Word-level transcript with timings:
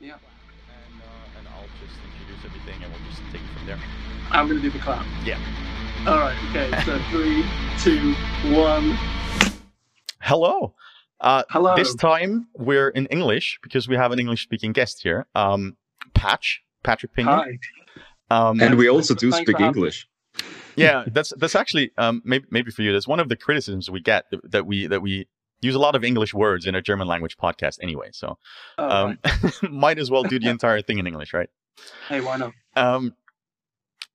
Yeah. 0.00 0.12
And, 0.14 1.00
uh, 1.02 1.38
and 1.38 1.48
I'll 1.48 1.68
just 1.80 1.98
introduce 2.04 2.44
everything 2.44 2.82
and 2.82 2.92
we'll 2.92 3.10
just 3.10 3.22
take 3.32 3.40
it 3.40 3.58
from 3.58 3.66
there. 3.66 3.78
I'm 4.30 4.48
going 4.48 4.60
to 4.60 4.62
do 4.62 4.70
the 4.70 4.78
clap. 4.82 5.06
Yeah. 5.24 5.38
All 6.06 6.18
right. 6.18 6.36
Okay. 6.50 6.70
So 6.84 6.98
three, 7.10 7.44
two, 7.80 8.14
one. 8.54 8.96
Hello. 10.20 10.74
Uh, 11.20 11.44
Hello. 11.48 11.74
This 11.76 11.94
time 11.94 12.48
we're 12.54 12.90
in 12.90 13.06
English 13.06 13.58
because 13.62 13.88
we 13.88 13.96
have 13.96 14.12
an 14.12 14.18
English 14.18 14.42
speaking 14.42 14.72
guest 14.72 15.02
here. 15.02 15.26
Um, 15.34 15.76
Patch, 16.14 16.62
Patrick 16.82 17.14
Pinion. 17.14 17.38
Hi. 17.38 17.58
Um, 18.48 18.60
And 18.60 18.76
we 18.76 18.88
also 18.88 19.14
do 19.14 19.32
speak 19.32 19.46
for 19.46 19.52
having 19.52 19.66
me. 19.66 19.78
English. 19.78 20.08
yeah, 20.74 21.04
that's 21.06 21.32
that's 21.38 21.54
actually 21.54 21.92
um, 21.96 22.20
maybe 22.24 22.44
maybe 22.50 22.70
for 22.70 22.82
you. 22.82 22.92
That's 22.92 23.08
one 23.08 23.20
of 23.20 23.28
the 23.30 23.36
criticisms 23.36 23.88
we 23.88 24.00
get 24.00 24.24
that, 24.30 24.50
that 24.50 24.66
we 24.66 24.86
that 24.88 25.00
we 25.00 25.26
use 25.60 25.74
a 25.74 25.78
lot 25.78 25.94
of 25.94 26.04
English 26.04 26.34
words 26.34 26.66
in 26.66 26.74
a 26.74 26.82
German 26.82 27.08
language 27.08 27.36
podcast 27.36 27.78
anyway. 27.82 28.08
So 28.12 28.38
Oh, 28.78 28.88
um, 28.88 29.18
right. 29.24 29.52
might 29.70 29.98
as 29.98 30.10
well 30.10 30.22
do 30.22 30.38
the 30.38 30.48
entire 30.48 30.82
thing 30.82 30.98
in 30.98 31.06
English, 31.06 31.32
right? 31.32 31.48
Hey, 32.08 32.20
why 32.20 32.36
not? 32.36 32.52
Um, 32.76 33.14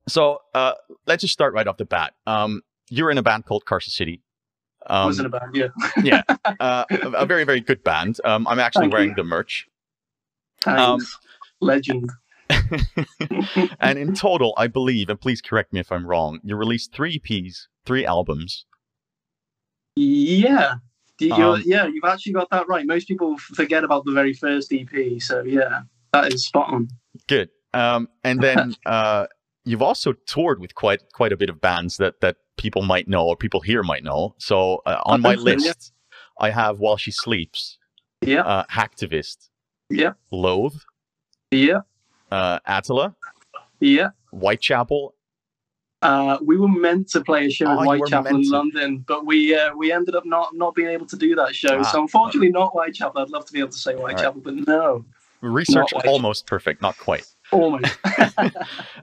so 0.07 0.39
uh, 0.53 0.73
let's 1.07 1.21
just 1.21 1.33
start 1.33 1.53
right 1.53 1.67
off 1.67 1.77
the 1.77 1.85
bat. 1.85 2.13
Um, 2.25 2.61
you're 2.89 3.11
in 3.11 3.17
a 3.17 3.23
band 3.23 3.45
called 3.45 3.63
Carcer 3.65 3.89
City. 3.91 4.21
Um, 4.87 5.07
was 5.07 5.19
in 5.19 5.27
a 5.27 5.29
band. 5.29 5.71
Yeah. 6.03 6.23
uh, 6.59 6.85
a, 6.89 7.09
a 7.11 7.25
very 7.25 7.43
very 7.43 7.61
good 7.61 7.83
band. 7.83 8.17
Um, 8.25 8.47
I'm 8.47 8.59
actually 8.59 8.83
Thank 8.83 8.93
you. 8.93 8.97
wearing 8.97 9.13
the 9.15 9.23
merch. 9.23 9.67
Thanks. 10.61 10.81
Um, 10.81 10.99
Legend. 11.59 12.09
and 13.79 13.97
in 13.99 14.13
total, 14.13 14.53
I 14.57 14.67
believe, 14.67 15.09
and 15.09 15.19
please 15.21 15.41
correct 15.41 15.71
me 15.71 15.79
if 15.79 15.91
I'm 15.91 16.05
wrong, 16.05 16.39
you 16.43 16.55
released 16.55 16.93
three 16.93 17.19
EPs, 17.19 17.67
three 17.85 18.05
albums. 18.05 18.65
Yeah. 19.95 20.75
You- 21.21 21.33
Um, 21.33 21.63
yeah, 21.65 21.85
you've 21.87 22.03
actually 22.03 22.33
got 22.33 22.49
that 22.51 22.67
right. 22.67 22.85
Most 22.85 23.07
people 23.07 23.37
forget 23.37 23.83
about 23.83 24.05
the 24.05 24.11
very 24.11 24.33
first 24.33 24.71
EP. 24.73 25.19
So 25.21 25.43
yeah, 25.43 25.81
that 26.13 26.33
is 26.33 26.45
spot 26.45 26.73
on. 26.73 26.87
Good. 27.27 27.49
Um, 27.73 28.09
and 28.23 28.41
then 28.41 28.75
uh, 28.85 29.27
you've 29.63 29.81
also 29.81 30.13
toured 30.25 30.59
with 30.59 30.75
quite 30.75 31.01
quite 31.13 31.31
a 31.31 31.37
bit 31.37 31.49
of 31.49 31.61
bands 31.61 31.97
that 31.97 32.21
that 32.21 32.37
people 32.57 32.81
might 32.81 33.07
know 33.07 33.25
or 33.25 33.35
people 33.35 33.61
here 33.61 33.83
might 33.83 34.03
know. 34.03 34.35
So 34.39 34.81
uh, 34.85 35.01
on 35.05 35.21
my 35.21 35.35
so, 35.35 35.41
yeah. 35.47 35.55
list, 35.55 35.93
I 36.39 36.49
have 36.49 36.79
While 36.79 36.97
She 36.97 37.11
Sleeps, 37.11 37.77
Yeah. 38.21 38.41
uh, 38.41 38.63
Hacktivist, 38.71 39.49
Yeah. 39.89 40.13
Loathe, 40.31 40.75
Yeah. 41.51 41.81
uh, 42.31 42.59
Attila, 42.65 43.15
Yeah. 43.79 44.09
Whitechapel. 44.31 45.15
Uh, 46.01 46.37
we 46.41 46.57
were 46.57 46.67
meant 46.67 47.07
to 47.09 47.21
play 47.21 47.45
a 47.45 47.49
show 47.49 47.67
Oh, 47.67 47.79
in 47.79 47.85
Whitechapel 47.85 48.35
in. 48.35 48.49
London, 48.49 49.05
but 49.07 49.25
we 49.25 49.55
uh, 49.55 49.75
we 49.75 49.91
ended 49.91 50.15
up 50.15 50.25
not 50.25 50.55
not 50.55 50.73
being 50.73 50.89
able 50.89 51.05
to 51.05 51.15
do 51.15 51.35
that 51.35 51.55
show. 51.55 51.79
Ah. 51.79 51.83
So 51.83 52.01
unfortunately, 52.01 52.49
not 52.49 52.71
Whitechapel. 52.71 53.21
I'd 53.21 53.29
love 53.29 53.45
to 53.45 53.53
be 53.53 53.59
able 53.59 53.69
to 53.69 53.77
say 53.77 53.93
Whitechapel, 53.93 54.41
but 54.41 54.55
no, 54.67 55.05
Research 55.41 55.91
almost 56.05 56.45
perfect, 56.45 56.81
not 56.81 56.97
quite. 56.97 57.25
almost. 57.51 57.97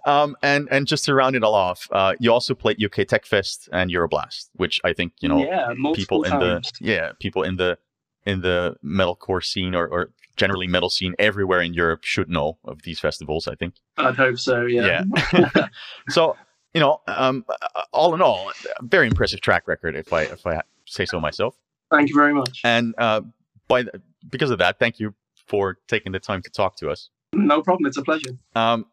Um, 0.07 0.37
and 0.43 0.69
and 0.71 0.87
just 0.87 1.05
to 1.05 1.15
round 1.15 1.37
it 1.37 1.43
all 1.43 1.55
off, 1.55 1.87
uh, 1.93 2.15
you 2.19 2.33
also 2.33 2.55
played 2.55 2.83
UK 2.83 3.07
Tech 3.07 3.27
Fest 3.27 3.69
and 3.73 3.91
Euroblast, 3.91 4.49
which 4.55 4.81
I 4.85 4.95
think 4.95 5.13
you 5.21 5.29
know 5.29 5.45
yeah, 5.45 5.75
people 5.95 6.23
in 6.23 6.39
the 6.39 6.63
yeah 6.81 7.13
people 7.21 7.43
in 7.43 7.57
the 7.57 7.77
in 8.25 8.41
the 8.41 8.77
metalcore 8.83 9.45
scene 9.45 9.75
or, 9.75 9.87
or 9.87 10.11
generally 10.37 10.67
metal 10.67 10.89
scene 10.89 11.15
everywhere 11.19 11.61
in 11.61 11.75
Europe 11.75 12.05
should 12.05 12.31
know 12.31 12.59
of 12.65 12.83
these 12.83 13.01
festivals. 13.01 13.47
I 13.49 13.55
think. 13.57 13.75
I'd 13.99 14.17
hope 14.17 14.39
so. 14.39 14.63
Yeah. 14.63 15.05
Yeah. 15.35 15.67
so 16.09 16.37
you 16.75 16.81
know, 16.81 17.01
um, 17.07 17.45
all 17.93 18.15
in 18.15 18.23
all, 18.23 18.51
a 18.51 18.83
very 18.83 19.07
impressive 19.07 19.41
track 19.41 19.67
record, 19.67 19.97
if 19.97 20.13
I 20.13 20.23
if 20.23 20.47
I 20.47 20.63
say 20.87 21.05
so 21.07 21.21
myself. 21.21 21.57
Thank 21.91 22.09
you 22.11 22.15
very 22.15 22.35
much. 22.35 22.61
And 22.65 22.95
uh, 22.99 23.23
by 23.67 23.83
the, 23.85 24.03
because 24.29 24.51
of 24.51 24.59
that, 24.59 24.79
thank 24.79 24.99
you 24.99 25.15
for 25.47 25.79
taking 25.89 26.13
the 26.13 26.21
time 26.21 26.43
to 26.43 26.51
talk 26.51 26.77
to 26.77 26.91
us. 26.91 27.09
No 27.33 27.63
problem. 27.63 27.87
It's 27.87 27.97
a 27.97 28.03
pleasure. 28.03 28.33
Um, 28.55 28.87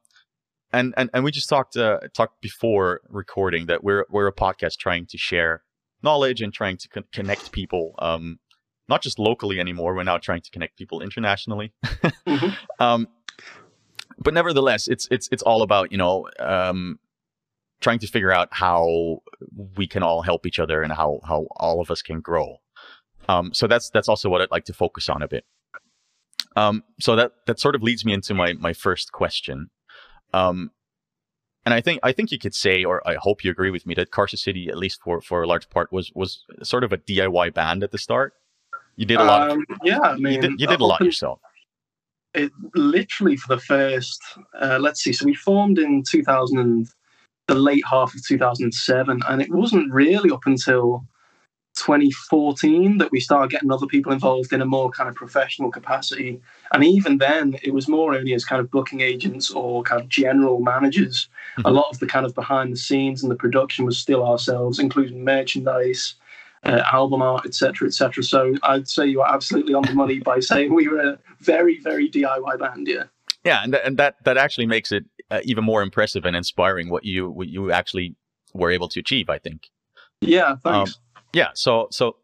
and, 0.72 0.94
and 0.98 1.10
and 1.14 1.24
we 1.24 1.32
just 1.32 1.48
talked 1.50 1.78
uh, 1.78 2.00
talked 2.14 2.42
before 2.42 3.02
recording 3.10 3.68
that 3.68 3.84
we're 3.84 4.06
we're 4.10 4.28
a 4.28 4.34
podcast 4.34 4.78
trying 4.78 5.06
to 5.08 5.18
share 5.18 5.64
knowledge 6.04 6.42
and 6.42 6.54
trying 6.54 6.78
to 6.78 6.90
con- 6.90 7.06
connect 7.12 7.52
people. 7.52 7.96
Um, 8.00 8.40
not 8.88 9.02
just 9.02 9.18
locally 9.18 9.60
anymore. 9.60 9.96
We're 9.96 10.04
now 10.04 10.18
trying 10.18 10.42
to 10.42 10.52
connect 10.52 10.78
people 10.78 11.02
internationally. 11.02 11.74
Mhm. 12.28 12.56
Um, 12.80 13.08
but 14.18 14.34
nevertheless, 14.34 14.88
it's 14.88 15.08
it's 15.12 15.28
it's 15.32 15.44
all 15.44 15.62
about 15.62 15.92
you 15.92 15.98
know 15.98 16.28
um, 16.40 17.00
trying 17.82 18.00
to 18.00 18.08
figure 18.08 18.32
out 18.32 18.50
how 18.52 19.22
we 19.78 19.88
can 19.88 20.04
all 20.04 20.22
help 20.22 20.46
each 20.46 20.60
other 20.60 20.82
and 20.82 20.94
how 20.94 21.20
how 21.24 21.48
all 21.58 21.82
of 21.82 21.92
us 21.92 22.02
can 22.02 22.22
grow. 22.22 22.58
Um, 23.28 23.54
so 23.54 23.68
that's 23.68 23.90
that's 23.90 24.10
also 24.10 24.30
what 24.30 24.42
I'd 24.42 24.52
like 24.52 24.66
to 24.66 24.74
focus 24.74 25.10
on 25.10 25.22
a 25.22 25.28
bit. 25.28 25.46
Um, 26.56 26.84
so 27.00 27.16
that 27.16 27.32
that 27.48 27.60
sort 27.60 27.76
of 27.76 27.84
leads 27.84 28.06
me 28.06 28.14
into 28.14 28.34
my 28.34 28.54
my 28.54 28.74
first 28.74 29.12
question. 29.12 29.70
Um, 30.34 30.72
and 31.66 31.74
I 31.74 31.82
think 31.82 32.00
I 32.04 32.12
think 32.12 32.32
you 32.32 32.38
could 32.38 32.54
say, 32.54 32.84
or 32.84 33.06
I 33.08 33.16
hope 33.16 33.44
you 33.44 33.50
agree 33.50 33.72
with 33.72 33.86
me, 33.86 33.96
that 33.96 34.12
Carcer 34.12 34.38
City, 34.38 34.70
at 34.70 34.78
least 34.78 35.02
for 35.02 35.20
for 35.22 35.42
a 35.42 35.48
large 35.48 35.70
part, 35.70 35.92
was 35.92 36.12
was 36.14 36.44
sort 36.64 36.84
of 36.84 36.94
a 36.94 36.98
DIY 36.98 37.54
band 37.54 37.84
at 37.84 37.92
the 37.92 37.98
start. 37.98 38.34
You 38.96 39.06
did 39.06 39.18
a 39.18 39.24
lot. 39.24 39.52
Um, 39.52 39.66
yeah, 39.84 40.00
I 40.00 40.16
mean, 40.16 40.34
you 40.34 40.42
did, 40.42 40.52
you 40.60 40.68
did 40.68 40.80
a 40.80 40.86
lot 40.86 41.02
up 41.02 41.06
yourself. 41.06 41.40
It 42.34 42.52
literally 42.76 43.36
for 43.36 43.56
the 43.56 43.62
first. 43.62 44.22
Uh, 44.60 44.78
let's 44.80 45.02
see. 45.04 45.12
So 45.12 45.26
we 45.26 45.34
formed 45.34 45.80
in 45.80 46.04
2000, 46.10 46.60
and 46.60 46.88
the 47.48 47.56
late 47.56 47.84
half 47.90 48.14
of 48.16 48.26
2007, 48.26 49.22
and 49.28 49.42
it 49.42 49.52
wasn't 49.52 49.92
really 49.94 50.32
up 50.32 50.46
until 50.46 51.06
2014 51.76 52.98
that 53.00 53.12
we 53.12 53.20
started 53.20 53.52
getting 53.52 53.72
other 53.72 53.86
people 53.86 54.12
involved 54.12 54.54
in 54.54 54.62
a 54.62 54.66
more 54.66 54.90
kind 54.90 55.10
of 55.10 55.16
professional 55.16 55.70
capacity. 55.70 56.40
And 56.72 56.84
even 56.84 57.18
then, 57.18 57.58
it 57.64 57.74
was 57.74 57.88
more 57.88 58.16
only 58.16 58.34
as 58.34 58.46
kind 58.46 58.62
of 58.62 58.72
booking 58.72 59.02
agents 59.02 59.52
or 59.52 59.84
kind 59.84 60.02
of 60.02 60.08
general 60.10 60.62
managers. 60.62 61.28
A 61.58 61.64
Mhm. 61.64 61.74
lot 61.76 61.90
of 61.92 62.00
the 62.00 62.08
kind 62.08 62.26
of 62.26 62.34
behind 62.34 62.72
the 62.72 62.78
scenes 62.78 63.22
and 63.22 63.32
the 63.32 63.36
production 63.36 63.86
was 63.86 63.98
still 63.98 64.26
ourselves, 64.26 64.80
including 64.80 65.24
merchandise, 65.24 66.16
uh, 66.64 66.82
album 66.92 67.22
art, 67.22 67.46
etc., 67.46 67.88
etc. 67.88 68.24
So 68.24 68.56
I'd 68.64 68.88
say 68.88 69.06
you 69.06 69.22
are 69.22 69.32
absolutely 69.32 69.74
on 69.74 69.84
the 69.84 69.94
money 69.94 70.20
by 70.20 70.40
saying 70.40 70.74
we 70.74 70.88
were 70.88 71.02
a 71.02 71.20
very, 71.42 71.80
very 71.82 72.10
DIY 72.10 72.58
band. 72.58 72.88
Yeah. 72.88 73.04
Yeah, 73.44 73.62
and 73.64 73.74
th- 73.74 73.84
and 73.86 73.98
that 73.98 74.16
that 74.24 74.38
actually 74.38 74.66
makes 74.66 74.92
it 74.92 75.06
uh, 75.32 75.42
even 75.44 75.64
more 75.64 75.82
impressive 75.82 76.26
and 76.26 76.36
inspiring 76.36 76.90
what 76.90 77.04
you 77.06 77.30
what 77.30 77.48
you 77.48 77.72
actually 77.72 78.16
were 78.54 78.72
able 78.72 78.88
to 78.90 79.00
achieve. 79.00 79.30
I 79.30 79.40
think. 79.40 79.70
Yeah. 80.22 80.56
Thanks. 80.64 81.00
Yeah. 81.34 81.50
So 81.54 81.88
so 81.92 82.18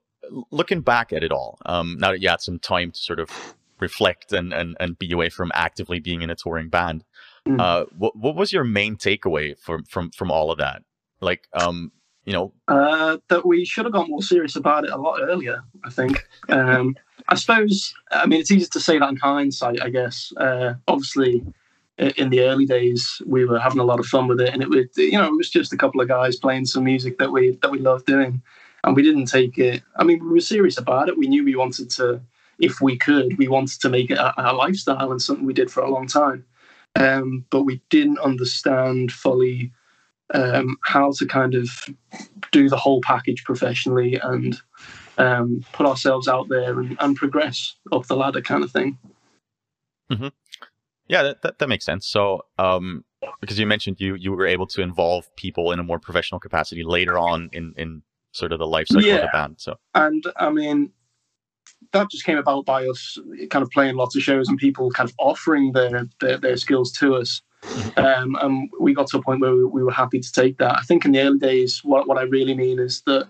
looking 0.52 0.82
back 0.82 1.12
at 1.14 1.24
it 1.24 1.32
all, 1.32 1.58
um, 1.66 1.98
now 2.00 2.12
that 2.12 2.22
you 2.22 2.30
had 2.30 2.42
some 2.42 2.60
time 2.60 2.92
to 2.92 3.00
sort 3.00 3.20
of 3.20 3.56
reflect 3.80 4.32
and 4.32 4.54
and 4.54 4.78
and 4.80 4.98
be 5.00 5.12
away 5.12 5.30
from 5.30 5.52
actively 5.54 6.00
being 6.00 6.22
in 6.22 6.30
a 6.30 6.36
touring 6.36 6.70
band, 6.70 7.04
Mm. 7.48 7.60
uh, 7.60 7.86
what 7.98 8.16
what 8.16 8.36
was 8.36 8.54
your 8.54 8.64
main 8.64 8.96
takeaway 8.98 9.58
from 9.58 9.84
from 9.86 10.12
from 10.12 10.30
all 10.30 10.52
of 10.52 10.60
that? 10.60 10.84
Like, 11.22 11.48
um, 11.54 11.92
you 12.24 12.34
know, 12.34 12.54
Uh, 12.68 13.18
that 13.30 13.48
we 13.48 13.66
should 13.66 13.86
have 13.86 13.94
got 13.94 14.10
more 14.10 14.22
serious 14.22 14.56
about 14.56 14.84
it 14.84 14.92
a 14.92 14.98
lot 14.98 15.20
earlier. 15.22 15.64
I 15.84 15.90
think. 15.90 16.24
Um, 16.50 16.96
I 17.30 17.36
suppose. 17.36 17.96
I 18.12 18.28
mean, 18.28 18.40
it's 18.40 18.52
easy 18.52 18.68
to 18.72 18.80
say 18.80 19.00
that 19.00 19.10
in 19.10 19.16
hindsight. 19.16 19.82
I 19.82 19.90
guess. 19.90 20.32
Uh, 20.38 20.76
obviously, 20.88 21.44
in 21.98 22.30
the 22.30 22.42
early 22.42 22.66
days, 22.66 23.22
we 23.26 23.46
were 23.46 23.60
having 23.60 23.80
a 23.80 23.84
lot 23.84 24.00
of 24.00 24.06
fun 24.06 24.28
with 24.28 24.42
it, 24.42 24.50
and 24.50 24.62
it 24.62 24.70
was, 24.70 24.86
you 24.98 25.14
know, 25.14 25.28
it 25.28 25.38
was 25.38 25.50
just 25.50 25.74
a 25.74 25.78
couple 25.78 26.02
of 26.02 26.08
guys 26.08 26.36
playing 26.36 26.66
some 26.66 26.84
music 26.84 27.18
that 27.20 27.32
we 27.32 27.58
that 27.62 27.72
we 27.72 27.80
loved 27.80 28.06
doing, 28.06 28.42
and 28.84 28.96
we 28.96 29.04
didn't 29.04 29.26
take 29.26 29.58
it. 29.58 29.84
I 29.98 30.04
mean, 30.04 30.24
we 30.24 30.30
were 30.30 30.40
serious 30.40 30.78
about 30.78 31.10
it. 31.10 31.18
We 31.18 31.28
knew 31.28 31.44
we 31.44 31.56
wanted 31.56 31.90
to, 31.92 32.22
if 32.60 32.82
we 32.82 32.98
could, 32.98 33.38
we 33.38 33.48
wanted 33.48 33.80
to 33.82 33.90
make 33.90 34.10
it 34.10 34.18
a, 34.18 34.52
a 34.52 34.54
lifestyle 34.54 35.12
and 35.12 35.22
something 35.22 35.46
we 35.46 35.54
did 35.54 35.72
for 35.72 35.84
a 35.84 35.92
long 35.92 36.08
time. 36.08 36.46
Um, 36.96 37.46
but 37.50 37.64
we 37.64 37.82
didn't 37.90 38.20
understand 38.20 39.12
fully 39.12 39.72
um, 40.34 40.78
how 40.84 41.12
to 41.18 41.26
kind 41.26 41.56
of 41.56 41.70
do 42.52 42.70
the 42.70 42.78
whole 42.78 43.02
package 43.02 43.44
professionally 43.44 44.16
and 44.22 44.60
um, 45.18 45.64
put 45.74 45.86
ourselves 45.86 46.28
out 46.28 46.50
there 46.50 46.80
and, 46.80 46.98
and 47.00 47.16
progress 47.16 47.76
up 47.92 48.08
the 48.08 48.16
ladder 48.16 48.42
kind 48.42 48.64
of 48.64 48.72
thing. 48.72 48.98
Yeah, 51.12 51.24
that 51.24 51.42
that, 51.42 51.60
that 51.60 51.68
makes 51.68 51.86
sense. 51.86 52.08
So, 52.08 52.46
um, 52.58 53.04
because 53.42 53.60
you 53.60 53.68
mentioned 53.68 53.98
you 54.00 54.16
you 54.16 54.32
were 54.32 54.48
able 54.48 54.66
to 54.68 54.82
involve 54.82 55.24
people 55.36 55.74
in 55.74 55.80
a 55.80 55.84
more 55.84 56.00
professional 56.00 56.40
capacity 56.40 56.84
later 56.84 57.20
on 57.20 57.50
in 57.52 57.74
in 57.78 58.02
sort 58.32 58.54
of 58.54 58.60
the 58.60 58.66
life 58.66 58.88
cycle 58.88 59.12
of 59.12 59.22
the 59.22 59.30
band. 59.34 59.56
So. 59.58 59.76
And 59.94 60.24
I 60.38 60.50
mean, 60.50 60.92
that 61.92 62.10
just 62.10 62.24
came 62.24 62.38
about 62.38 62.66
by 62.66 62.88
us 62.88 63.18
kind 63.50 63.62
of 63.62 63.70
playing 63.72 63.96
lots 63.96 64.16
of 64.16 64.22
shows 64.22 64.48
and 64.48 64.58
people 64.58 64.90
kind 64.92 65.10
of 65.10 65.16
offering 65.20 65.74
their 65.74 66.08
their, 66.22 66.38
their 66.38 66.56
skills 66.56 66.94
to 66.94 67.16
us. 67.16 67.42
Um, 67.98 68.38
and 68.42 68.70
we 68.80 68.94
got 68.94 69.08
to 69.08 69.18
a 69.18 69.22
point 69.22 69.42
where 69.42 69.54
we, 69.54 69.66
we 69.66 69.84
were 69.84 69.92
happy 69.92 70.22
to 70.22 70.32
take 70.32 70.58
that. 70.60 70.78
I 70.80 70.82
think 70.84 71.04
in 71.04 71.12
the 71.12 71.20
early 71.20 71.40
days, 71.40 71.84
what, 71.84 72.08
what 72.08 72.18
I 72.18 72.24
really 72.24 72.56
mean 72.56 72.80
is 72.80 73.04
that 73.06 73.30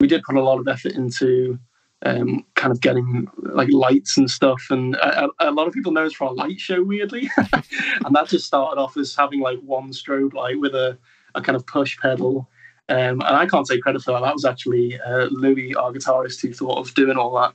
we 0.00 0.08
did 0.08 0.24
put 0.24 0.36
a 0.36 0.42
lot 0.42 0.58
of 0.58 0.68
effort 0.68 0.92
into 0.92 1.58
um, 2.04 2.44
kind 2.54 2.72
of 2.72 2.80
getting 2.80 3.28
like 3.38 3.70
lights 3.70 4.16
and 4.16 4.30
stuff. 4.30 4.62
And 4.70 4.94
a, 4.96 5.24
a 5.38 5.50
a 5.50 5.50
lot 5.50 5.66
of 5.66 5.74
people 5.74 5.92
know 5.92 6.06
us 6.06 6.12
for 6.12 6.28
our 6.28 6.34
light 6.34 6.60
show, 6.60 6.82
weirdly. 6.82 7.30
and 7.36 8.14
that 8.14 8.28
just 8.28 8.46
started 8.46 8.80
off 8.80 8.96
as 8.96 9.14
having 9.14 9.40
like 9.40 9.60
one 9.60 9.90
strobe 9.90 10.34
light 10.34 10.60
with 10.60 10.74
a, 10.74 10.98
a 11.34 11.42
kind 11.42 11.56
of 11.56 11.66
push 11.66 11.98
pedal. 11.98 12.48
Um, 12.88 13.22
and 13.22 13.22
I 13.22 13.46
can't 13.46 13.66
take 13.66 13.82
credit 13.82 14.02
for 14.02 14.12
that. 14.12 14.22
That 14.22 14.34
was 14.34 14.44
actually 14.44 15.00
uh, 15.00 15.26
Louis, 15.30 15.74
our 15.74 15.92
guitarist, 15.92 16.40
who 16.42 16.52
thought 16.52 16.78
of 16.78 16.94
doing 16.94 17.16
all 17.16 17.34
that. 17.36 17.54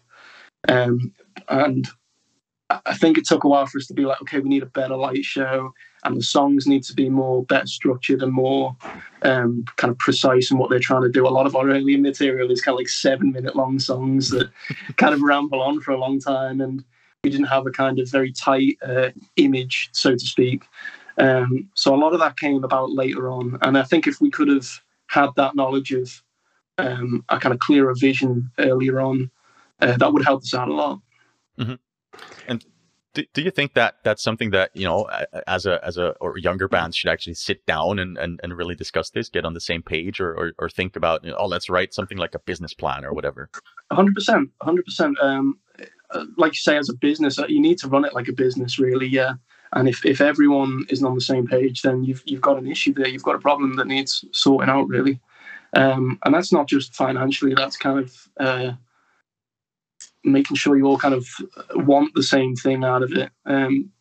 Um, 0.74 1.14
and 1.50 1.88
I 2.70 2.96
think 2.96 3.18
it 3.18 3.26
took 3.26 3.46
a 3.46 3.48
while 3.48 3.66
for 3.66 3.78
us 3.78 3.88
to 3.88 3.94
be 3.94 4.06
like, 4.06 4.22
okay, 4.22 4.40
we 4.40 4.50
need 4.50 4.64
a 4.64 4.68
better 4.68 4.96
light 4.96 5.24
show, 5.24 5.74
and 6.04 6.18
the 6.18 6.24
songs 6.24 6.68
need 6.68 6.84
to 6.84 6.94
be 6.94 7.10
more 7.10 7.46
better 7.46 7.66
structured 7.66 8.22
and 8.22 8.34
more 8.34 8.76
um, 9.22 9.64
kind 9.78 9.90
of 9.90 9.98
precise 10.00 10.52
in 10.52 10.58
what 10.58 10.70
they're 10.70 10.80
trying 10.80 11.04
to 11.04 11.10
do. 11.10 11.26
A 11.26 11.30
lot 11.30 11.46
of 11.46 11.56
our 11.56 11.70
early 11.70 11.96
material 11.96 12.52
is 12.52 12.62
kind 12.62 12.74
of 12.74 12.80
like 12.80 12.90
seven 12.90 13.32
minute 13.32 13.56
long 13.56 13.80
songs 13.80 14.30
that 14.32 14.50
kind 14.98 15.14
of 15.14 15.22
ramble 15.22 15.62
on 15.62 15.80
for 15.80 15.92
a 15.92 15.98
long 15.98 16.20
time, 16.20 16.60
and 16.60 16.84
we 17.24 17.30
didn't 17.30 17.48
have 17.48 17.66
a 17.66 17.72
kind 17.72 18.00
of 18.00 18.10
very 18.10 18.34
tight 18.34 18.78
uh, 18.86 19.10
image, 19.38 19.90
so 19.94 20.12
to 20.12 20.20
speak. 20.20 20.64
Um, 21.18 21.70
so 21.74 21.96
a 21.96 21.98
lot 21.98 22.14
of 22.14 22.20
that 22.20 22.38
came 22.38 22.64
about 22.64 22.92
later 22.92 23.30
on, 23.30 23.58
and 23.62 23.78
I 23.78 23.84
think 23.84 24.08
if 24.08 24.20
we 24.20 24.30
could 24.30 24.50
have 24.50 24.68
had 25.08 25.30
that 25.38 25.56
knowledge 25.56 25.94
of 25.94 26.22
um, 26.78 27.24
a 27.30 27.40
kind 27.40 27.54
of 27.54 27.60
clearer 27.60 27.96
vision 27.96 28.52
earlier 28.60 29.00
on, 29.00 29.32
uh, 29.80 29.96
that 29.96 30.12
would 30.12 30.26
help 30.26 30.42
us 30.42 30.54
out 30.54 30.68
a 30.68 30.74
lot. 30.74 31.00
Mm-hmm. 31.58 31.76
And 32.48 32.66
do, 33.18 33.26
do 33.34 33.42
you 33.42 33.50
think 33.50 33.74
that 33.74 33.96
that's 34.04 34.24
something 34.24 34.52
that 34.52 34.70
you 34.76 34.86
know 34.86 35.10
as 35.48 35.66
a 35.66 35.84
as 35.84 35.98
a 35.98 36.10
or 36.22 36.38
younger 36.38 36.68
bands 36.68 36.96
should 36.96 37.10
actually 37.10 37.34
sit 37.34 37.66
down 37.66 37.98
and, 37.98 38.16
and, 38.18 38.40
and 38.44 38.56
really 38.56 38.76
discuss 38.76 39.10
this 39.10 39.28
get 39.28 39.44
on 39.44 39.56
the 39.56 39.60
same 39.60 39.82
page 39.82 40.20
or, 40.20 40.34
or, 40.34 40.52
or 40.60 40.70
think 40.70 40.96
about 40.96 41.24
you 41.24 41.32
know, 41.32 41.38
oh 41.40 41.48
let's 41.48 41.68
write 41.68 41.96
something 41.96 42.18
like 42.18 42.36
a 42.36 42.40
business 42.40 42.76
plan 42.76 43.04
or 43.04 43.14
whatever? 43.14 43.50
100% 43.92 44.50
100% 44.62 45.24
um, 45.24 45.58
uh, 46.12 46.26
like 46.38 46.54
you 46.54 46.60
say 46.60 46.78
as 46.78 46.90
a 46.90 46.94
business 46.94 47.40
uh, 47.40 47.48
you 47.48 47.60
need 47.60 47.80
to 47.80 47.88
run 47.88 48.06
it 48.06 48.14
like 48.14 48.28
a 48.28 48.34
business 48.34 48.78
really 48.78 49.08
yeah. 49.08 49.34
And 49.74 49.90
if, 49.90 50.06
if 50.06 50.22
everyone 50.22 50.86
isn't 50.90 51.06
on 51.06 51.16
the 51.16 51.22
same 51.22 51.48
page 51.48 51.82
then 51.82 52.04
you've 52.04 52.22
you've 52.26 52.42
got 52.42 52.60
an 52.60 52.68
issue 52.68 52.94
there. 52.94 53.08
You've 53.08 53.24
got 53.24 53.36
a 53.36 53.40
problem 53.40 53.78
that 53.78 53.88
needs 53.88 54.24
sorting 54.32 54.70
out 54.70 54.88
really. 54.88 55.20
Um, 55.74 56.20
and 56.24 56.36
that's 56.36 56.54
not 56.54 56.68
just 56.68 56.94
financially 56.94 57.56
that's 57.56 57.78
kind 57.78 58.00
of 58.00 58.30
uh, 58.40 58.72
making 60.24 60.58
sure 60.58 60.78
you 60.78 60.86
all 60.86 60.98
kind 60.98 61.14
of 61.14 61.28
want 61.76 62.14
the 62.14 62.24
same 62.24 62.56
thing 62.56 62.84
out 62.84 63.04
of 63.04 63.12
it. 63.14 63.30
Um, 63.46 63.92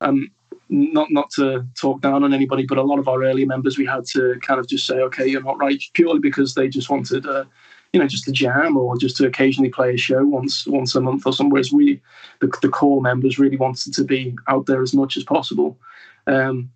um, 0.00 0.30
not 0.68 1.10
not 1.10 1.30
to 1.30 1.66
talk 1.78 2.00
down 2.00 2.24
on 2.24 2.32
anybody, 2.32 2.64
but 2.66 2.78
a 2.78 2.82
lot 2.82 2.98
of 2.98 3.08
our 3.08 3.22
early 3.24 3.44
members 3.44 3.76
we 3.76 3.86
had 3.86 4.04
to 4.06 4.38
kind 4.40 4.58
of 4.58 4.66
just 4.66 4.86
say, 4.86 5.00
okay, 5.00 5.26
you're 5.26 5.42
not 5.42 5.58
right, 5.58 5.82
purely 5.92 6.18
because 6.18 6.54
they 6.54 6.68
just 6.68 6.88
wanted, 6.88 7.26
uh, 7.26 7.44
you 7.92 8.00
know, 8.00 8.06
just 8.06 8.24
to 8.24 8.32
jam 8.32 8.76
or 8.76 8.96
just 8.96 9.16
to 9.18 9.26
occasionally 9.26 9.68
play 9.68 9.94
a 9.94 9.98
show 9.98 10.24
once 10.24 10.66
once 10.66 10.94
a 10.94 11.00
month 11.00 11.26
or 11.26 11.32
somewhere. 11.32 11.54
Whereas 11.54 11.72
we, 11.72 12.00
the, 12.40 12.50
the 12.62 12.68
core 12.68 13.02
members, 13.02 13.38
really 13.38 13.58
wanted 13.58 13.92
to 13.94 14.04
be 14.04 14.34
out 14.48 14.66
there 14.66 14.82
as 14.82 14.94
much 14.94 15.16
as 15.16 15.24
possible. 15.24 15.78
Um, 16.26 16.70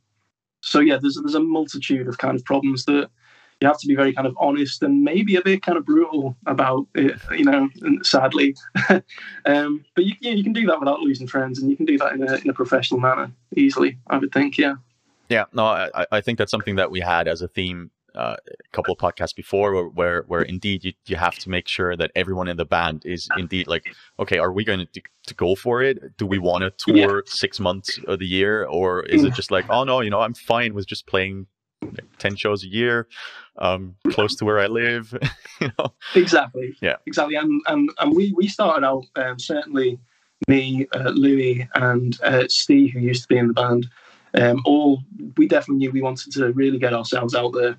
so 0.60 0.80
yeah, 0.80 0.98
there's 1.00 1.16
there's 1.16 1.34
a 1.34 1.40
multitude 1.40 2.08
of 2.08 2.18
kind 2.18 2.36
of 2.36 2.44
problems 2.44 2.84
that 2.84 3.08
you 3.60 3.68
have 3.68 3.78
to 3.78 3.86
be 3.86 3.94
very 3.94 4.12
kind 4.12 4.26
of 4.26 4.36
honest 4.38 4.82
and 4.82 5.02
maybe 5.02 5.36
a 5.36 5.42
bit 5.42 5.62
kind 5.62 5.78
of 5.78 5.86
brutal 5.86 6.36
about 6.46 6.86
it, 6.94 7.18
you 7.30 7.44
know, 7.44 7.68
sadly. 8.02 8.54
um, 9.46 9.84
but 9.94 10.04
you, 10.04 10.14
you 10.20 10.44
can 10.44 10.52
do 10.52 10.66
that 10.66 10.78
without 10.78 11.00
losing 11.00 11.26
friends 11.26 11.58
and 11.58 11.70
you 11.70 11.76
can 11.76 11.86
do 11.86 11.96
that 11.98 12.12
in 12.12 12.28
a, 12.28 12.34
in 12.34 12.50
a 12.50 12.52
professional 12.52 13.00
manner 13.00 13.30
easily, 13.56 13.98
I 14.08 14.18
would 14.18 14.32
think, 14.32 14.58
yeah. 14.58 14.74
Yeah, 15.28 15.44
no, 15.52 15.64
I, 15.64 16.06
I 16.12 16.20
think 16.20 16.38
that's 16.38 16.50
something 16.50 16.76
that 16.76 16.90
we 16.90 17.00
had 17.00 17.26
as 17.28 17.42
a 17.42 17.48
theme 17.48 17.90
uh, 18.14 18.36
a 18.48 18.72
couple 18.72 18.94
of 18.94 18.98
podcasts 18.98 19.34
before 19.34 19.74
where, 19.74 19.88
where, 19.88 20.22
where 20.26 20.42
indeed 20.42 20.84
you, 20.84 20.92
you 21.06 21.16
have 21.16 21.34
to 21.34 21.50
make 21.50 21.68
sure 21.68 21.96
that 21.96 22.10
everyone 22.14 22.48
in 22.48 22.56
the 22.56 22.64
band 22.64 23.02
is 23.04 23.28
indeed 23.36 23.66
like 23.66 23.94
okay 24.18 24.38
are 24.38 24.52
we 24.52 24.64
going 24.64 24.86
to, 24.94 25.02
to 25.26 25.34
go 25.34 25.54
for 25.54 25.82
it 25.82 26.16
do 26.16 26.24
we 26.24 26.38
want 26.38 26.62
to 26.62 26.70
tour 26.92 27.16
yeah. 27.16 27.20
six 27.26 27.60
months 27.60 28.00
of 28.06 28.18
the 28.18 28.26
year 28.26 28.64
or 28.64 29.02
is 29.04 29.22
it 29.22 29.34
just 29.34 29.50
like 29.50 29.66
oh 29.68 29.84
no 29.84 30.00
you 30.00 30.08
know 30.08 30.20
i'm 30.20 30.32
fine 30.32 30.72
with 30.72 30.86
just 30.86 31.06
playing 31.06 31.46
10 32.18 32.36
shows 32.36 32.64
a 32.64 32.68
year 32.68 33.06
um, 33.58 33.94
close 34.08 34.34
to 34.36 34.44
where 34.44 34.58
I 34.58 34.66
live. 34.66 35.16
you 35.60 35.70
know? 35.78 35.92
Exactly. 36.14 36.76
Yeah. 36.80 36.96
Exactly. 37.06 37.36
And 37.36 37.62
and, 37.66 37.90
and 37.98 38.14
we, 38.14 38.32
we 38.36 38.48
started 38.48 38.84
out 38.84 39.04
um, 39.16 39.38
certainly 39.38 39.98
me, 40.48 40.86
uh, 40.94 41.10
Louis, 41.10 41.68
and 41.74 42.18
uh, 42.22 42.44
Steve, 42.48 42.92
who 42.92 43.00
used 43.00 43.22
to 43.22 43.28
be 43.28 43.38
in 43.38 43.48
the 43.48 43.54
band. 43.54 43.86
Um, 44.34 44.60
all 44.64 45.02
we 45.36 45.48
definitely 45.48 45.78
knew 45.78 45.92
we 45.92 46.02
wanted 46.02 46.32
to 46.32 46.52
really 46.52 46.78
get 46.78 46.92
ourselves 46.92 47.34
out 47.34 47.52
there. 47.54 47.78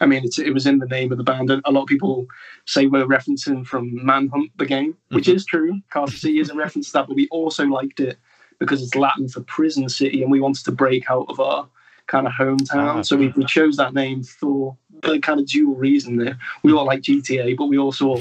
I 0.00 0.06
mean, 0.06 0.24
it 0.24 0.52
was 0.52 0.66
in 0.66 0.78
the 0.78 0.86
name 0.86 1.12
of 1.12 1.18
the 1.18 1.24
band, 1.24 1.50
and 1.50 1.62
a 1.64 1.70
lot 1.70 1.82
of 1.82 1.88
people 1.88 2.26
say 2.66 2.86
we're 2.86 3.06
referencing 3.06 3.64
from 3.64 4.04
Manhunt, 4.04 4.50
the 4.56 4.66
game, 4.66 4.96
which 5.10 5.26
mm-hmm. 5.26 5.36
is 5.36 5.44
true. 5.44 5.80
Carcer 5.92 6.18
City 6.18 6.40
is 6.40 6.50
a 6.50 6.54
reference 6.54 6.88
to 6.88 6.94
that, 6.94 7.06
but 7.06 7.14
we 7.14 7.28
also 7.28 7.64
liked 7.64 8.00
it 8.00 8.18
because 8.58 8.82
it's 8.82 8.96
Latin 8.96 9.28
for 9.28 9.42
prison 9.42 9.88
city, 9.88 10.22
and 10.22 10.32
we 10.32 10.40
wanted 10.40 10.64
to 10.64 10.72
break 10.72 11.08
out 11.08 11.26
of 11.28 11.38
our 11.38 11.68
kind 12.06 12.26
of 12.26 12.32
hometown. 12.32 12.96
Ah, 12.96 13.02
so 13.02 13.16
we, 13.16 13.28
we 13.28 13.44
chose 13.44 13.76
that 13.76 13.94
name 13.94 14.22
for 14.22 14.76
the 15.02 15.18
kind 15.20 15.40
of 15.40 15.46
dual 15.46 15.74
reason 15.74 16.16
there. 16.16 16.38
We 16.62 16.72
all 16.72 16.84
like 16.84 17.02
GTA, 17.02 17.56
but 17.56 17.66
we 17.66 17.78
also 17.78 18.18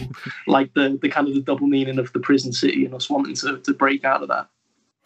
like 0.47 0.73
the, 0.73 0.97
the 1.01 1.09
kind 1.09 1.27
of 1.27 1.33
the 1.33 1.41
double 1.41 1.67
meaning 1.67 1.99
of 1.99 2.11
the 2.13 2.19
prison 2.19 2.53
city 2.53 2.85
and 2.85 2.93
us 2.93 3.09
wanting 3.09 3.35
to, 3.35 3.59
to 3.59 3.73
break 3.73 4.03
out 4.05 4.21
of 4.21 4.29
that. 4.29 4.49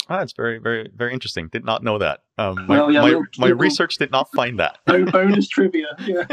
Ah, 0.10 0.22
it's 0.22 0.34
very, 0.34 0.58
very, 0.58 0.90
very 0.96 1.14
interesting. 1.14 1.50
Did 1.50 1.66
not 1.66 1.84
know 1.84 1.98
that. 1.98 2.22
Um, 2.38 2.66
my 2.68 2.78
well, 2.78 2.92
yeah, 2.92 3.02
my, 3.02 3.08
little, 3.08 3.24
my 3.38 3.48
little, 3.48 3.60
research 3.60 3.98
did 3.98 4.12
not 4.12 4.32
find 4.32 4.60
that. 4.60 4.80
bonus 4.86 5.50
trivia. 5.50 5.88
Yeah. 6.00 6.24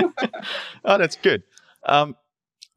oh, 0.84 0.98
that's 0.98 1.16
good. 1.16 1.42
Um, 1.84 2.16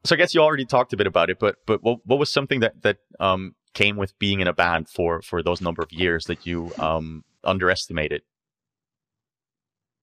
so 0.03 0.15
I 0.15 0.17
guess 0.17 0.33
you 0.33 0.41
already 0.41 0.65
talked 0.65 0.93
a 0.93 0.97
bit 0.97 1.07
about 1.07 1.29
it, 1.29 1.37
but 1.39 1.57
but 1.65 1.83
what, 1.83 1.99
what 2.05 2.17
was 2.17 2.31
something 2.31 2.61
that 2.61 2.81
that 2.81 2.97
um, 3.19 3.53
came 3.73 3.95
with 3.95 4.17
being 4.17 4.39
in 4.39 4.47
a 4.47 4.53
band 4.53 4.89
for 4.89 5.21
for 5.21 5.43
those 5.43 5.61
number 5.61 5.83
of 5.83 5.91
years 5.91 6.25
that 6.25 6.47
you 6.47 6.71
um, 6.79 7.23
underestimated? 7.43 8.23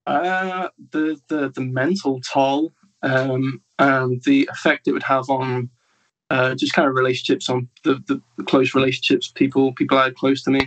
Uh, 0.07 0.69
the, 0.91 1.19
the 1.29 1.51
the 1.55 1.63
mental 1.63 2.21
toll 2.21 2.75
um, 3.03 3.63
and 3.79 4.23
the 4.25 4.49
effect 4.53 4.87
it 4.87 4.93
would 4.93 5.03
have 5.03 5.31
on 5.31 5.71
uh, 6.31 6.55
just 6.55 6.73
kind 6.75 6.89
of 6.89 6.95
relationships 6.95 7.49
on 7.49 7.69
the, 7.85 7.95
the, 8.07 8.21
the, 8.37 8.45
close 8.45 8.75
relationships 8.75 9.33
people 9.35 9.73
people 9.73 9.99
I 9.99 10.05
had 10.05 10.17
close 10.17 10.43
to 10.43 10.51
me. 10.51 10.67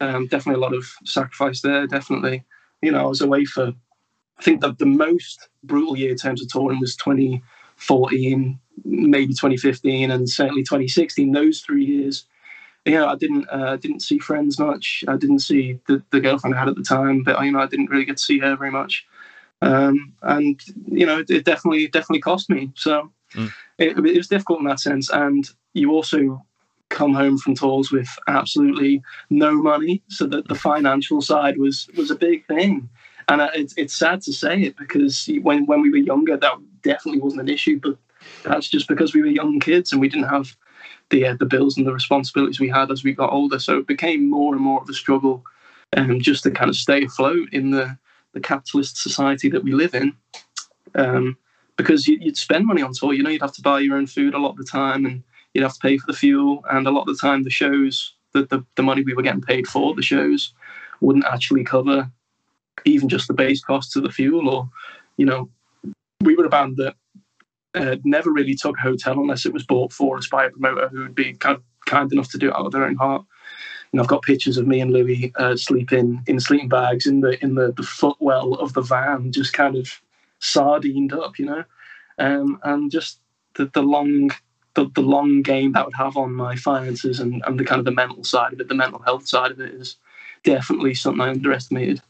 Um, 0.00 0.26
definitely 0.26 0.60
a 0.60 0.64
lot 0.64 0.74
of 0.74 0.86
sacrifice 1.04 1.60
there. 1.60 1.86
Definitely, 1.86 2.42
you 2.82 2.90
know, 2.90 3.00
I 3.00 3.06
was 3.06 3.20
away 3.20 3.44
for 3.44 3.72
I 4.38 4.42
think 4.42 4.60
the 4.60 4.74
the 4.78 4.86
most 4.86 5.48
brutal 5.62 5.96
year 5.96 6.10
in 6.10 6.16
terms 6.16 6.42
of 6.42 6.48
touring 6.48 6.80
was 6.80 6.96
2014, 6.96 8.58
maybe 8.84 9.32
2015, 9.32 10.10
and 10.10 10.28
certainly 10.28 10.62
2016. 10.62 11.32
Those 11.32 11.60
three 11.60 11.84
years 11.84 12.26
yeah, 12.84 13.06
I 13.06 13.16
didn't 13.16 13.46
uh, 13.50 13.76
didn't 13.76 14.00
see 14.00 14.18
friends 14.18 14.58
much. 14.58 15.04
I 15.08 15.16
didn't 15.16 15.38
see 15.38 15.78
the, 15.88 16.02
the 16.10 16.20
girlfriend 16.20 16.54
I 16.54 16.58
had 16.58 16.68
at 16.68 16.76
the 16.76 16.82
time, 16.82 17.22
but 17.22 17.42
you 17.42 17.52
know, 17.52 17.60
I 17.60 17.66
didn't 17.66 17.90
really 17.90 18.04
get 18.04 18.18
to 18.18 18.22
see 18.22 18.38
her 18.38 18.56
very 18.56 18.70
much. 18.70 19.06
Um, 19.62 20.12
and 20.22 20.60
you 20.86 21.06
know, 21.06 21.20
it, 21.20 21.30
it, 21.30 21.44
definitely 21.44 21.88
definitely 21.88 22.20
cost 22.20 22.50
me. 22.50 22.70
So 22.76 23.10
mm. 23.34 23.50
it, 23.78 23.96
it, 23.98 24.16
was 24.16 24.28
difficult 24.28 24.60
in 24.60 24.66
that 24.66 24.80
sense. 24.80 25.08
And 25.10 25.48
you 25.72 25.92
also 25.92 26.44
come 26.90 27.14
home 27.14 27.38
from 27.38 27.54
tours 27.54 27.90
with 27.90 28.08
absolutely 28.28 29.02
no 29.30 29.54
money, 29.54 30.02
so 30.08 30.26
that 30.26 30.48
the 30.48 30.54
financial 30.54 31.22
side 31.22 31.56
was 31.56 31.88
was 31.96 32.10
a 32.10 32.16
big 32.16 32.46
thing. 32.46 32.90
And 33.28 33.40
it's 33.54 33.72
it's 33.78 33.96
sad 33.96 34.20
to 34.22 34.32
say 34.34 34.60
it 34.60 34.76
because 34.76 35.26
when 35.40 35.64
when 35.64 35.80
we 35.80 35.90
were 35.90 35.96
younger, 35.96 36.36
that 36.36 36.54
definitely 36.82 37.22
wasn't 37.22 37.42
an 37.42 37.48
issue, 37.48 37.80
but 37.82 37.96
that's 38.42 38.68
just 38.68 38.88
because 38.88 39.14
we 39.14 39.22
were 39.22 39.26
young 39.28 39.58
kids 39.60 39.90
and 39.90 40.00
we 40.02 40.10
didn't 40.10 40.28
have 40.28 40.54
the 41.10 41.26
uh, 41.26 41.36
the 41.38 41.46
bills 41.46 41.76
and 41.76 41.86
the 41.86 41.92
responsibilities 41.92 42.60
we 42.60 42.68
had 42.68 42.90
as 42.90 43.04
we 43.04 43.12
got 43.12 43.32
older. 43.32 43.58
So 43.58 43.78
it 43.78 43.86
became 43.86 44.28
more 44.28 44.54
and 44.54 44.62
more 44.62 44.80
of 44.80 44.88
a 44.88 44.94
struggle, 44.94 45.44
um, 45.96 46.20
just 46.20 46.42
to 46.44 46.50
kind 46.50 46.68
of 46.68 46.76
stay 46.76 47.04
afloat 47.04 47.48
in 47.52 47.70
the 47.70 47.96
the 48.32 48.40
capitalist 48.40 48.96
society 48.96 49.48
that 49.50 49.62
we 49.62 49.72
live 49.72 49.94
in. 49.94 50.14
Um, 50.94 51.36
because 51.76 52.06
you, 52.06 52.18
would 52.22 52.36
spend 52.36 52.66
money 52.66 52.82
on 52.82 52.92
tour, 52.92 53.12
you 53.12 53.22
know, 53.22 53.30
you'd 53.30 53.42
have 53.42 53.54
to 53.54 53.62
buy 53.62 53.80
your 53.80 53.96
own 53.96 54.06
food 54.06 54.34
a 54.34 54.38
lot 54.38 54.50
of 54.50 54.56
the 54.56 54.64
time, 54.64 55.04
and 55.06 55.22
you'd 55.52 55.62
have 55.62 55.74
to 55.74 55.80
pay 55.80 55.98
for 55.98 56.06
the 56.06 56.16
fuel, 56.16 56.64
and 56.70 56.86
a 56.86 56.90
lot 56.90 57.08
of 57.08 57.16
the 57.16 57.20
time 57.20 57.42
the 57.42 57.50
shows, 57.50 58.14
the, 58.32 58.44
the, 58.46 58.64
the 58.76 58.82
money 58.82 59.02
we 59.02 59.14
were 59.14 59.22
getting 59.22 59.40
paid 59.40 59.66
for 59.66 59.94
the 59.94 60.02
shows, 60.02 60.54
wouldn't 61.00 61.24
actually 61.24 61.64
cover 61.64 62.10
even 62.84 63.08
just 63.08 63.28
the 63.28 63.34
base 63.34 63.62
costs 63.62 63.96
of 63.96 64.02
the 64.02 64.10
fuel, 64.10 64.48
or 64.48 64.68
you 65.16 65.26
know, 65.26 65.48
we 66.20 66.34
were 66.34 66.44
a 66.44 66.50
band 66.50 66.76
that 66.76 66.94
uh, 67.74 67.96
never 68.04 68.32
really 68.32 68.54
took 68.54 68.76
a 68.78 68.82
hotel 68.82 69.18
unless 69.18 69.46
it 69.46 69.52
was 69.52 69.64
bought 69.64 69.92
for 69.92 70.16
us 70.16 70.28
by 70.28 70.44
a 70.44 70.50
promoter 70.50 70.88
who 70.88 71.02
would 71.02 71.14
be 71.14 71.32
kind, 71.34 71.58
kind 71.86 72.12
enough 72.12 72.30
to 72.30 72.38
do 72.38 72.48
it 72.48 72.54
out 72.54 72.66
of 72.66 72.72
their 72.72 72.84
own 72.84 72.96
heart. 72.96 73.24
And 73.92 74.00
I've 74.00 74.08
got 74.08 74.22
pictures 74.22 74.56
of 74.56 74.66
me 74.66 74.80
and 74.80 74.92
Louis 74.92 75.32
uh, 75.36 75.56
sleeping 75.56 76.22
in 76.26 76.40
sleeping 76.40 76.68
bags 76.68 77.06
in 77.06 77.20
the 77.20 77.42
in 77.44 77.54
the, 77.54 77.72
the 77.72 77.82
footwell 77.84 78.54
of 78.54 78.72
the 78.72 78.82
van, 78.82 79.30
just 79.30 79.52
kind 79.52 79.76
of 79.76 80.00
sardined 80.40 81.12
up, 81.12 81.38
you 81.38 81.46
know, 81.46 81.64
um, 82.18 82.58
and 82.64 82.90
just 82.90 83.20
the, 83.54 83.66
the 83.66 83.82
long 83.82 84.30
the, 84.74 84.90
the 84.94 85.00
long 85.00 85.42
game 85.42 85.72
that 85.72 85.84
would 85.84 85.94
have 85.94 86.16
on 86.16 86.32
my 86.32 86.56
finances 86.56 87.20
and, 87.20 87.42
and 87.46 87.58
the 87.58 87.64
kind 87.64 87.78
of 87.78 87.84
the 87.84 87.92
mental 87.92 88.24
side 88.24 88.52
of 88.52 88.60
it, 88.60 88.68
the 88.68 88.74
mental 88.74 89.00
health 89.00 89.26
side 89.26 89.52
of 89.52 89.60
it 89.60 89.72
is 89.72 89.96
definitely 90.42 90.94
something 90.94 91.20
I 91.20 91.30
underestimated 91.30 92.02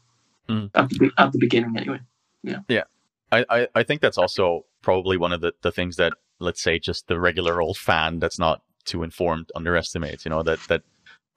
mm. 0.49 0.71
at, 0.75 0.89
the, 0.89 1.11
at 1.19 1.33
the 1.33 1.39
beginning, 1.39 1.77
anyway. 1.77 2.01
Yeah. 2.43 2.61
Yeah. 2.69 2.85
I, 3.31 3.45
I, 3.51 3.69
I 3.75 3.83
think 3.83 4.01
that's 4.01 4.19
also 4.19 4.65
probably 4.85 5.17
one 5.17 5.33
of 5.33 5.41
the, 5.41 5.53
the 5.63 5.73
things 5.73 5.97
that 5.97 6.13
let's 6.39 6.63
say 6.63 6.79
just 6.79 7.09
the 7.09 7.19
regular 7.19 7.61
old 7.61 7.77
fan 7.77 8.19
that's 8.19 8.39
not 8.39 8.63
too 8.85 9.03
informed 9.03 9.51
underestimates 9.57 10.25
you 10.25 10.31
know 10.31 10.43
that 10.43 10.59
that 10.69 10.83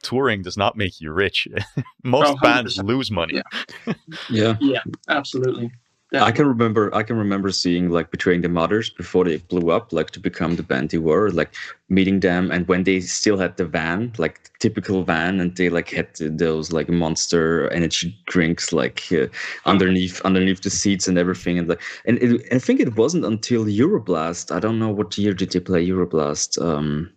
touring 0.04 0.44
does 0.44 0.58
not 0.58 0.77
make 0.77 1.01
you 1.01 1.12
rich. 1.12 1.48
Most 2.04 2.30
oh, 2.30 2.38
bands 2.39 2.77
lose 2.77 3.10
money. 3.10 3.42
Yeah. 3.42 3.94
yeah. 4.30 4.56
Yeah 4.60 4.84
absolutely 5.10 5.72
I 6.14 6.32
can 6.32 6.48
remember 6.48 6.94
I 6.96 7.04
can 7.04 7.18
remember 7.18 7.52
seeing 7.52 7.90
like 7.90 8.12
Betraying 8.12 8.42
the 8.42 8.48
Martyrs 8.48 8.90
before 8.90 9.26
they 9.26 9.38
blew 9.38 9.72
up, 9.72 9.92
like 9.92 10.12
to 10.12 10.22
become 10.22 10.56
the 10.56 10.64
band 10.64 10.90
they 10.90 11.00
were, 11.00 11.32
like 11.32 11.54
meeting 11.90 12.22
them 12.22 12.50
and 12.50 12.66
when 12.68 12.84
they 12.84 13.02
still 13.02 13.38
had 13.38 13.58
the 13.58 13.66
van, 13.66 14.14
like 14.18 14.50
typical 14.60 15.04
van, 15.04 15.42
and 15.42 15.58
they 15.58 15.68
like 15.68 15.90
had 15.90 16.08
those 16.16 16.72
like 16.72 16.88
monster 16.88 17.68
energy 17.72 18.18
drinks 18.26 18.72
like 18.72 19.04
uh, 19.12 19.28
underneath 19.66 20.22
underneath 20.22 20.62
the 20.62 20.70
seats 20.70 21.10
and 21.10 21.18
everything, 21.18 21.60
and 21.60 21.68
like 21.68 21.82
and 22.06 22.18
it, 22.20 22.42
I 22.54 22.60
think 22.60 22.80
it 22.80 22.96
wasn't 22.96 23.26
until 23.26 23.66
Euroblast. 23.66 24.56
I 24.56 24.62
don't 24.62 24.80
know 24.80 24.90
what 24.90 25.18
year 25.18 25.34
did 25.34 25.52
they 25.52 25.60
play 25.60 25.86
Euroblast. 25.86 26.62
Um, 26.62 27.12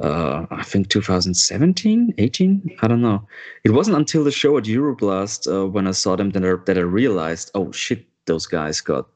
uh, 0.00 0.46
I 0.50 0.62
think 0.62 0.88
2017, 0.88 2.14
18. 2.18 2.76
I 2.82 2.88
don't 2.88 3.00
know. 3.00 3.26
It 3.64 3.70
wasn't 3.70 3.96
until 3.96 4.24
the 4.24 4.30
show 4.30 4.56
at 4.58 4.64
Euroblast 4.64 5.50
uh, 5.52 5.66
when 5.68 5.86
I 5.86 5.92
saw 5.92 6.16
them 6.16 6.30
that 6.30 6.44
I, 6.44 6.54
that 6.66 6.78
I 6.78 6.82
realized, 6.82 7.50
oh 7.54 7.72
shit, 7.72 8.07
those 8.28 8.46
guys 8.46 8.80
got 8.80 9.08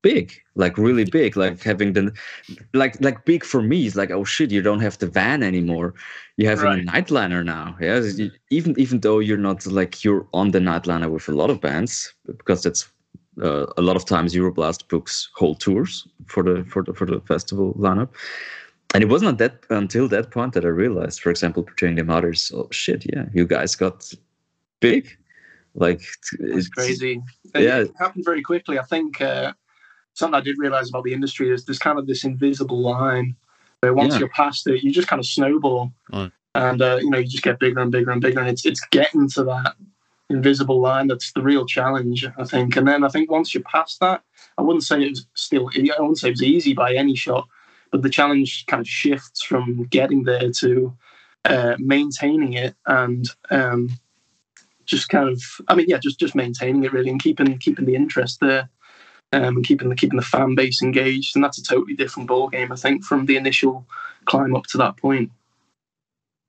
big, 0.00 0.32
like 0.54 0.78
really 0.78 1.04
big, 1.04 1.36
like 1.36 1.62
having 1.62 1.92
the, 1.92 2.12
like 2.72 2.98
like 3.02 3.26
big 3.26 3.44
for 3.44 3.60
me 3.62 3.84
is 3.84 3.96
like, 3.96 4.10
oh 4.10 4.24
shit, 4.24 4.50
you 4.50 4.62
don't 4.62 4.80
have 4.80 4.98
the 4.98 5.06
van 5.06 5.42
anymore. 5.42 5.94
You 6.38 6.48
have 6.48 6.62
right. 6.62 6.80
a 6.80 6.82
nightliner 6.82 7.44
now. 7.44 7.76
Yeah, 7.80 8.00
even 8.50 8.74
even 8.78 9.00
though 9.00 9.18
you're 9.18 9.36
not 9.36 9.66
like 9.66 10.02
you're 10.02 10.26
on 10.32 10.52
the 10.52 10.60
nightliner 10.60 11.10
with 11.10 11.28
a 11.28 11.32
lot 11.32 11.50
of 11.50 11.60
bands 11.60 12.14
because 12.26 12.62
that's 12.62 12.90
uh, 13.42 13.66
a 13.76 13.82
lot 13.82 13.96
of 13.96 14.06
times 14.06 14.34
Euroblast 14.34 14.88
books 14.88 15.28
whole 15.34 15.54
tours 15.54 16.08
for 16.26 16.42
the 16.42 16.64
for 16.64 16.82
the 16.82 16.94
for 16.94 17.06
the 17.06 17.20
festival 17.20 17.74
lineup 17.74 18.10
and 18.94 19.02
it 19.02 19.08
wasn't 19.08 19.38
that 19.38 19.66
until 19.70 20.08
that 20.08 20.30
point 20.30 20.54
that 20.54 20.64
I 20.64 20.68
realized, 20.68 21.20
for 21.20 21.30
example, 21.30 21.64
Betraying 21.64 21.96
the 21.96 22.04
Martyrs. 22.04 22.52
Oh 22.54 22.68
shit, 22.70 23.04
yeah, 23.12 23.24
you 23.34 23.44
guys 23.44 23.74
got 23.74 24.10
big. 24.80 25.18
Like 25.74 26.02
it's 26.38 26.68
crazy. 26.68 27.22
Yeah, 27.54 27.80
it 27.80 27.92
happened 27.98 28.24
very 28.24 28.42
quickly. 28.42 28.78
I 28.78 28.84
think 28.84 29.20
uh, 29.20 29.52
something 30.14 30.36
I 30.36 30.40
did 30.40 30.56
realize 30.58 30.88
about 30.88 31.04
the 31.04 31.12
industry 31.12 31.50
is 31.50 31.64
there's 31.64 31.78
kind 31.78 31.98
of 31.98 32.06
this 32.06 32.24
invisible 32.24 32.80
line 32.80 33.36
where 33.80 33.92
once 33.92 34.14
yeah. 34.14 34.20
you're 34.20 34.28
past 34.28 34.66
it, 34.66 34.82
you 34.82 34.92
just 34.92 35.08
kind 35.08 35.20
of 35.20 35.26
snowball, 35.26 35.92
mm. 36.12 36.30
and 36.54 36.82
uh, 36.82 36.98
you 37.00 37.10
know 37.10 37.18
you 37.18 37.26
just 37.26 37.42
get 37.42 37.58
bigger 37.58 37.80
and 37.80 37.90
bigger 37.90 38.10
and 38.10 38.20
bigger, 38.20 38.40
and 38.40 38.48
it's 38.48 38.64
it's 38.64 38.84
getting 38.90 39.28
to 39.30 39.44
that 39.44 39.74
invisible 40.30 40.80
line 40.80 41.06
that's 41.06 41.32
the 41.32 41.42
real 41.42 41.66
challenge, 41.66 42.26
I 42.38 42.44
think. 42.44 42.76
And 42.76 42.88
then 42.88 43.04
I 43.04 43.08
think 43.08 43.30
once 43.30 43.52
you're 43.52 43.62
past 43.64 44.00
that, 44.00 44.22
I 44.56 44.62
wouldn't 44.62 44.84
say 44.84 45.02
it 45.02 45.10
was 45.10 45.26
still 45.34 45.70
I 45.76 46.00
wouldn't 46.00 46.18
say 46.18 46.28
it 46.28 46.32
was 46.32 46.42
easy 46.42 46.72
by 46.72 46.94
any 46.94 47.14
shot 47.14 47.48
but 47.94 48.02
the 48.02 48.10
challenge 48.10 48.66
kind 48.66 48.80
of 48.80 48.88
shifts 48.88 49.44
from 49.44 49.84
getting 49.84 50.24
there 50.24 50.50
to 50.50 50.92
uh, 51.44 51.76
maintaining 51.78 52.54
it 52.54 52.74
and 52.86 53.26
um, 53.50 53.88
just 54.86 55.08
kind 55.08 55.28
of 55.28 55.42
I 55.68 55.74
mean 55.74 55.86
yeah 55.88 55.98
just 55.98 56.18
just 56.18 56.34
maintaining 56.34 56.84
it 56.84 56.92
really 56.92 57.10
and 57.10 57.22
keeping 57.22 57.58
keeping 57.58 57.84
the 57.84 57.94
interest 57.94 58.40
there 58.40 58.68
um, 59.32 59.56
and 59.56 59.64
keeping 59.64 59.88
the 59.88 59.96
keeping 59.96 60.16
the 60.16 60.24
fan 60.24 60.54
base 60.54 60.82
engaged 60.82 61.34
and 61.34 61.44
that's 61.44 61.58
a 61.58 61.62
totally 61.62 61.94
different 61.94 62.28
ball 62.28 62.48
game 62.48 62.72
I 62.72 62.76
think 62.76 63.04
from 63.04 63.26
the 63.26 63.36
initial 63.36 63.86
climb 64.24 64.54
up 64.54 64.64
to 64.68 64.78
that 64.78 64.96
point. 64.96 65.30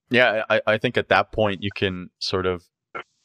Yeah, 0.10 0.44
I, 0.50 0.62
I 0.68 0.77
think 0.77 0.98
at 0.98 1.10
that 1.10 1.32
point 1.32 1.63
you 1.63 1.72
can 1.75 2.10
sort 2.20 2.46
of 2.46 2.63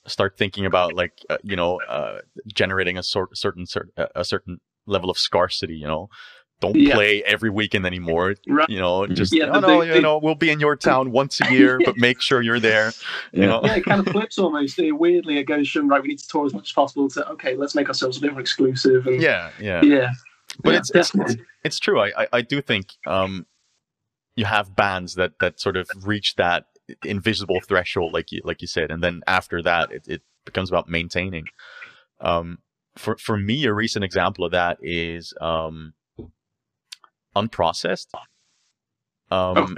start 0.06 0.36
thinking 0.36 0.66
about 0.66 0.94
like 0.94 1.12
uh, 1.28 1.38
you 1.42 1.56
know 1.56 1.80
uh, 1.88 2.20
generating 2.52 2.96
a 2.96 3.02
sort 3.02 3.36
certain 3.36 3.66
a 4.14 4.24
certain 4.24 4.60
level 4.86 5.10
of 5.10 5.18
scarcity. 5.18 5.74
You 5.74 5.86
know, 5.86 6.08
don't 6.60 6.76
yeah. 6.76 6.94
play 6.94 7.22
every 7.24 7.50
weekend 7.50 7.86
anymore. 7.86 8.34
Right. 8.46 8.68
You 8.68 8.78
know, 8.78 9.06
just 9.06 9.34
yeah, 9.34 9.46
oh, 9.46 9.60
no, 9.60 9.80
they, 9.80 9.94
you 9.94 10.00
know, 10.00 10.18
we'll 10.18 10.34
be 10.34 10.50
in 10.50 10.60
your 10.60 10.76
town 10.76 11.10
once 11.20 11.40
a 11.40 11.50
year, 11.52 11.80
but 11.84 11.96
make 11.96 12.20
sure 12.20 12.42
you're 12.42 12.60
there. 12.60 12.92
You 13.32 13.42
yeah. 13.42 13.46
know? 13.46 13.60
yeah, 13.64 13.76
it 13.76 13.84
kind 13.84 14.06
of 14.06 14.12
flips 14.12 14.38
almost. 14.38 14.78
Weirdly, 14.78 15.38
it 15.38 15.44
goes 15.44 15.68
from 15.70 15.88
right, 15.88 16.02
we 16.02 16.08
need 16.08 16.18
to 16.18 16.28
tour 16.28 16.46
as 16.46 16.54
much 16.54 16.68
as 16.68 16.72
possible 16.72 17.08
to 17.10 17.28
okay, 17.30 17.56
let's 17.56 17.74
make 17.74 17.88
ourselves 17.88 18.18
a 18.18 18.20
bit 18.20 18.32
more 18.32 18.40
exclusive. 18.40 19.06
And, 19.06 19.20
yeah, 19.20 19.50
yeah, 19.58 19.82
yeah. 19.82 20.10
But 20.62 20.74
it's, 20.74 20.90
it's, 20.90 21.14
it's 21.14 21.36
it's 21.64 21.78
true. 21.78 22.00
I, 22.00 22.22
I 22.22 22.28
I 22.32 22.40
do 22.42 22.60
think 22.60 22.94
um 23.06 23.46
you 24.36 24.44
have 24.44 24.76
bands 24.76 25.14
that 25.14 25.38
that 25.40 25.60
sort 25.60 25.76
of 25.76 25.88
reach 26.02 26.36
that 26.36 26.66
invisible 27.04 27.60
threshold, 27.60 28.12
like 28.12 28.32
you 28.32 28.40
like 28.44 28.60
you 28.60 28.68
said, 28.68 28.90
and 28.90 29.02
then 29.02 29.22
after 29.26 29.62
that, 29.62 29.92
it, 29.92 30.02
it 30.06 30.22
becomes 30.44 30.70
about 30.70 30.88
maintaining. 30.88 31.46
Um, 32.20 32.58
for 32.96 33.16
for 33.16 33.36
me, 33.36 33.64
a 33.64 33.72
recent 33.72 34.04
example 34.04 34.44
of 34.44 34.52
that 34.52 34.78
is 34.82 35.32
um 35.40 35.94
unprocessed. 37.36 38.08
Um, 39.30 39.56
okay. 39.58 39.74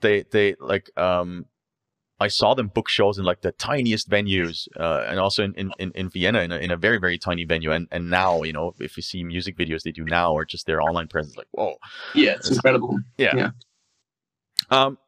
they 0.00 0.22
they 0.30 0.56
like 0.58 0.90
um, 0.98 1.46
I 2.18 2.28
saw 2.28 2.54
them 2.54 2.68
book 2.68 2.88
shows 2.88 3.18
in 3.18 3.24
like 3.24 3.42
the 3.42 3.52
tiniest 3.52 4.08
venues, 4.08 4.68
uh, 4.78 5.04
and 5.08 5.20
also 5.20 5.44
in, 5.44 5.72
in, 5.78 5.92
in 5.94 6.08
Vienna 6.08 6.40
in 6.40 6.52
a, 6.52 6.56
in 6.56 6.70
a 6.70 6.76
very 6.76 6.98
very 6.98 7.18
tiny 7.18 7.44
venue. 7.44 7.72
And 7.72 7.88
and 7.90 8.08
now 8.10 8.42
you 8.42 8.52
know 8.52 8.74
if 8.78 8.96
you 8.96 9.02
see 9.02 9.22
music 9.22 9.56
videos 9.56 9.82
they 9.82 9.92
do 9.92 10.04
now 10.04 10.32
or 10.32 10.44
just 10.44 10.66
their 10.66 10.80
online 10.80 11.08
presence, 11.08 11.36
like 11.36 11.48
whoa, 11.52 11.76
yeah, 12.14 12.32
it's, 12.32 12.48
it's 12.48 12.56
incredible. 12.56 12.98
Yeah. 13.18 13.36
yeah. 13.36 13.50
Um. 14.70 14.98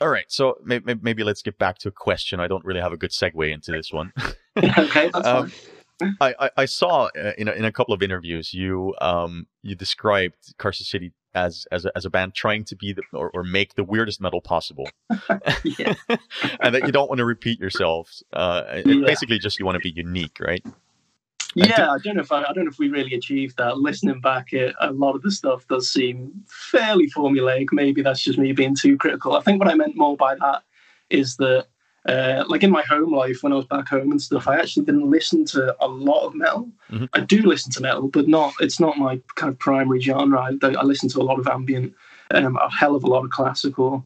All 0.00 0.08
right, 0.08 0.24
so 0.26 0.56
maybe, 0.64 0.94
maybe 1.02 1.22
let's 1.22 1.40
get 1.40 1.56
back 1.56 1.78
to 1.78 1.88
a 1.88 1.92
question. 1.92 2.40
I 2.40 2.48
don't 2.48 2.64
really 2.64 2.80
have 2.80 2.92
a 2.92 2.96
good 2.96 3.12
segue 3.12 3.52
into 3.52 3.70
this 3.70 3.92
one. 3.92 4.12
okay, 4.56 5.08
that's 5.12 5.14
um, 5.26 5.48
fine. 5.48 5.52
I, 6.20 6.34
I, 6.40 6.50
I 6.58 6.64
saw 6.64 7.08
uh, 7.16 7.32
in 7.38 7.48
a, 7.48 7.52
in 7.52 7.64
a 7.64 7.72
couple 7.72 7.94
of 7.94 8.02
interviews 8.02 8.52
you 8.52 8.94
um 9.00 9.46
you 9.62 9.74
described 9.74 10.54
Carcer 10.58 10.82
City 10.82 11.12
as 11.34 11.66
as 11.70 11.84
a, 11.84 11.92
as 11.96 12.04
a 12.04 12.10
band 12.10 12.34
trying 12.34 12.64
to 12.64 12.76
be 12.76 12.92
the 12.92 13.02
or, 13.12 13.30
or 13.30 13.42
make 13.42 13.74
the 13.74 13.84
weirdest 13.84 14.20
metal 14.20 14.40
possible, 14.40 14.88
and 15.28 16.74
that 16.74 16.82
you 16.86 16.92
don't 16.92 17.08
want 17.08 17.18
to 17.18 17.24
repeat 17.24 17.58
yourselves. 17.58 18.22
Uh, 18.32 18.82
yeah. 18.84 19.04
basically 19.04 19.38
just 19.38 19.58
you 19.58 19.64
want 19.64 19.76
to 19.76 19.80
be 19.80 19.90
unique, 19.90 20.38
right? 20.40 20.64
Yeah, 21.56 21.92
I 21.92 21.98
don't 21.98 22.16
know 22.16 22.22
if 22.22 22.32
I, 22.32 22.40
I, 22.40 22.52
don't 22.52 22.64
know 22.64 22.70
if 22.70 22.78
we 22.78 22.88
really 22.88 23.14
achieved 23.14 23.58
that. 23.58 23.78
Listening 23.78 24.20
back, 24.20 24.52
it, 24.52 24.74
a 24.80 24.92
lot 24.92 25.14
of 25.14 25.22
the 25.22 25.30
stuff 25.30 25.66
does 25.68 25.88
seem 25.88 26.32
fairly 26.48 27.08
formulaic. 27.08 27.68
Maybe 27.70 28.02
that's 28.02 28.22
just 28.22 28.38
me 28.38 28.52
being 28.52 28.74
too 28.74 28.96
critical. 28.96 29.36
I 29.36 29.40
think 29.40 29.60
what 29.60 29.70
I 29.70 29.74
meant 29.74 29.96
more 29.96 30.16
by 30.16 30.34
that 30.34 30.64
is 31.10 31.36
that 31.36 31.68
uh, 32.06 32.44
like 32.48 32.62
in 32.62 32.70
my 32.70 32.82
home 32.82 33.12
life 33.12 33.42
when 33.42 33.52
I 33.52 33.56
was 33.56 33.64
back 33.64 33.88
home 33.88 34.10
and 34.10 34.20
stuff, 34.20 34.46
I 34.46 34.58
actually 34.58 34.84
didn't 34.84 35.10
listen 35.10 35.44
to 35.46 35.74
a 35.80 35.88
lot 35.88 36.26
of 36.26 36.34
metal. 36.34 36.68
Mm-hmm. 36.90 37.06
I 37.14 37.20
do 37.20 37.42
listen 37.42 37.72
to 37.72 37.80
metal, 37.80 38.08
but 38.08 38.28
not 38.28 38.52
it's 38.60 38.78
not 38.78 38.98
my 38.98 39.20
kind 39.36 39.50
of 39.50 39.58
primary 39.58 40.00
genre. 40.00 40.38
I, 40.40 40.58
I 40.66 40.82
listen 40.82 41.08
to 41.10 41.20
a 41.20 41.24
lot 41.24 41.38
of 41.38 41.48
ambient, 41.48 41.94
um, 42.30 42.56
a 42.56 42.70
hell 42.70 42.94
of 42.94 43.04
a 43.04 43.06
lot 43.06 43.24
of 43.24 43.30
classical, 43.30 44.04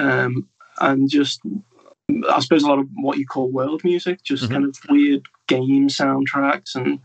um, 0.00 0.48
and 0.80 1.08
just 1.08 1.40
I 2.28 2.40
suppose 2.40 2.64
a 2.64 2.68
lot 2.68 2.80
of 2.80 2.88
what 2.96 3.18
you 3.18 3.26
call 3.26 3.50
world 3.50 3.84
music, 3.84 4.22
just 4.24 4.44
mm-hmm. 4.44 4.52
kind 4.52 4.64
of 4.64 4.76
weird 4.88 5.22
game 5.46 5.88
soundtracks 5.88 6.74
and 6.74 6.98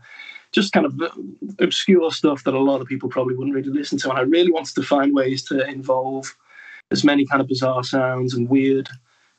just 0.50 0.72
kind 0.72 0.86
of 0.86 1.00
obscure 1.60 2.10
stuff 2.10 2.44
that 2.44 2.54
a 2.54 2.58
lot 2.58 2.80
of 2.80 2.88
people 2.88 3.08
probably 3.08 3.34
wouldn't 3.34 3.54
really 3.54 3.70
listen 3.70 3.96
to. 3.98 4.10
And 4.10 4.18
I 4.18 4.22
really 4.22 4.50
wanted 4.50 4.74
to 4.74 4.82
find 4.82 5.14
ways 5.14 5.42
to 5.44 5.66
involve 5.66 6.36
as 6.90 7.04
many 7.04 7.24
kind 7.26 7.40
of 7.40 7.48
bizarre 7.48 7.84
sounds 7.84 8.34
and 8.34 8.48
weird 8.48 8.88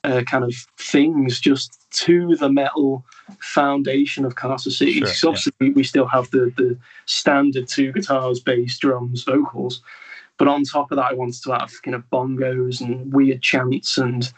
uh, 0.03 0.21
kind 0.23 0.43
of 0.43 0.53
things 0.77 1.39
just 1.39 1.79
to 1.91 2.35
the 2.35 2.49
metal 2.49 3.05
foundation 3.39 4.25
of 4.25 4.35
Carcer 4.35 4.71
City. 4.71 4.99
Sure, 4.99 5.07
so 5.07 5.27
obviously, 5.29 5.53
yeah. 5.61 5.69
we 5.75 5.83
still 5.83 6.07
have 6.07 6.29
the 6.31 6.53
the 6.57 6.77
standard 7.05 7.67
two 7.67 7.91
guitars, 7.91 8.39
bass, 8.39 8.77
drums, 8.77 9.23
vocals. 9.23 9.81
But 10.37 10.47
on 10.47 10.63
top 10.63 10.91
of 10.91 10.97
that, 10.97 11.11
I 11.11 11.13
wanted 11.13 11.41
to 11.43 11.51
have 11.53 11.71
kind 11.83 11.95
of 11.95 12.09
bongos 12.09 12.81
and 12.81 13.13
weird 13.13 13.41
chants 13.41 13.97
and 13.97 14.31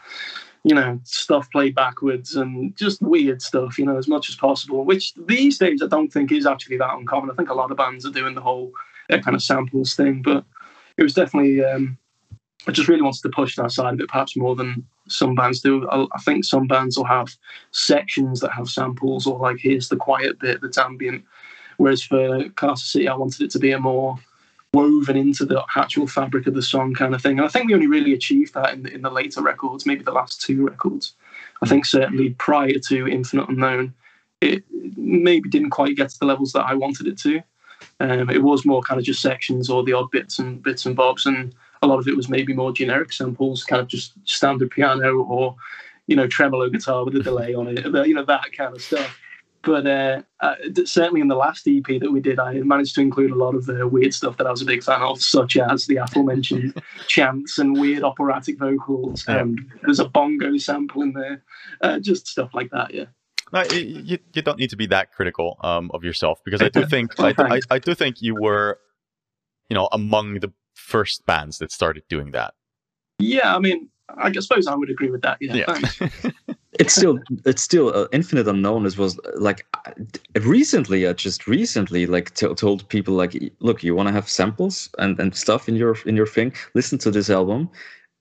you 0.62 0.74
know 0.74 1.00
stuff 1.04 1.50
played 1.50 1.74
backwards 1.74 2.36
and 2.36 2.76
just 2.76 3.00
weird 3.02 3.42
stuff. 3.42 3.78
You 3.78 3.86
know, 3.86 3.96
as 3.96 4.08
much 4.08 4.28
as 4.28 4.36
possible. 4.36 4.84
Which 4.84 5.14
these 5.14 5.58
days 5.58 5.82
I 5.82 5.86
don't 5.86 6.12
think 6.12 6.30
is 6.30 6.46
actually 6.46 6.76
that 6.78 6.94
uncommon. 6.94 7.30
I 7.30 7.34
think 7.34 7.50
a 7.50 7.54
lot 7.54 7.70
of 7.70 7.76
bands 7.76 8.06
are 8.06 8.12
doing 8.12 8.34
the 8.34 8.40
whole 8.40 8.72
uh, 9.10 9.18
kind 9.18 9.34
of 9.34 9.42
samples 9.42 9.94
thing, 9.94 10.22
but 10.22 10.44
it 10.96 11.02
was 11.02 11.14
definitely. 11.14 11.64
Um, 11.64 11.98
I 12.66 12.72
just 12.72 12.88
really 12.88 13.02
wanted 13.02 13.22
to 13.22 13.28
push 13.28 13.56
that 13.56 13.70
side 13.70 13.94
of 13.94 14.00
it, 14.00 14.08
perhaps 14.08 14.36
more 14.36 14.56
than 14.56 14.84
some 15.08 15.34
bands 15.34 15.60
do. 15.60 15.88
I, 15.88 16.18
think 16.20 16.44
some 16.44 16.66
bands 16.66 16.96
will 16.96 17.04
have 17.04 17.28
sections 17.70 18.40
that 18.40 18.52
have 18.52 18.68
samples, 18.68 19.26
or 19.26 19.38
like 19.38 19.58
here's 19.60 19.88
the 19.88 19.96
quiet 19.96 20.40
bit 20.40 20.60
that's 20.60 20.78
ambient. 20.78 21.24
Whereas 21.76 22.02
for 22.02 22.44
Carcer 22.50 22.78
City, 22.78 23.08
I 23.08 23.14
wanted 23.14 23.42
it 23.42 23.50
to 23.52 23.58
be 23.58 23.70
a 23.70 23.78
more 23.78 24.18
woven 24.72 25.16
into 25.16 25.44
the 25.44 25.64
actual 25.76 26.06
fabric 26.06 26.46
of 26.46 26.54
the 26.54 26.62
song 26.62 26.92
kind 26.92 27.14
of 27.14 27.22
thing. 27.22 27.38
And 27.38 27.46
I 27.46 27.48
think 27.48 27.68
we 27.68 27.74
only 27.74 27.86
really 27.86 28.12
achieved 28.12 28.54
that 28.54 28.74
in 28.74 28.82
the, 28.82 28.92
in 28.92 29.02
the 29.02 29.10
later 29.10 29.42
records, 29.42 29.86
maybe 29.86 30.02
the 30.02 30.10
last 30.10 30.40
two 30.40 30.66
records. 30.66 31.14
I 31.62 31.66
think 31.66 31.86
certainly 31.86 32.30
prior 32.30 32.78
to 32.88 33.08
Infinite 33.08 33.48
Unknown, 33.48 33.94
it 34.40 34.64
maybe 34.96 35.48
didn't 35.48 35.70
quite 35.70 35.96
get 35.96 36.10
to 36.10 36.18
the 36.18 36.26
levels 36.26 36.52
that 36.52 36.66
I 36.66 36.74
wanted 36.74 37.06
it 37.06 37.18
to. 37.18 37.40
Um, 38.00 38.28
it 38.28 38.42
was 38.42 38.66
more 38.66 38.82
kind 38.82 38.98
of 38.98 39.06
just 39.06 39.22
sections 39.22 39.70
or 39.70 39.82
the 39.82 39.94
odd 39.94 40.10
bits 40.10 40.38
and 40.38 40.62
bits 40.62 40.84
and 40.84 40.94
bobs, 40.94 41.24
and 41.24 41.54
a 41.82 41.86
lot 41.86 41.98
of 41.98 42.08
it 42.08 42.16
was 42.16 42.28
maybe 42.28 42.52
more 42.54 42.72
generic 42.72 43.12
samples, 43.12 43.64
kind 43.64 43.80
of 43.80 43.88
just 43.88 44.12
standard 44.24 44.70
piano 44.70 45.22
or 45.22 45.56
you 46.06 46.16
know 46.16 46.26
tremolo 46.26 46.68
guitar 46.68 47.04
with 47.04 47.16
a 47.16 47.22
delay 47.22 47.54
on 47.54 47.68
it, 47.68 47.84
you 48.06 48.14
know 48.14 48.24
that 48.24 48.52
kind 48.56 48.74
of 48.74 48.82
stuff. 48.82 49.18
But 49.66 49.84
uh, 49.84 50.22
uh, 50.38 50.54
certainly 50.84 51.20
in 51.20 51.26
the 51.26 51.34
last 51.34 51.66
EP 51.66 51.82
that 52.00 52.12
we 52.12 52.20
did, 52.20 52.38
I 52.38 52.54
managed 52.60 52.94
to 52.94 53.00
include 53.00 53.32
a 53.32 53.34
lot 53.34 53.56
of 53.56 53.66
the 53.66 53.86
weird 53.88 54.14
stuff 54.14 54.36
that 54.36 54.46
I 54.46 54.50
was 54.52 54.62
a 54.62 54.64
big 54.64 54.84
fan 54.84 55.02
of, 55.02 55.20
such 55.20 55.56
as 55.56 55.86
the 55.86 55.96
aforementioned 55.96 56.80
chants 57.08 57.58
and 57.58 57.76
weird 57.76 58.04
operatic 58.04 58.60
vocals. 58.60 59.26
And 59.26 59.60
there's 59.82 59.98
a 59.98 60.08
bongo 60.08 60.56
sample 60.56 61.02
in 61.02 61.14
there, 61.14 61.42
uh, 61.80 61.98
just 61.98 62.28
stuff 62.28 62.54
like 62.54 62.70
that. 62.70 62.94
Yeah. 62.94 63.06
No, 63.52 63.64
you, 63.64 64.18
you 64.32 64.42
don't 64.42 64.58
need 64.58 64.70
to 64.70 64.76
be 64.76 64.86
that 64.86 65.12
critical 65.12 65.58
um, 65.62 65.90
of 65.92 66.04
yourself 66.04 66.40
because 66.44 66.62
I 66.62 66.68
do 66.68 66.86
think 66.86 67.18
I, 67.18 67.34
I, 67.36 67.60
I 67.68 67.78
do 67.80 67.94
think 67.94 68.22
you 68.22 68.36
were, 68.36 68.78
you 69.68 69.74
know, 69.74 69.88
among 69.90 70.34
the 70.40 70.52
first 70.86 71.26
bands 71.26 71.58
that 71.58 71.72
started 71.72 72.04
doing 72.08 72.30
that. 72.30 72.54
Yeah, 73.18 73.56
I 73.56 73.58
mean, 73.58 73.88
I 74.16 74.32
suppose 74.32 74.66
I 74.66 74.74
would 74.74 74.90
agree 74.90 75.10
with 75.10 75.22
that. 75.22 75.38
Yeah, 75.40 75.78
yeah. 76.00 76.08
it's 76.78 76.94
still 76.94 77.18
it's 77.44 77.62
still 77.62 77.88
uh, 77.94 78.06
infinite 78.12 78.46
unknown 78.46 78.86
as 78.86 78.98
was 78.98 79.18
like 79.36 79.66
recently 80.42 81.06
i 81.06 81.12
just 81.14 81.46
recently 81.46 82.06
like 82.06 82.34
t- 82.34 82.54
told 82.54 82.86
people 82.90 83.14
like 83.14 83.32
look 83.60 83.82
you 83.82 83.94
want 83.94 84.06
to 84.06 84.12
have 84.12 84.28
samples 84.28 84.90
and 84.98 85.18
and 85.18 85.34
stuff 85.34 85.70
in 85.70 85.74
your 85.74 85.96
in 86.04 86.14
your 86.14 86.26
thing 86.26 86.52
listen 86.74 86.98
to 86.98 87.10
this 87.10 87.30
album 87.30 87.70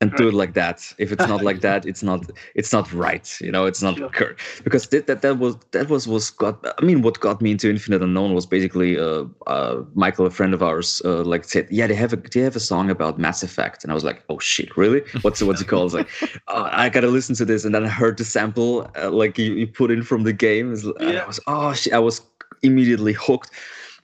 and 0.01 0.13
do 0.15 0.27
it 0.27 0.33
like 0.33 0.53
that 0.53 0.93
if 0.97 1.11
it's 1.11 1.25
not 1.27 1.41
like 1.41 1.61
that 1.61 1.85
it's 1.85 2.03
not 2.03 2.29
it's 2.53 2.73
not 2.73 2.91
right 2.91 3.37
you 3.39 3.49
know 3.49 3.65
it's 3.65 3.81
not 3.81 3.97
sure. 3.97 4.35
because 4.63 4.87
that, 4.89 5.07
that 5.07 5.21
that 5.21 5.39
was 5.39 5.55
that 5.71 5.87
was 5.89 6.05
was 6.05 6.31
got 6.31 6.59
i 6.79 6.85
mean 6.85 7.01
what 7.01 7.19
got 7.21 7.41
me 7.41 7.51
into 7.51 7.69
infinite 7.69 8.01
unknown 8.01 8.33
was 8.33 8.45
basically 8.45 8.99
uh, 8.99 9.23
uh 9.47 9.81
michael 9.93 10.25
a 10.25 10.29
friend 10.29 10.53
of 10.53 10.61
ours 10.61 11.01
uh, 11.05 11.23
like 11.23 11.45
said 11.45 11.65
yeah 11.71 11.87
they 11.87 11.95
have 11.95 12.11
a 12.11 12.17
they 12.17 12.41
have 12.41 12.57
a 12.57 12.59
song 12.59 12.89
about 12.89 13.17
mass 13.17 13.41
effect 13.41 13.83
and 13.83 13.91
i 13.91 13.95
was 13.95 14.03
like 14.03 14.23
oh 14.29 14.37
shit 14.39 14.75
really 14.75 15.01
what's 15.21 15.41
what's 15.41 15.61
it 15.61 15.67
called 15.67 15.93
like 15.93 16.09
oh, 16.49 16.67
i 16.71 16.89
gotta 16.89 17.07
listen 17.07 17.33
to 17.33 17.45
this 17.45 17.63
and 17.63 17.73
then 17.73 17.85
i 17.85 17.89
heard 17.89 18.17
the 18.17 18.25
sample 18.25 18.89
uh, 19.01 19.09
like 19.09 19.37
you, 19.37 19.53
you 19.53 19.65
put 19.67 19.91
in 19.91 20.03
from 20.03 20.23
the 20.23 20.33
game 20.33 20.75
yeah. 20.99 21.23
i 21.23 21.25
was 21.25 21.39
oh 21.47 21.73
shit 21.73 21.93
i 21.93 21.99
was 21.99 22.21
immediately 22.63 23.13
hooked 23.13 23.51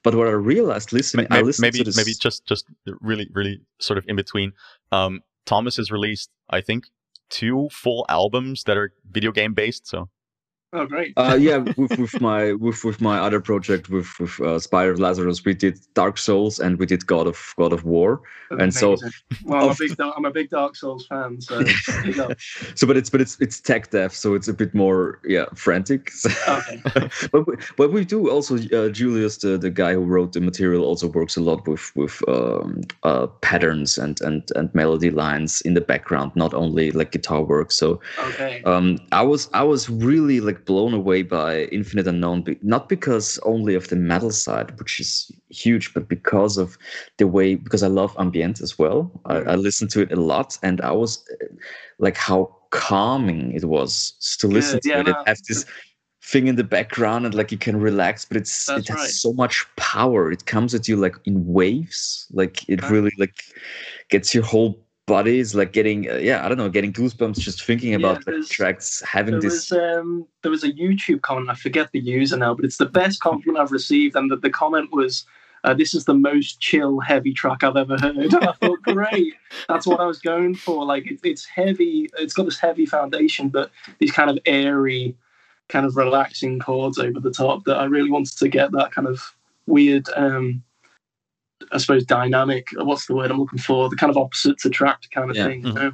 but 0.03 0.15
what 0.15 0.27
I 0.27 0.31
realized 0.31 0.93
listening, 0.93 1.27
maybe, 1.29 1.39
I 1.39 1.43
listened 1.43 1.61
maybe, 1.61 1.77
to 1.77 1.83
this. 1.83 1.95
maybe 1.95 2.13
just 2.13 2.43
just 2.47 2.65
really 3.01 3.29
really 3.33 3.61
sort 3.79 3.99
of 3.99 4.05
in 4.07 4.15
between. 4.15 4.51
Um, 4.91 5.21
Thomas 5.45 5.77
has 5.77 5.91
released, 5.91 6.29
I 6.49 6.61
think, 6.61 6.85
two 7.29 7.69
full 7.71 8.05
albums 8.09 8.63
that 8.63 8.77
are 8.77 8.93
video 9.09 9.31
game 9.31 9.53
based. 9.53 9.87
So 9.87 10.09
Oh, 10.73 10.85
great. 10.85 11.13
uh, 11.17 11.37
yeah, 11.39 11.57
with, 11.57 11.97
with 11.97 12.21
my 12.21 12.53
with 12.53 12.85
with 12.85 13.01
my 13.01 13.19
other 13.19 13.41
project 13.41 13.89
with 13.89 14.07
with 14.19 14.39
uh, 14.39 14.57
Spire 14.57 14.91
of 14.91 14.99
Lazarus, 14.99 15.43
we 15.43 15.53
did 15.53 15.77
Dark 15.95 16.17
Souls 16.17 16.59
and 16.59 16.79
we 16.79 16.85
did 16.85 17.05
God 17.05 17.27
of 17.27 17.53
God 17.57 17.73
of 17.73 17.83
War, 17.83 18.21
That's 18.49 18.61
and 18.61 18.83
amazing. 18.83 19.11
so 19.11 19.37
well, 19.43 19.65
I'm 19.65 19.71
a 19.71 19.75
big 19.77 19.99
I'm 19.99 20.25
a 20.25 20.31
big 20.31 20.49
Dark 20.49 20.77
Souls 20.77 21.05
fan, 21.07 21.41
so 21.41 21.61
so 22.75 22.87
but 22.87 22.95
it's 22.95 23.09
but 23.09 23.19
it's 23.19 23.37
it's 23.41 23.59
tech 23.59 23.89
death, 23.91 24.15
so 24.15 24.33
it's 24.33 24.47
a 24.47 24.53
bit 24.53 24.73
more 24.73 25.19
yeah 25.25 25.45
frantic. 25.55 26.09
okay. 26.47 26.81
but 27.33 27.45
we, 27.45 27.55
but 27.75 27.91
we 27.91 28.05
do 28.05 28.29
also 28.29 28.55
uh, 28.55 28.87
Julius, 28.87 29.39
the, 29.39 29.57
the 29.57 29.69
guy 29.69 29.91
who 29.91 30.05
wrote 30.05 30.31
the 30.31 30.39
material, 30.39 30.85
also 30.85 31.07
works 31.09 31.35
a 31.35 31.41
lot 31.41 31.67
with 31.67 31.93
with 31.97 32.21
um, 32.29 32.79
uh, 33.03 33.27
patterns 33.41 33.97
and 33.97 34.21
and 34.21 34.49
and 34.55 34.73
melody 34.73 35.11
lines 35.11 35.59
in 35.61 35.73
the 35.73 35.81
background, 35.81 36.31
not 36.35 36.53
only 36.53 36.91
like 36.91 37.11
guitar 37.11 37.43
work. 37.43 37.73
So 37.73 37.99
okay. 38.19 38.63
um, 38.63 38.99
I 39.11 39.21
was 39.21 39.49
I 39.53 39.63
was 39.63 39.89
really 39.89 40.39
like 40.39 40.60
blown 40.65 40.93
away 40.93 41.23
by 41.23 41.63
Infinite 41.65 42.07
Unknown, 42.07 42.43
not 42.61 42.89
because 42.89 43.39
only 43.43 43.75
of 43.75 43.87
the 43.89 43.95
metal 43.95 44.31
side, 44.31 44.77
which 44.79 44.99
is 44.99 45.31
huge, 45.49 45.93
but 45.93 46.07
because 46.07 46.57
of 46.57 46.77
the 47.17 47.27
way, 47.27 47.55
because 47.55 47.83
I 47.83 47.87
love 47.87 48.15
ambient 48.19 48.61
as 48.61 48.77
well. 48.77 49.11
I, 49.25 49.37
I 49.37 49.55
listen 49.55 49.87
to 49.89 50.01
it 50.01 50.11
a 50.11 50.15
lot, 50.21 50.57
and 50.63 50.81
I 50.81 50.91
was 50.91 51.23
like 51.99 52.17
how 52.17 52.55
calming 52.71 53.51
it 53.53 53.65
was 53.65 54.13
to 54.39 54.47
listen 54.47 54.79
to 54.81 54.89
yeah, 54.89 54.99
it. 54.99 55.05
no. 55.05 55.11
It 55.11 55.17
has 55.25 55.41
this 55.41 55.65
thing 56.23 56.47
in 56.47 56.55
the 56.55 56.63
background 56.63 57.25
and 57.25 57.33
like 57.33 57.51
you 57.51 57.57
can 57.57 57.77
relax 57.79 58.25
but 58.25 58.37
it's 58.37 58.67
That's 58.67 58.81
it 58.81 58.87
has 58.89 58.99
right. 58.99 59.09
so 59.09 59.33
much 59.33 59.65
power 59.75 60.31
it 60.31 60.45
comes 60.45 60.75
at 60.75 60.87
you 60.87 60.95
like 60.95 61.15
in 61.25 61.45
waves 61.47 62.27
like 62.31 62.67
it 62.69 62.81
Right. 62.83 62.91
really 62.91 63.11
like 63.17 63.43
gets 64.09 64.33
your 64.33 64.43
whole 64.43 64.79
body 65.11 65.39
is 65.39 65.53
like 65.53 65.71
getting 65.73 66.09
uh, 66.09 66.15
yeah 66.15 66.43
i 66.43 66.47
don't 66.47 66.57
know 66.57 66.69
getting 66.69 66.93
goosebumps 66.93 67.39
just 67.39 67.63
thinking 67.63 67.91
Yeah, 67.91 67.97
about 67.97 68.25
the 68.25 68.45
tracks 68.49 69.01
having 69.01 69.33
There 69.33 69.41
this 69.41 69.69
was 69.69 69.79
um 69.85 70.25
there 70.41 70.51
was 70.51 70.63
a 70.63 70.71
YouTube 70.71 71.21
comment. 71.21 71.49
I 71.49 71.55
forget 71.55 71.91
the 71.91 71.99
user 71.99 72.37
now, 72.37 72.53
but 72.55 72.65
it's 72.65 72.77
the 72.77 72.91
best 73.01 73.19
compliment 73.19 73.59
I've 73.61 73.71
received, 73.71 74.15
and 74.15 74.31
the, 74.31 74.37
the 74.37 74.49
comment 74.49 74.89
was. 74.91 75.25
Uh, 75.63 75.75
this 75.75 75.93
is 75.93 76.05
the 76.05 76.15
most 76.15 76.59
chill, 76.59 76.99
heavy 76.99 77.33
track 77.41 77.63
I've 77.63 77.77
ever 77.77 77.95
heard. 77.95 78.17
And 78.17 78.33
I 78.51 78.53
thought, 78.53 78.81
great, 78.81 79.35
that's 79.69 79.85
what 79.85 79.99
I 79.99 80.07
was 80.07 80.19
going 80.19 80.55
for. 80.55 80.83
Like, 80.83 81.05
it, 81.11 81.19
it's 81.23 81.45
heavy, 81.45 82.09
it's 82.17 82.33
got 82.33 82.45
this 82.45 82.57
heavy 82.57 82.87
foundation, 82.87 83.49
but 83.49 83.69
these 83.99 84.11
kind 84.11 84.31
of 84.31 84.39
airy, 84.47 85.15
kind 85.69 85.85
of 85.85 85.95
relaxing 85.95 86.57
chords 86.57 86.97
over 86.97 87.19
the 87.19 87.29
top 87.29 87.65
that 87.65 87.77
I 87.77 87.85
really 87.85 88.09
wanted 88.09 88.35
to 88.39 88.49
get 88.49 88.71
that 88.71 88.91
kind 88.91 89.07
of 89.07 89.35
weird, 89.67 90.07
um, 90.15 90.63
I 91.71 91.77
suppose, 91.77 92.05
dynamic. 92.05 92.67
What's 92.75 93.05
the 93.05 93.15
word 93.15 93.31
I'm 93.31 93.39
looking 93.39 93.59
for? 93.59 93.89
The 93.89 93.95
kind 93.95 94.09
of 94.09 94.17
opposites 94.17 94.65
attract 94.65 95.11
kind 95.11 95.29
of 95.29 95.35
Yeah. 95.35 95.45
thing. 95.45 95.61
You 95.65 95.73
mm-hmm. 95.73 95.83
know? 95.83 95.93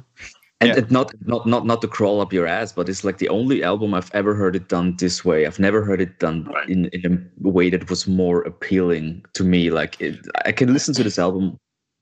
and, 0.60 0.68
Yeah. 0.68 0.76
and 0.78 0.90
not 0.90 1.12
not 1.26 1.46
not 1.46 1.64
not 1.66 1.80
to 1.82 1.88
crawl 1.88 2.20
up 2.20 2.32
your 2.32 2.46
ass 2.46 2.72
but 2.72 2.88
it's 2.88 3.04
like 3.04 3.18
the 3.18 3.28
only 3.28 3.62
album 3.62 3.94
i've 3.94 4.10
ever 4.12 4.34
heard 4.34 4.56
it 4.56 4.68
done 4.68 4.96
this 4.96 5.24
way 5.24 5.46
i've 5.46 5.60
never 5.60 5.84
heard 5.84 6.00
it 6.00 6.18
done 6.18 6.44
Right. 6.44 6.68
in, 6.68 6.86
in 6.86 7.30
a 7.44 7.48
way 7.48 7.70
that 7.70 7.88
was 7.88 8.08
more 8.08 8.42
appealing 8.42 9.24
to 9.34 9.44
me 9.44 9.70
like 9.70 10.00
it, 10.00 10.18
i 10.44 10.52
can 10.52 10.72
listen 10.72 10.94
to 10.94 11.04
this 11.04 11.16
album 11.16 11.56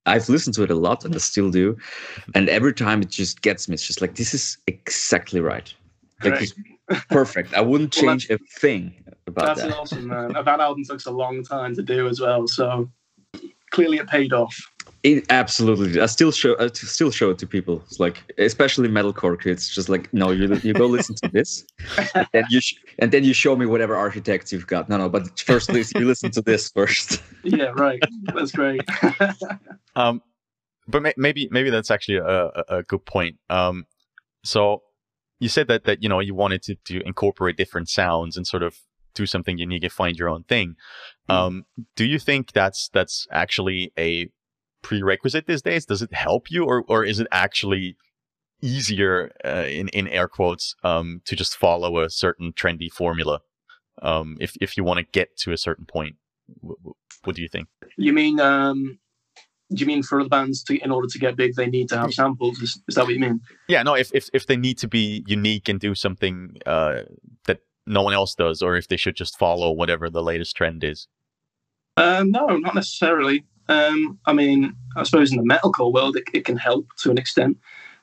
i've 0.06 0.28
listened 0.30 0.54
to 0.54 0.62
it 0.62 0.70
a 0.70 0.74
lot 0.74 1.04
and 1.04 1.14
i 1.14 1.18
still 1.18 1.50
do 1.50 1.74
mm-hmm. 1.74 2.30
and 2.34 2.48
every 2.48 2.72
time 2.72 3.02
it 3.02 3.10
just 3.10 3.42
gets 3.42 3.68
me 3.68 3.74
it's 3.74 3.86
just 3.86 4.00
like 4.00 4.14
this 4.14 4.32
is 4.32 4.56
exactly 4.66 5.40
right 5.40 5.74
like 6.24 6.40
it's 6.40 6.54
perfect 7.10 7.52
i 7.52 7.60
wouldn't 7.60 7.94
Well, 7.96 8.04
change 8.06 8.30
a 8.30 8.38
thing 8.58 8.94
about 9.26 9.56
That's 9.56 9.62
that 9.62 9.76
awesome, 9.76 10.06
man. 10.06 10.32
That 10.32 10.60
album 10.60 10.84
took 10.84 11.04
a 11.06 11.10
long 11.10 11.42
time 11.42 11.74
to 11.74 11.82
do 11.82 12.06
as 12.06 12.20
well, 12.20 12.46
so 12.46 12.88
clearly 13.70 13.98
it 13.98 14.06
paid 14.08 14.32
off. 14.32 14.56
It 15.02 15.24
absolutely. 15.30 16.00
I 16.00 16.06
still 16.06 16.32
show. 16.32 16.56
I 16.58 16.68
still 16.68 17.10
show 17.10 17.30
it 17.30 17.38
to 17.38 17.46
people. 17.46 17.80
It's 17.86 18.00
like, 18.00 18.22
especially 18.38 18.88
metalcore 18.88 19.40
kids. 19.40 19.68
Just 19.68 19.88
like, 19.88 20.12
no, 20.12 20.30
you 20.30 20.54
you 20.64 20.72
go 20.72 20.86
listen 20.86 21.14
to 21.22 21.28
this, 21.28 21.64
and 22.14 22.26
then 22.32 22.44
you 22.50 22.60
sh- 22.60 22.74
and 22.98 23.12
then 23.12 23.22
you 23.22 23.32
show 23.32 23.54
me 23.56 23.66
whatever 23.66 23.94
architects 23.94 24.52
you've 24.52 24.66
got. 24.66 24.88
No, 24.88 24.96
no, 24.96 25.08
but 25.08 25.38
first, 25.38 25.68
please, 25.68 25.92
you 25.94 26.06
listen 26.06 26.30
to 26.32 26.42
this 26.42 26.70
first. 26.70 27.22
Yeah, 27.44 27.66
right. 27.76 28.02
That's 28.34 28.50
great. 28.50 28.80
Um, 29.94 30.20
but 30.88 31.02
may- 31.02 31.14
maybe 31.16 31.48
maybe 31.50 31.70
that's 31.70 31.90
actually 31.90 32.16
a, 32.18 32.24
a, 32.26 32.64
a 32.78 32.82
good 32.82 33.04
point. 33.06 33.36
Um, 33.48 33.86
so 34.44 34.82
you 35.40 35.48
said 35.48 35.68
that 35.68 35.84
that 35.84 36.02
you 36.02 36.08
know 36.08 36.20
you 36.20 36.34
wanted 36.34 36.62
to, 36.64 36.74
to 36.86 37.00
incorporate 37.06 37.56
different 37.56 37.88
sounds 37.88 38.36
and 38.36 38.46
sort 38.46 38.62
of 38.62 38.76
do 39.16 39.26
something 39.26 39.58
unique 39.58 39.82
and 39.82 39.92
find 39.92 40.16
your 40.18 40.28
own 40.28 40.44
thing. 40.44 40.76
Um, 41.28 41.64
do 41.96 42.04
you 42.04 42.18
think 42.18 42.52
that's 42.52 42.88
that's 42.92 43.26
actually 43.30 43.92
a 43.98 44.28
prerequisite 44.82 45.46
these 45.46 45.62
days? 45.62 45.86
Does 45.86 46.02
it 46.02 46.14
help 46.14 46.50
you, 46.50 46.64
or 46.64 46.84
or 46.86 47.04
is 47.04 47.18
it 47.18 47.26
actually 47.32 47.96
easier 48.62 49.32
uh, 49.44 49.66
in 49.68 49.88
in 49.88 50.06
air 50.08 50.28
quotes 50.28 50.76
um, 50.84 51.22
to 51.24 51.34
just 51.34 51.56
follow 51.56 51.98
a 51.98 52.10
certain 52.10 52.52
trendy 52.52 52.90
formula 52.90 53.40
um, 54.02 54.36
if 54.40 54.56
if 54.60 54.76
you 54.76 54.84
want 54.84 54.98
to 54.98 55.06
get 55.12 55.36
to 55.38 55.52
a 55.52 55.58
certain 55.58 55.86
point? 55.86 56.16
What 57.24 57.34
do 57.34 57.42
you 57.42 57.48
think? 57.48 57.68
you 57.96 58.12
mean 58.12 58.38
um 58.38 58.98
do 59.72 59.80
you 59.80 59.86
mean 59.86 60.02
for 60.02 60.22
the 60.22 60.28
bands 60.28 60.62
to 60.64 60.76
in 60.78 60.92
order 60.92 61.08
to 61.10 61.18
get 61.18 61.36
big 61.36 61.54
they 61.56 61.66
need 61.66 61.88
to 61.88 61.98
have 61.98 62.14
samples? 62.14 62.60
Is, 62.62 62.80
is 62.88 62.94
that 62.94 63.04
what 63.04 63.14
you 63.14 63.20
mean? 63.20 63.40
Yeah, 63.68 63.82
no. 63.82 63.94
If 63.94 64.14
if 64.14 64.28
if 64.32 64.46
they 64.46 64.56
need 64.56 64.78
to 64.78 64.88
be 64.88 65.24
unique 65.26 65.68
and 65.68 65.80
do 65.80 65.94
something 65.94 66.58
uh, 66.66 67.02
that 67.46 67.60
no 67.86 68.02
one 68.02 68.14
else 68.14 68.34
does, 68.34 68.62
or 68.62 68.76
if 68.76 68.88
they 68.88 68.96
should 68.96 69.16
just 69.16 69.38
follow 69.38 69.70
whatever 69.70 70.10
the 70.10 70.22
latest 70.22 70.56
trend 70.56 70.84
is. 70.84 71.08
Um, 71.96 72.30
no, 72.30 72.46
not 72.46 72.74
necessarily. 72.74 73.44
Um, 73.68 74.18
I 74.26 74.32
mean, 74.32 74.74
I 74.96 75.02
suppose 75.02 75.32
in 75.32 75.38
the 75.38 75.42
metalcore 75.54 75.92
world, 75.92 76.16
it, 76.16 76.24
it 76.34 76.44
can 76.44 76.56
help 76.56 76.86
to 76.98 77.10
an 77.10 77.18
extent. 77.18 77.56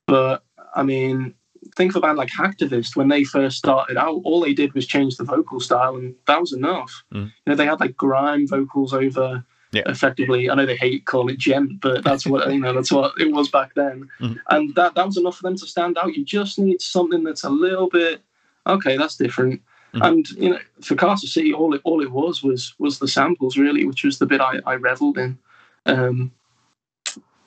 But 0.08 0.44
I 0.76 0.84
mean, 0.84 1.34
think 1.76 1.92
of 1.92 1.98
a 1.98 2.02
band 2.02 2.18
like 2.18 2.30
Hacktivist. 2.30 2.96
When 2.96 3.08
they 3.08 3.24
first 3.24 3.58
started 3.58 3.98
out, 3.98 4.22
all 4.24 4.42
they 4.42 4.54
did 4.54 4.74
was 4.74 4.88
change 4.88 5.18
the 5.18 5.24
vocal 5.24 5.60
style, 5.60 5.96
and 5.96 6.16
that 6.28 6.40
was 6.42 6.54
enough. 6.54 7.04
Mm. 7.14 7.26
You 7.26 7.32
know, 7.46 7.56
they 7.56 7.66
had 7.66 7.80
like 7.80 7.96
grime 7.96 8.48
vocals 8.48 8.94
over. 8.94 9.44
Yeah. 9.72 9.82
Effectively, 9.88 10.52
I 10.52 10.54
know 10.56 10.68
they 10.68 10.76
hate 10.76 11.06
calling 11.06 11.34
it 11.34 11.40
djent, 11.40 11.82
but 11.82 12.04
that's 12.04 12.28
what 12.28 12.52
you 12.54 12.60
know. 12.60 12.74
That's 12.74 12.92
what 12.92 13.20
it 13.20 13.32
was 13.32 13.50
back 13.50 13.74
then, 13.74 14.08
Mhm. 14.22 14.38
and 14.52 14.76
that 14.76 14.94
that 14.94 15.06
was 15.08 15.18
enough 15.18 15.38
for 15.38 15.44
them 15.44 15.56
to 15.58 15.66
stand 15.66 15.98
out. 15.98 16.16
You 16.16 16.24
just 16.24 16.60
need 16.60 16.80
something 16.80 17.24
that's 17.24 17.44
a 17.44 17.50
little 17.50 17.90
bit 17.90 18.22
okay. 18.68 18.98
That's 18.98 19.16
different. 19.18 19.64
Mhm. 19.94 20.08
And 20.08 20.30
you 20.32 20.50
know, 20.50 20.60
for 20.82 20.96
Carcer 20.96 21.28
City, 21.28 21.54
all 21.54 21.74
it 21.74 21.82
all 21.84 22.02
it 22.02 22.12
was 22.12 22.42
was 22.44 22.74
was 22.80 23.00
the 23.00 23.08
samples 23.08 23.58
really, 23.58 23.86
which 23.86 24.04
was 24.04 24.18
the 24.18 24.26
bit 24.26 24.42
I, 24.42 24.60
I 24.66 24.76
reveled 24.76 25.18
in, 25.18 25.38
um, 25.86 26.32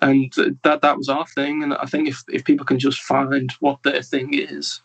and 0.01 0.33
that 0.63 0.81
that 0.83 0.97
was 0.97 1.09
our 1.09 1.27
thing. 1.27 1.63
And 1.63 1.75
I 1.75 1.87
think 1.87 2.09
if 2.09 2.23
if 2.29 2.45
people 2.45 2.65
can 2.67 2.79
just 2.79 3.03
find 3.03 3.51
what 3.61 3.83
their 3.83 4.03
thing 4.03 4.33
is, 4.35 4.81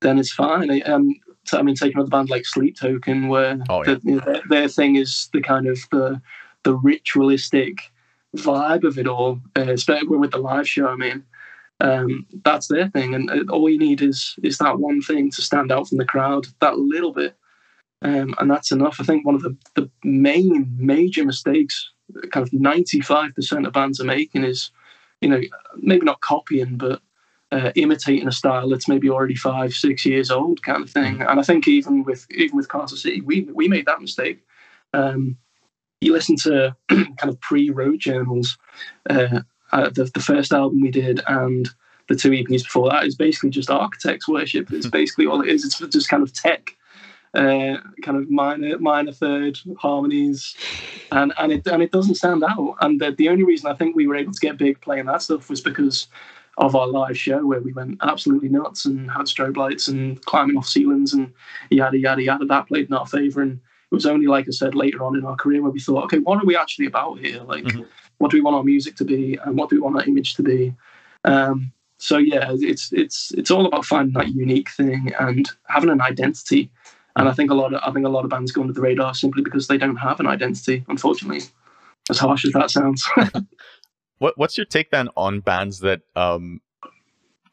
then 0.00 0.18
it's 0.18 0.32
fine. 0.32 0.70
I- 0.70 0.80
Um, 0.80 1.14
I 1.52 1.62
mean, 1.62 1.76
take 1.76 1.94
another 1.94 2.10
band 2.10 2.28
like 2.28 2.44
Sleep 2.44 2.76
Token, 2.76 3.28
where 3.28 3.58
Oh, 3.70 3.82
yeah. 3.84 3.94
the, 3.94 4.00
you 4.04 4.16
know, 4.16 4.24
their, 4.26 4.42
their 4.48 4.68
thing 4.68 4.96
is 4.96 5.30
the 5.32 5.40
kind 5.40 5.66
of 5.66 5.78
the 5.92 6.20
the 6.64 6.74
ritualistic 6.74 7.92
vibe 8.36 8.84
of 8.84 8.98
it 8.98 9.06
all, 9.06 9.40
uh, 9.56 9.62
especially 9.62 10.16
with 10.18 10.32
the 10.32 10.38
live 10.38 10.68
show. 10.68 10.88
I 10.88 10.96
mean, 10.96 11.24
um, 11.80 12.26
that's 12.44 12.68
their 12.68 12.88
thing, 12.88 13.14
and 13.14 13.30
uh, 13.30 13.52
all 13.52 13.68
you 13.68 13.78
need 13.78 14.02
is 14.02 14.34
is 14.42 14.58
that 14.58 14.78
one 14.78 15.00
thing 15.00 15.30
to 15.30 15.42
stand 15.42 15.70
out 15.70 15.88
from 15.88 15.98
the 15.98 16.04
crowd, 16.04 16.46
that 16.60 16.78
little 16.78 17.12
bit, 17.12 17.36
um, 18.02 18.34
and 18.38 18.50
that's 18.50 18.72
enough. 18.72 18.96
I 19.00 19.04
think 19.04 19.24
one 19.24 19.34
of 19.34 19.42
the 19.42 19.56
the 19.74 19.90
main 20.02 20.68
major 20.76 21.24
mistakes, 21.24 21.90
kind 22.32 22.46
of 22.46 22.52
ninety 22.52 23.00
five 23.00 23.34
percent 23.34 23.66
of 23.66 23.72
bands 23.72 24.00
are 24.00 24.04
making 24.04 24.44
is, 24.44 24.70
you 25.20 25.28
know, 25.28 25.40
maybe 25.76 26.04
not 26.04 26.20
copying, 26.20 26.76
but 26.76 27.00
uh, 27.52 27.72
imitating 27.76 28.28
a 28.28 28.32
style 28.32 28.68
that's 28.68 28.88
maybe 28.88 29.08
already 29.08 29.34
five, 29.34 29.72
six 29.72 30.04
years 30.04 30.30
old, 30.30 30.62
kind 30.62 30.82
of 30.82 30.90
thing. 30.90 31.22
And 31.22 31.40
I 31.40 31.42
think 31.42 31.66
even 31.66 32.04
with 32.04 32.26
even 32.30 32.56
with 32.56 32.68
Carcer 32.68 32.96
City, 32.96 33.20
we 33.20 33.42
we 33.52 33.68
made 33.68 33.86
that 33.86 34.00
mistake. 34.00 34.44
Um, 34.94 35.36
you 36.00 36.12
listen 36.12 36.36
to 36.36 36.76
kind 36.88 37.24
of 37.24 37.40
pre-road 37.40 37.98
journals, 37.98 38.56
uh, 39.10 39.40
uh, 39.72 39.90
the 39.90 40.04
the 40.04 40.20
first 40.20 40.52
album 40.52 40.80
we 40.80 40.90
did, 40.90 41.20
and 41.28 41.68
the 42.08 42.16
two 42.16 42.30
EPs 42.30 42.64
before 42.64 42.90
that 42.90 43.04
is 43.04 43.14
basically 43.14 43.50
just 43.50 43.70
architects 43.70 44.28
worship. 44.28 44.72
It's 44.72 44.86
basically 44.86 45.26
all 45.26 45.42
it 45.42 45.48
is. 45.48 45.64
It's 45.64 45.78
just 45.92 46.08
kind 46.08 46.22
of 46.22 46.32
tech, 46.32 46.74
uh, 47.34 47.76
kind 48.02 48.16
of 48.16 48.30
minor 48.30 48.78
minor 48.78 49.12
third 49.12 49.58
harmonies, 49.78 50.56
and 51.12 51.32
and 51.38 51.52
it 51.52 51.66
and 51.66 51.82
it 51.82 51.92
doesn't 51.92 52.16
stand 52.16 52.42
out. 52.42 52.76
And 52.80 53.00
the, 53.00 53.12
the 53.12 53.28
only 53.28 53.44
reason 53.44 53.70
I 53.70 53.74
think 53.74 53.94
we 53.94 54.06
were 54.06 54.16
able 54.16 54.32
to 54.32 54.40
get 54.40 54.58
big 54.58 54.80
playing 54.80 55.06
that 55.06 55.22
stuff 55.22 55.50
was 55.50 55.60
because 55.60 56.08
of 56.56 56.74
our 56.74 56.88
live 56.88 57.16
show 57.16 57.46
where 57.46 57.60
we 57.60 57.72
went 57.72 57.98
absolutely 58.02 58.48
nuts 58.48 58.84
and 58.84 59.10
had 59.10 59.26
strobe 59.26 59.56
lights 59.56 59.86
and 59.86 60.20
climbing 60.24 60.56
off 60.56 60.66
ceilings 60.66 61.12
and 61.12 61.32
yada 61.70 61.98
yada 61.98 62.22
yada. 62.22 62.44
That 62.44 62.66
played 62.68 62.88
in 62.88 62.94
our 62.94 63.06
favour, 63.06 63.42
and 63.42 63.60
it 63.90 63.94
was 63.94 64.06
only 64.06 64.26
like 64.26 64.46
I 64.48 64.50
said 64.50 64.74
later 64.74 65.04
on 65.04 65.16
in 65.16 65.24
our 65.24 65.36
career 65.36 65.62
where 65.62 65.70
we 65.70 65.80
thought, 65.80 66.04
okay, 66.04 66.18
what 66.18 66.42
are 66.42 66.46
we 66.46 66.56
actually 66.56 66.86
about 66.86 67.18
here? 67.18 67.42
Like, 67.42 67.64
mm-hmm. 67.64 67.82
What 68.18 68.30
do 68.30 68.36
we 68.36 68.40
want 68.40 68.56
our 68.56 68.64
music 68.64 68.96
to 68.96 69.04
be, 69.04 69.38
and 69.44 69.56
what 69.56 69.70
do 69.70 69.76
we 69.76 69.80
want 69.80 69.96
our 69.96 70.04
image 70.04 70.34
to 70.34 70.42
be? 70.42 70.74
Um, 71.24 71.72
so 71.98 72.18
yeah, 72.18 72.50
it's 72.52 72.92
it's 72.92 73.32
it's 73.32 73.50
all 73.50 73.66
about 73.66 73.84
finding 73.84 74.14
that 74.14 74.28
unique 74.28 74.70
thing 74.70 75.12
and 75.18 75.48
having 75.66 75.90
an 75.90 76.00
identity. 76.00 76.70
And 77.16 77.28
I 77.28 77.32
think 77.32 77.50
a 77.50 77.54
lot 77.54 77.74
of 77.74 77.80
I 77.84 77.92
think 77.92 78.06
a 78.06 78.10
lot 78.10 78.24
of 78.24 78.30
bands 78.30 78.52
go 78.52 78.60
under 78.60 78.72
the 78.72 78.80
radar 78.80 79.14
simply 79.14 79.42
because 79.42 79.66
they 79.66 79.78
don't 79.78 79.96
have 79.96 80.20
an 80.20 80.26
identity. 80.26 80.84
Unfortunately, 80.88 81.42
as 82.08 82.18
harsh 82.18 82.44
as 82.44 82.52
that 82.52 82.70
sounds. 82.70 83.04
what 84.18 84.38
What's 84.38 84.56
your 84.56 84.66
take 84.66 84.90
then 84.90 85.08
on 85.16 85.40
bands 85.40 85.80
that 85.80 86.02
um, 86.14 86.60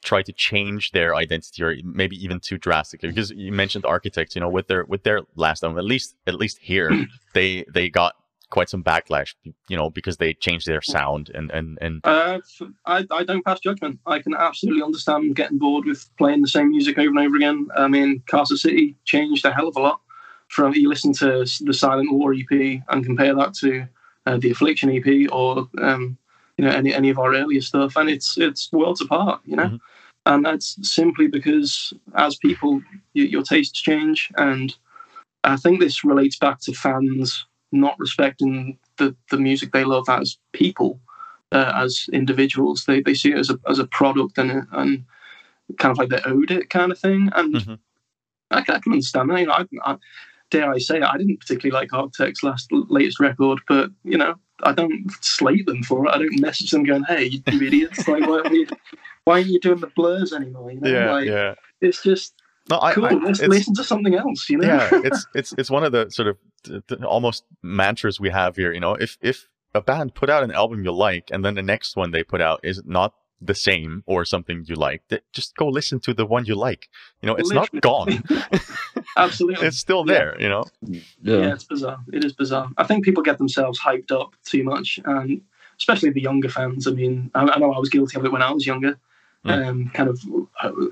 try 0.03 0.21
to 0.21 0.31
change 0.31 0.91
their 0.91 1.15
identity 1.15 1.63
or 1.63 1.75
maybe 1.83 2.15
even 2.23 2.39
too 2.39 2.59
drastically? 2.59 3.09
Because 3.09 3.31
you 3.31 3.51
mentioned 3.51 3.85
Architects, 3.85 4.35
you 4.35 4.41
know, 4.41 4.49
with 4.49 4.67
their 4.67 4.85
with 4.85 5.03
their 5.03 5.21
last 5.35 5.63
album, 5.63 5.79
at 5.79 5.85
least 5.85 6.15
at 6.27 6.35
least 6.35 6.59
here, 6.59 6.91
they 7.33 7.65
they 7.73 7.89
got 7.89 8.13
quite 8.49 8.69
some 8.69 8.83
backlash, 8.83 9.33
you 9.67 9.77
know, 9.77 9.89
because 9.89 10.17
they 10.17 10.33
changed 10.33 10.67
their 10.67 10.81
sound 10.81 11.31
and 11.33 11.51
and 11.51 11.77
and. 11.81 12.01
Uh, 12.03 12.39
I 12.85 13.05
I 13.11 13.23
don't 13.23 13.45
pass 13.45 13.59
judgment. 13.59 13.99
I 14.05 14.19
can 14.19 14.33
absolutely 14.33 14.83
understand 14.83 15.35
getting 15.35 15.57
bored 15.57 15.85
with 15.85 16.09
playing 16.17 16.41
the 16.41 16.47
same 16.47 16.69
music 16.69 16.97
over 16.97 17.09
and 17.09 17.19
over 17.19 17.35
again. 17.35 17.67
I 17.75 17.87
mean, 17.87 18.23
Carcer 18.27 18.57
City 18.57 18.95
changed 19.05 19.45
a 19.45 19.51
hell 19.51 19.67
of 19.67 19.75
a 19.75 19.81
lot. 19.81 20.01
From 20.47 20.73
you 20.73 20.89
listen 20.89 21.11
to 21.13 21.45
the 21.61 21.73
Silent 21.73 22.11
War 22.11 22.33
EP 22.33 22.81
and 22.89 23.05
compare 23.05 23.33
that 23.33 23.55
to 23.55 23.87
uh, 24.25 24.37
the 24.37 24.51
Affliction 24.51 24.91
EP 24.91 25.31
or 25.31 25.67
um, 25.79 26.17
you 26.57 26.65
know 26.65 26.71
any 26.71 26.93
any 26.93 27.09
of 27.09 27.19
our 27.19 27.33
earlier 27.33 27.61
stuff, 27.61 27.95
and 27.95 28.09
it's 28.09 28.37
it's 28.37 28.71
worlds 28.71 29.01
apart, 29.01 29.41
you 29.45 29.55
know. 29.55 29.65
Mm-hmm. 29.65 29.75
And 30.27 30.43
that's 30.43 30.75
simply 30.81 31.27
because 31.27 31.93
as 32.15 32.35
people, 32.37 32.81
you, 33.13 33.25
your 33.25 33.43
tastes 33.43 33.79
change, 33.79 34.31
and 34.37 34.75
I 35.43 35.55
think 35.55 35.79
this 35.79 36.03
relates 36.03 36.37
back 36.37 36.59
to 36.61 36.73
fans 36.73 37.45
not 37.75 37.99
respecting 37.99 38.77
the, 38.97 39.15
the 39.31 39.37
music 39.37 39.71
they 39.71 39.83
love 39.83 40.07
as 40.09 40.37
people, 40.53 40.99
uh, 41.51 41.73
as 41.75 42.07
individuals. 42.11 42.85
They, 42.85 43.01
they 43.01 43.13
see 43.13 43.31
it 43.31 43.37
as 43.37 43.49
a, 43.49 43.59
as 43.67 43.79
a 43.79 43.87
product 43.87 44.37
and, 44.37 44.65
and 44.71 45.05
kind 45.79 45.91
of 45.91 45.97
like 45.97 46.09
they 46.09 46.29
owed 46.29 46.51
it 46.51 46.69
kind 46.69 46.91
of 46.91 46.99
thing. 46.99 47.29
And 47.35 47.55
mm-hmm. 47.55 47.73
I, 48.51 48.59
I, 48.59 48.61
can 48.61 48.93
understand 48.93 49.29
that. 49.29 49.39
You 49.39 49.47
know, 49.47 49.53
I, 49.53 49.65
I, 49.83 49.97
dare 50.51 50.71
I 50.71 50.77
say, 50.77 51.01
I 51.01 51.17
didn't 51.17 51.39
particularly 51.39 51.79
like 51.79 51.93
Architect's 51.93 52.43
last 52.43 52.69
latest 52.71 53.19
record, 53.19 53.59
but 53.67 53.89
you 54.03 54.17
know, 54.17 54.35
I 54.63 54.73
don't 54.73 55.11
slate 55.21 55.65
them 55.65 55.83
for 55.83 56.05
it. 56.05 56.11
I 56.11 56.17
don't 56.17 56.39
message 56.39 56.71
them 56.71 56.83
going, 56.83 57.03
"Hey, 57.03 57.25
you, 57.25 57.41
idiots! 57.47 58.07
like, 58.07 58.25
why, 58.25 58.41
you, 58.51 58.67
why 59.25 59.33
aren't 59.35 59.47
you 59.47 59.59
doing 59.59 59.81
the 59.81 59.87
blurs 59.87 60.33
anymore?" 60.33 60.71
You 60.71 60.79
know, 60.79 60.89
yeah, 60.89 61.11
like, 61.11 61.27
yeah. 61.27 61.55
It's 61.81 62.01
just 62.01 62.33
no, 62.69 62.79
I, 62.81 62.93
cool. 62.93 63.05
I, 63.05 63.11
let's 63.11 63.41
listen 63.41 63.73
to 63.75 63.83
something 63.83 64.15
else. 64.15 64.49
You 64.49 64.57
know, 64.57 64.67
yeah, 64.67 64.89
it's 64.91 65.27
it's 65.35 65.53
it's 65.57 65.69
one 65.69 65.83
of 65.83 65.91
the 65.91 66.09
sort 66.09 66.27
of 66.27 66.37
almost 67.03 67.43
mantras 67.61 68.19
we 68.19 68.29
have 68.29 68.55
here. 68.55 68.73
You 68.73 68.79
know, 68.79 68.95
if 68.95 69.17
if 69.21 69.47
a 69.73 69.81
band 69.81 70.15
put 70.15 70.29
out 70.29 70.43
an 70.43 70.51
album 70.51 70.83
you 70.83 70.91
like, 70.91 71.29
and 71.31 71.43
then 71.45 71.55
the 71.55 71.61
next 71.61 71.95
one 71.95 72.11
they 72.11 72.23
put 72.23 72.41
out 72.41 72.59
is 72.63 72.81
not 72.85 73.13
the 73.41 73.53
same 73.53 74.01
or 74.07 74.25
something 74.25 74.63
you 74.67 74.75
like, 74.75 75.03
just 75.33 75.55
go 75.57 75.67
listen 75.67 75.99
to 75.99 76.13
the 76.13 76.25
one 76.25 76.45
you 76.45 76.55
like. 76.55 76.89
You 77.21 77.27
know, 77.27 77.35
it's 77.35 77.49
Literally. 77.49 77.69
not 77.73 77.81
gone. 77.81 78.23
Absolutely, 79.17 79.67
it's 79.67 79.77
still 79.77 80.03
there. 80.03 80.35
Yeah. 80.37 80.43
You 80.43 80.49
know. 80.49 80.63
Yeah. 80.81 81.01
yeah, 81.37 81.53
it's 81.53 81.65
bizarre. 81.65 81.99
It 82.11 82.23
is 82.23 82.33
bizarre. 82.33 82.69
I 82.77 82.85
think 82.85 83.05
people 83.05 83.21
get 83.21 83.37
themselves 83.37 83.79
hyped 83.79 84.11
up 84.11 84.35
too 84.45 84.63
much, 84.63 84.99
and 85.05 85.41
especially 85.77 86.09
the 86.09 86.21
younger 86.21 86.49
fans. 86.49 86.87
I 86.87 86.91
mean, 86.91 87.29
I, 87.35 87.43
I 87.43 87.59
know 87.59 87.71
I 87.73 87.79
was 87.79 87.89
guilty 87.89 88.17
of 88.17 88.25
it 88.25 88.31
when 88.31 88.41
I 88.41 88.51
was 88.51 88.65
younger. 88.65 88.97
Mm. 89.45 89.67
Um, 89.67 89.89
kind 89.93 90.09
of, 90.09 90.19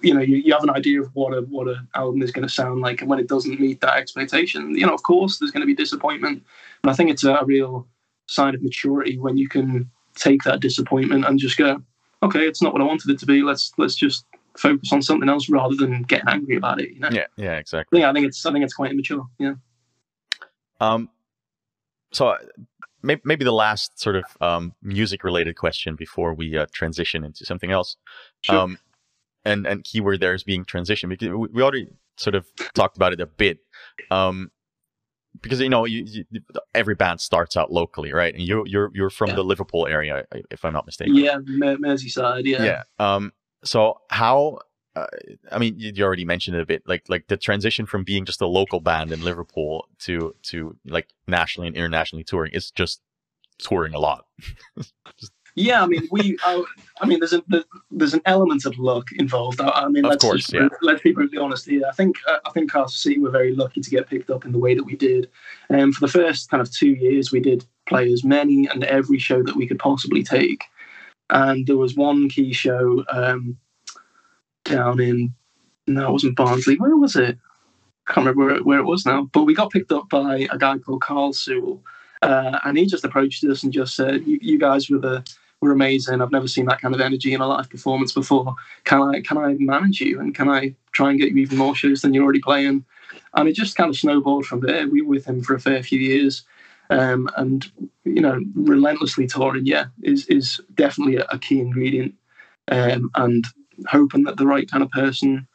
you 0.04 0.14
know, 0.14 0.22
you, 0.22 0.38
you 0.38 0.54
have 0.54 0.64
an 0.64 0.70
idea 0.70 1.02
of 1.02 1.10
what 1.16 1.34
a 1.34 1.42
what 1.42 1.68
an 1.68 1.88
album 1.96 2.22
is 2.22 2.32
going 2.32 2.48
to 2.48 2.54
sound 2.54 2.82
like, 2.82 3.02
and 3.02 3.10
when 3.10 3.18
it 3.18 3.28
doesn't 3.28 3.60
meet 3.60 3.82
that 3.82 3.98
expectation, 3.98 4.78
you 4.78 4.86
know, 4.86 4.94
of 4.94 5.02
course, 5.02 5.40
there's 5.40 5.50
going 5.50 5.62
to 5.62 5.68
be 5.68 5.74
disappointment. 5.74 6.44
And 6.84 6.92
I 6.92 6.94
think 6.94 7.10
it's 7.10 7.24
a, 7.24 7.34
a 7.34 7.46
real 7.46 7.88
sign 8.28 8.54
of 8.54 8.62
maturity 8.62 9.18
when 9.18 9.38
you 9.38 9.50
can 9.50 9.90
take 10.16 10.44
that 10.44 10.60
disappointment 10.60 11.26
and 11.26 11.40
just 11.40 11.58
go, 11.58 11.82
okay, 12.22 12.48
it's 12.48 12.62
not 12.62 12.74
what 12.74 12.82
I 12.82 12.86
wanted 12.86 13.10
it 13.10 13.20
to 13.20 13.26
be. 13.26 13.42
Let's 13.42 13.72
let's 13.78 13.96
just 13.96 14.26
focus 14.56 14.94
on 14.94 15.02
something 15.02 15.30
else 15.30 15.50
rather 15.50 15.76
than 15.76 16.04
getting 16.04 16.30
angry 16.30 16.56
about 16.56 16.80
it. 16.80 16.92
You 16.92 17.00
know? 17.00 17.10
Yeah, 17.12 17.26
yeah, 17.38 17.58
exactly. 17.58 18.02
Yeah, 18.02 18.12
I 18.12 18.14
think 18.14 18.28
it's 18.28 18.46
I 18.46 18.52
think 18.52 18.64
it's 18.64 18.76
quite 18.76 18.92
immature. 18.92 19.26
Yeah. 19.40 19.56
Um. 20.80 21.10
So 22.12 22.38
maybe 23.04 23.44
the 23.44 23.52
last 23.52 24.00
sort 24.00 24.16
of 24.16 24.24
um, 24.42 24.74
music 24.82 25.24
related 25.24 25.56
question 25.56 25.96
before 25.96 26.34
we 26.34 26.58
uh, 26.58 26.66
transition 26.74 27.24
into 27.24 27.46
something 27.46 27.72
else. 27.72 27.98
Sure. 28.42 28.58
Um, 28.58 28.78
and 29.46 29.68
and 29.68 29.84
keyword 29.84 30.22
there 30.22 30.34
is 30.34 30.44
being 30.44 30.64
transition 30.64 31.10
because 31.10 31.30
we 31.30 31.62
already 31.62 31.88
sort 32.18 32.36
of 32.36 32.46
talked 32.74 32.96
about 32.96 33.14
it 33.14 33.20
a 33.20 33.26
bit. 33.26 33.60
Um, 34.10 34.52
because 35.42 35.60
you 35.60 35.70
know 35.70 35.86
you, 35.86 36.06
you, 36.06 36.42
every 36.74 36.96
band 36.96 37.20
starts 37.20 37.58
out 37.58 37.72
locally, 37.72 38.14
right? 38.14 38.34
And 38.34 38.44
you 38.44 38.64
you're 38.68 38.90
you're 38.94 39.10
from 39.10 39.30
yeah. 39.30 39.36
the 39.36 39.44
Liverpool 39.44 39.88
area, 39.88 40.26
if 40.52 40.64
I'm 40.64 40.74
not 40.74 40.86
mistaken. 40.86 41.16
Yeah, 41.16 41.38
Merseyside. 41.38 42.46
Yeah. 42.46 42.64
Yeah. 42.64 42.84
Um. 43.00 43.34
So 43.64 44.00
how 44.10 44.60
uh, 44.96 45.08
I 45.52 45.58
mean, 45.58 45.76
you 45.78 46.04
already 46.04 46.26
mentioned 46.26 46.56
it 46.56 46.62
a 46.62 46.66
bit, 46.66 46.84
like 46.88 47.10
like 47.10 47.28
the 47.28 47.38
transition 47.38 47.86
from 47.86 48.04
being 48.04 48.26
just 48.26 48.42
a 48.42 48.48
local 48.48 48.80
band 48.80 49.12
in 49.12 49.24
Liverpool 49.24 49.88
to 50.00 50.36
to 50.44 50.76
like 50.86 51.10
nationally 51.28 51.68
and 51.68 51.76
internationally 51.76 52.24
touring 52.24 52.54
is 52.54 52.70
just 52.72 53.02
touring 53.58 53.94
a 53.94 54.00
lot. 54.00 54.26
just... 54.78 55.32
Yeah, 55.56 55.84
I 55.84 55.86
mean, 55.86 56.08
we, 56.12 56.36
uh, 56.44 56.64
I 57.00 57.06
mean, 57.06 57.20
there's 57.20 57.34
a 57.34 57.44
there's 57.92 58.14
an 58.16 58.22
element 58.26 58.66
of 58.66 58.78
luck 58.80 59.10
involved. 59.18 59.62
I, 59.62 59.68
I 59.70 59.88
mean, 59.88 60.04
of 60.06 60.10
let's 60.10 60.24
course, 60.24 60.48
just, 60.48 60.54
yeah. 60.54 60.68
let's 60.82 61.02
be 61.02 61.12
brutally 61.12 61.38
honest 61.38 61.68
here. 61.68 61.84
I 61.88 61.92
think 61.92 62.18
I 62.28 62.50
think 62.52 62.72
Carcer 62.72 62.98
City 62.98 63.20
were 63.20 63.30
very 63.30 63.56
lucky 63.56 63.82
to 63.82 63.90
get 63.90 64.08
picked 64.08 64.30
up 64.30 64.46
in 64.46 64.52
the 64.52 64.58
way 64.58 64.74
that 64.74 64.84
we 64.84 64.96
did. 64.96 65.30
And 65.70 65.82
um, 65.82 65.92
for 65.92 66.08
the 66.08 66.12
first 66.12 66.50
kind 66.50 66.62
of 66.62 66.72
two 66.72 66.90
years, 66.90 67.32
we 67.32 67.40
did 67.40 67.66
play 67.86 68.12
as 68.12 68.24
many 68.24 68.68
and 68.68 68.84
every 68.84 69.20
show 69.20 69.44
that 69.44 69.56
we 69.56 69.68
could 69.68 69.80
possibly 69.80 70.24
take. 70.24 70.66
And 71.30 71.68
there 71.68 71.78
was 71.78 71.96
one 71.96 72.30
key 72.30 72.54
show. 72.54 73.04
Um, 73.10 73.58
down 74.64 75.00
in 75.00 75.34
no, 75.88 76.10
it 76.10 76.12
wasn't 76.12 76.36
Barnsley. 76.36 76.76
Where 76.78 76.96
was 76.96 77.16
it? 77.16 77.38
I 78.08 78.14
can't 78.14 78.26
remember 78.26 78.46
where 78.46 78.56
it, 78.56 78.66
where 78.66 78.80
it 78.80 78.86
was 78.86 79.06
now. 79.06 79.30
But 79.34 79.44
we 79.44 79.54
got 79.54 79.72
picked 79.72 79.92
up 79.92 80.10
by 80.10 80.48
a 80.52 80.58
guy 80.58 80.78
called 80.78 81.02
Carl 81.02 81.34
Sewell, 81.34 81.82
uh, 82.22 82.60
and 82.64 82.78
he 82.78 82.86
just 82.86 83.06
approached 83.06 83.44
us 83.44 83.64
and 83.64 83.74
just 83.74 83.96
said, 83.96 84.26
you, 84.26 84.40
"You 84.42 84.60
guys 84.60 84.90
were 84.90 85.00
the 85.00 85.24
were 85.62 85.72
amazing. 85.72 86.22
I've 86.22 86.32
never 86.32 86.48
seen 86.48 86.66
that 86.66 86.82
kind 86.82 86.94
of 86.94 87.02
energy 87.02 87.34
in 87.34 87.42
a 87.42 87.48
live 87.48 87.70
performance 87.70 88.12
before. 88.12 88.56
Can 88.84 89.02
I 89.02 89.22
can 89.22 89.38
I 89.38 89.56
manage 89.60 90.02
you 90.02 90.20
and 90.20 90.36
can 90.36 90.50
I 90.50 90.76
try 90.92 91.10
and 91.10 91.20
get 91.20 91.32
you 91.32 91.38
even 91.38 91.58
more 91.58 91.76
shows 91.76 92.02
than 92.02 92.14
you're 92.14 92.24
already 92.24 92.42
playing?" 92.42 92.86
And 93.36 93.50
it 93.50 93.56
just 93.56 93.76
kind 93.76 93.90
of 93.90 93.98
snowballed 93.98 94.46
from 94.46 94.62
there. 94.62 94.88
We 94.88 95.02
were 95.02 95.10
with 95.10 95.26
him 95.26 95.44
for 95.44 95.56
a 95.56 95.60
fair 95.60 95.82
few 95.84 96.00
years. 96.00 96.44
Um, 96.90 97.30
and 97.38 97.70
you 98.04 98.22
know, 98.22 98.40
relentlessly 98.54 99.28
touring, 99.28 99.66
yeah, 99.66 99.86
is 100.02 100.28
is 100.28 100.62
definitely 100.76 101.18
a, 101.18 101.26
a 101.30 101.40
key 101.40 101.60
ingredient. 101.60 102.16
Um, 102.70 103.10
and 103.16 103.46
hoping 103.88 104.24
that 104.24 104.38
the 104.38 104.48
right 104.48 104.70
kind 104.70 104.84
of 104.84 104.90
person 104.92 105.48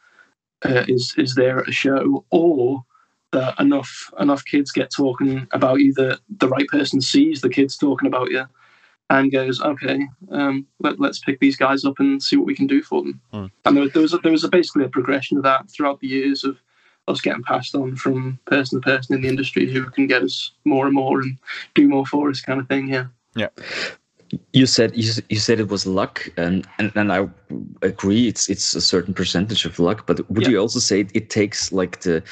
uh, 0.65 0.85
is 0.87 1.13
is 1.17 1.35
there 1.35 1.59
at 1.59 1.69
a 1.69 1.71
show, 1.71 2.25
or 2.31 2.83
that 3.31 3.59
enough 3.59 4.11
enough 4.19 4.43
kids 4.45 4.71
get 4.71 4.91
talking 4.91 5.47
about 5.51 5.79
you 5.79 5.93
that 5.93 6.19
the 6.37 6.47
right 6.47 6.67
person 6.67 7.01
sees 7.01 7.41
the 7.41 7.49
kids 7.49 7.77
talking 7.77 8.07
about 8.07 8.31
you 8.31 8.45
and 9.11 9.31
goes, 9.31 9.59
okay, 9.61 10.07
um, 10.31 10.67
let, 10.79 10.99
us 11.01 11.19
pick 11.19 11.39
these 11.39 11.57
guys 11.57 11.83
up 11.83 11.99
and 11.99 12.21
see 12.21 12.35
what 12.35 12.45
we 12.45 12.55
can 12.55 12.67
do 12.67 12.83
for 12.83 13.01
them. 13.01 13.19
Mm. 13.33 13.51
And 13.65 13.77
there, 13.77 13.89
there, 13.89 14.01
was 14.03 14.13
a, 14.13 14.19
there 14.19 14.31
was 14.31 14.43
a 14.43 14.49
basically 14.49 14.85
a 14.85 14.89
progression 14.89 15.37
of 15.37 15.43
that 15.43 15.67
throughout 15.69 15.99
the 15.99 16.07
years 16.07 16.43
of 16.43 16.59
us 17.07 17.19
getting 17.19 17.41
passed 17.41 17.73
on 17.73 17.95
from 17.95 18.39
person 18.45 18.79
to 18.79 18.85
person 18.85 19.15
in 19.15 19.23
the 19.23 19.27
industry 19.27 19.71
who 19.71 19.89
can 19.89 20.05
get 20.05 20.21
us 20.21 20.51
more 20.63 20.85
and 20.85 20.93
more 20.93 21.21
and 21.21 21.39
do 21.73 21.87
more 21.87 22.05
for 22.05 22.29
us, 22.29 22.41
kind 22.41 22.59
of 22.59 22.67
thing. 22.67 22.87
Yeah. 22.87 23.07
Yeah 23.35 23.49
you 24.53 24.65
said 24.65 24.95
you, 24.95 25.11
you 25.29 25.37
said 25.37 25.59
it 25.59 25.69
was 25.69 25.85
luck 25.85 26.29
and, 26.37 26.67
and 26.77 26.91
and 26.95 27.11
i 27.11 27.27
agree 27.81 28.27
it's 28.27 28.49
it's 28.49 28.75
a 28.75 28.81
certain 28.81 29.13
percentage 29.13 29.65
of 29.65 29.79
luck 29.79 30.05
but 30.05 30.29
would 30.29 30.43
yeah. 30.43 30.49
you 30.49 30.59
also 30.59 30.79
say 30.79 31.05
it 31.13 31.29
takes 31.29 31.71
like 31.71 32.01
the 32.01 32.23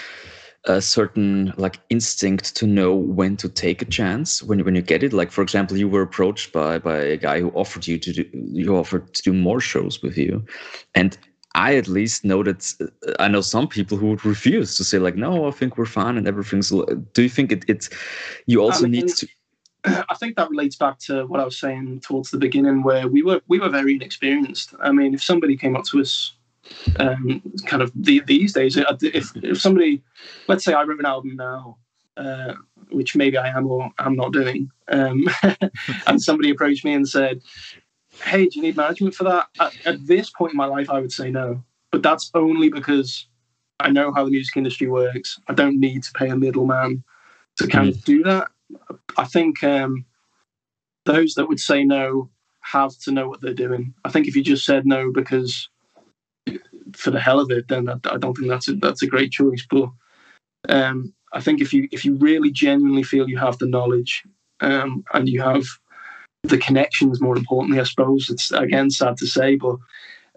a 0.67 0.81
certain 0.81 1.53
like 1.57 1.79
instinct 1.89 2.55
to 2.55 2.67
know 2.67 2.93
when 2.93 3.37
to 3.37 3.47
take 3.47 3.81
a 3.81 3.85
chance 3.85 4.43
when 4.43 4.63
when 4.65 4.75
you 4.75 4.81
get 4.81 5.01
it. 5.01 5.13
Like 5.13 5.31
for 5.31 5.41
example, 5.41 5.77
you 5.77 5.87
were 5.87 6.01
approached 6.01 6.51
by 6.51 6.77
by 6.77 6.97
a 6.97 7.17
guy 7.17 7.39
who 7.39 7.51
offered 7.51 7.87
you 7.87 7.97
to 7.97 8.11
do 8.11 8.25
you 8.33 8.75
offered 8.75 9.13
to 9.13 9.21
do 9.21 9.33
more 9.33 9.61
shows 9.61 10.01
with 10.03 10.17
you, 10.17 10.45
and 10.93 11.17
I 11.55 11.75
at 11.75 11.87
least 11.87 12.23
know 12.23 12.43
that 12.43 12.73
uh, 12.81 13.13
I 13.19 13.27
know 13.27 13.41
some 13.41 13.67
people 13.67 13.97
who 13.97 14.07
would 14.09 14.25
refuse 14.25 14.75
to 14.77 14.83
say 14.83 14.99
like, 14.99 15.15
no, 15.15 15.47
I 15.47 15.51
think 15.51 15.77
we're 15.77 15.85
fine 15.85 16.17
and 16.17 16.27
everything's. 16.27 16.69
Do 16.69 17.23
you 17.23 17.29
think 17.29 17.51
it, 17.51 17.63
it's 17.67 17.89
you 18.45 18.61
also 18.61 18.85
I 18.85 18.89
mean, 18.89 19.05
need 19.05 19.15
to? 19.15 19.27
I 19.85 20.15
think 20.15 20.35
that 20.35 20.49
relates 20.49 20.75
back 20.75 20.99
to 20.99 21.25
what 21.25 21.39
I 21.39 21.45
was 21.45 21.59
saying 21.59 22.01
towards 22.01 22.31
the 22.31 22.37
beginning, 22.37 22.83
where 22.83 23.07
we 23.07 23.23
were 23.23 23.41
we 23.47 23.59
were 23.59 23.69
very 23.69 23.95
inexperienced. 23.95 24.73
I 24.79 24.91
mean, 24.91 25.13
if 25.13 25.23
somebody 25.23 25.55
came 25.55 25.75
up 25.75 25.85
to 25.85 26.01
us, 26.01 26.33
um, 26.99 27.41
kind 27.65 27.81
of 27.81 27.91
the, 27.95 28.21
these 28.21 28.53
days, 28.53 28.77
if 28.77 29.35
if 29.35 29.61
somebody, 29.61 30.01
let's 30.47 30.63
say 30.63 30.73
I 30.73 30.83
wrote 30.83 30.99
an 30.99 31.05
album 31.05 31.35
now, 31.35 31.77
uh, 32.17 32.53
which 32.89 33.15
maybe 33.15 33.37
I 33.37 33.49
am 33.49 33.67
or 33.67 33.91
I'm 33.99 34.15
not 34.15 34.33
doing, 34.33 34.71
um, 34.89 35.25
and 36.07 36.21
somebody 36.21 36.49
approached 36.49 36.83
me 36.83 36.93
and 36.93 37.07
said, 37.07 37.41
hey, 38.23 38.47
do 38.47 38.59
you 38.59 38.61
need 38.61 38.77
management 38.77 39.15
for 39.15 39.23
that? 39.25 39.47
At, 39.59 39.73
at, 39.85 40.07
this 40.07 40.29
point 40.29 40.53
in 40.53 40.57
my 40.57 40.65
life, 40.65 40.89
I 40.89 40.99
would 40.99 41.11
say 41.11 41.29
no. 41.29 41.63
But 41.91 42.03
that's 42.03 42.31
only 42.33 42.69
because 42.69 43.27
I 43.79 43.89
know 43.91 44.11
how 44.11 44.25
the 44.25 44.31
music 44.31 44.57
industry 44.57 44.87
works. 44.87 45.39
I 45.47 45.53
don't 45.53 45.79
need 45.79 46.03
to 46.03 46.11
pay 46.13 46.29
a 46.29 46.35
middleman 46.35 47.03
to 47.57 47.67
kind 47.67 47.89
mm-hmm. 47.89 47.97
of 47.97 48.05
do 48.05 48.23
that. 48.23 48.49
I 49.17 49.25
think 49.25 49.63
um, 49.63 50.05
those 51.05 51.33
that 51.35 51.47
would 51.47 51.59
say 51.59 51.83
no 51.83 52.29
have 52.61 52.97
to 52.99 53.11
know 53.11 53.27
what 53.29 53.41
they're 53.41 53.53
doing. 53.53 53.93
I 54.03 54.09
think 54.09 54.27
if 54.27 54.35
you 54.35 54.43
just 54.43 54.65
said 54.65 54.85
no 54.85 55.11
because 55.11 55.69
for 56.93 57.11
the 57.11 57.19
hell 57.19 57.39
of 57.39 57.51
it, 57.51 57.67
then 57.67 57.89
I, 57.89 57.93
I 58.09 58.17
don't 58.17 58.35
think 58.35 58.49
that's 58.49 58.67
a, 58.67 58.73
that's 58.73 59.01
a 59.01 59.07
great 59.07 59.31
choice. 59.31 59.65
But 59.69 59.89
um, 60.69 61.13
I 61.33 61.41
think 61.41 61.61
if 61.61 61.73
you 61.73 61.87
if 61.91 62.05
you 62.05 62.15
really 62.15 62.51
genuinely 62.51 63.03
feel 63.03 63.29
you 63.29 63.37
have 63.37 63.57
the 63.57 63.67
knowledge 63.67 64.23
um, 64.59 65.03
and 65.13 65.27
you 65.29 65.41
have 65.41 65.65
the 66.43 66.57
connections 66.57 67.21
more 67.21 67.37
importantly, 67.37 67.79
I 67.79 67.83
suppose. 67.83 68.29
It's 68.29 68.51
again 68.51 68.89
sad 68.89 69.17
to 69.17 69.27
say, 69.27 69.55
but 69.55 69.77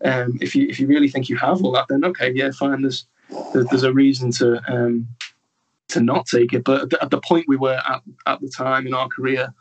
um, 0.05 0.39
if 0.41 0.55
you 0.57 0.67
if 0.69 0.81
you 0.81 0.87
really 0.87 1.09
think 1.09 1.29
you 1.29 1.37
have 1.37 1.63
all 1.63 1.73
that, 1.73 1.87
then 1.89 2.05
okay, 2.05 2.33
yeah, 2.35 2.51
fine. 2.51 2.83
There's 2.83 3.07
there's 3.53 3.85
a 3.85 3.93
reason 3.93 4.33
to 4.33 4.61
um, 4.73 5.09
to 5.91 6.01
not 6.01 6.27
take 6.27 6.53
it. 6.53 6.65
But 6.65 6.83
at 6.83 6.91
the, 6.91 7.03
at 7.03 7.11
the, 7.11 7.21
point 7.21 7.47
we 7.49 7.57
were 7.57 7.81
at 7.89 8.03
at 8.27 8.41
the 8.41 8.49
time 8.49 8.87
in 8.87 8.95
our 8.95 9.09
career, 9.09 9.53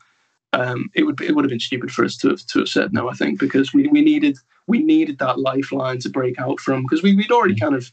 um, 0.53 0.89
it 0.95 1.03
would 1.03 1.15
be, 1.15 1.27
it 1.27 1.35
would 1.35 1.45
have 1.45 1.49
been 1.49 1.59
stupid 1.59 1.91
for 1.91 2.05
us 2.05 2.17
to 2.17 2.29
have, 2.29 2.45
to 2.47 2.59
have 2.59 2.69
said 2.69 2.93
no. 2.93 3.09
I 3.09 3.13
think 3.13 3.39
because 3.39 3.73
we, 3.73 3.87
we 3.87 4.01
needed 4.01 4.37
we 4.67 4.79
needed 4.79 5.19
that 5.19 5.39
lifeline 5.39 5.99
to 5.99 6.09
break 6.09 6.39
out 6.39 6.59
from 6.59 6.83
because 6.83 7.03
we 7.03 7.15
we'd 7.15 7.31
already 7.31 7.55
kind 7.55 7.75
of 7.75 7.91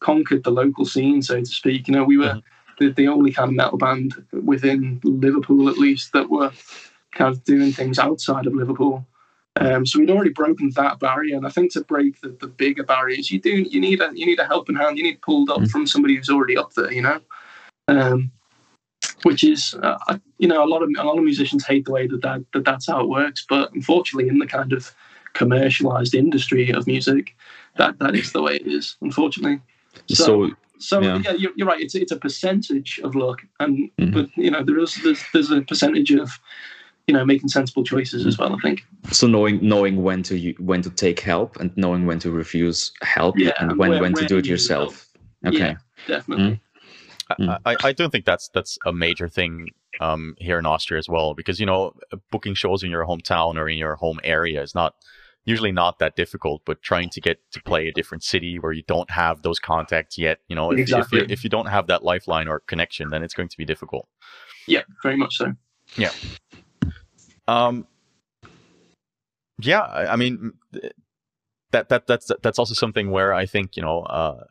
conquered 0.00 0.44
the 0.44 0.50
local 0.50 0.84
scene, 0.84 1.22
so 1.22 1.40
to 1.40 1.46
speak. 1.46 1.88
You 1.88 1.94
know, 1.94 2.04
we 2.04 2.18
were. 2.18 2.26
Mm-hmm. 2.26 2.38
The, 2.80 2.92
the 2.92 3.08
only 3.08 3.32
kind 3.32 3.48
of 3.48 3.56
metal 3.56 3.76
band 3.76 4.24
within 4.30 5.00
Liverpool, 5.02 5.68
at 5.68 5.78
least, 5.78 6.12
that 6.12 6.30
were 6.30 6.52
kind 7.10 7.34
of 7.34 7.42
doing 7.42 7.72
things 7.72 7.98
outside 7.98 8.46
of 8.46 8.54
Liverpool. 8.54 9.04
Um, 9.60 9.84
so 9.84 9.98
we'd 9.98 10.10
already 10.10 10.30
broken 10.30 10.70
that 10.76 11.00
barrier, 11.00 11.36
and 11.36 11.46
I 11.46 11.50
think 11.50 11.72
to 11.72 11.80
break 11.82 12.20
the, 12.20 12.28
the 12.28 12.46
bigger 12.46 12.84
barriers, 12.84 13.30
you 13.30 13.40
do 13.40 13.50
you 13.50 13.80
need 13.80 14.00
a 14.00 14.10
you 14.14 14.24
need 14.24 14.38
a 14.38 14.46
helping 14.46 14.76
hand. 14.76 14.96
You 14.96 15.02
need 15.02 15.20
pulled 15.20 15.50
up 15.50 15.58
mm. 15.58 15.70
from 15.70 15.86
somebody 15.86 16.14
who's 16.14 16.30
already 16.30 16.56
up 16.56 16.74
there, 16.74 16.92
you 16.92 17.02
know. 17.02 17.20
Um, 17.88 18.30
which 19.22 19.42
is, 19.42 19.74
uh, 19.82 20.18
you 20.38 20.48
know, 20.48 20.64
a 20.64 20.66
lot 20.66 20.82
of 20.82 20.90
a 20.96 21.02
lot 21.04 21.18
of 21.18 21.24
musicians 21.24 21.66
hate 21.66 21.84
the 21.84 21.92
way 21.92 22.06
that, 22.06 22.22
that 22.22 22.44
that 22.52 22.64
that's 22.64 22.86
how 22.86 23.00
it 23.00 23.08
works. 23.08 23.44
But 23.48 23.72
unfortunately, 23.72 24.28
in 24.28 24.38
the 24.38 24.46
kind 24.46 24.72
of 24.72 24.94
commercialized 25.34 26.14
industry 26.14 26.70
of 26.70 26.86
music, 26.86 27.34
that 27.76 27.98
that 27.98 28.14
is 28.14 28.32
the 28.32 28.42
way 28.42 28.56
it 28.56 28.66
is. 28.66 28.96
Unfortunately. 29.00 29.60
So, 30.08 30.14
so 30.14 30.50
so 30.78 31.00
yeah, 31.00 31.20
yeah 31.24 31.32
you're, 31.32 31.52
you're, 31.56 31.66
right. 31.66 31.80
It's 31.80 31.94
it's 31.94 32.12
a 32.12 32.16
percentage 32.16 33.00
of 33.02 33.14
luck, 33.14 33.42
and 33.60 33.90
mm-hmm. 33.98 34.12
but 34.12 34.28
you 34.36 34.50
know 34.50 34.62
there 34.62 34.78
is 34.78 34.96
there's, 35.02 35.22
there's 35.32 35.50
a 35.50 35.62
percentage 35.62 36.10
of 36.10 36.30
you 37.06 37.14
know 37.14 37.24
making 37.24 37.48
sensible 37.48 37.84
choices 37.84 38.26
as 38.26 38.38
well. 38.38 38.54
I 38.54 38.58
think. 38.58 38.84
So 39.10 39.26
knowing 39.26 39.58
knowing 39.62 40.02
when 40.02 40.22
to 40.24 40.54
when 40.58 40.82
to 40.82 40.90
take 40.90 41.20
help 41.20 41.56
and 41.56 41.76
knowing 41.76 42.06
when 42.06 42.18
to 42.20 42.30
refuse 42.30 42.92
help 43.02 43.38
yeah, 43.38 43.52
and 43.58 43.76
when 43.78 44.00
when 44.00 44.14
to 44.14 44.26
do 44.26 44.38
it 44.38 44.46
yourself. 44.46 45.08
Okay. 45.46 45.58
Yeah, 45.58 45.74
definitely. 46.06 46.44
Mm. 46.44 46.60
I, 47.30 47.76
I 47.84 47.92
don't 47.92 48.10
think 48.10 48.24
that's 48.24 48.48
that's 48.54 48.78
a 48.86 48.92
major 48.92 49.28
thing 49.28 49.68
um, 50.00 50.34
here 50.38 50.58
in 50.58 50.66
Austria 50.66 50.98
as 50.98 51.08
well 51.08 51.34
because 51.34 51.60
you 51.60 51.66
know 51.66 51.92
booking 52.30 52.54
shows 52.54 52.82
in 52.82 52.90
your 52.90 53.04
hometown 53.04 53.56
or 53.56 53.68
in 53.68 53.78
your 53.78 53.96
home 53.96 54.20
area 54.24 54.62
is 54.62 54.74
not 54.74 54.94
usually 55.44 55.72
not 55.72 55.98
that 55.98 56.16
difficult 56.16 56.62
but 56.64 56.82
trying 56.82 57.08
to 57.10 57.20
get 57.20 57.38
to 57.52 57.62
play 57.62 57.88
a 57.88 57.92
different 57.92 58.22
city 58.22 58.58
where 58.58 58.72
you 58.72 58.82
don't 58.86 59.10
have 59.10 59.42
those 59.42 59.58
contacts 59.58 60.18
yet 60.18 60.38
you 60.48 60.56
know 60.56 60.70
if, 60.72 60.78
exactly. 60.78 61.20
if, 61.20 61.28
you, 61.28 61.32
if 61.32 61.44
you 61.44 61.50
don't 61.50 61.66
have 61.66 61.86
that 61.86 62.02
lifeline 62.02 62.48
or 62.48 62.60
connection 62.60 63.08
then 63.10 63.22
it's 63.22 63.34
going 63.34 63.48
to 63.48 63.56
be 63.56 63.64
difficult. 63.64 64.08
Yeah 64.66 64.82
very 65.02 65.16
much 65.16 65.36
so. 65.36 65.52
Yeah. 65.96 66.12
Um, 67.46 67.86
yeah, 69.60 69.80
I, 69.80 70.12
I 70.12 70.16
mean 70.16 70.52
that 71.72 71.88
that 71.88 72.06
that's 72.06 72.30
that's 72.42 72.58
also 72.58 72.74
something 72.74 73.10
where 73.10 73.34
I 73.34 73.46
think 73.46 73.76
you 73.76 73.82
know 73.82 74.02
uh, 74.02 74.44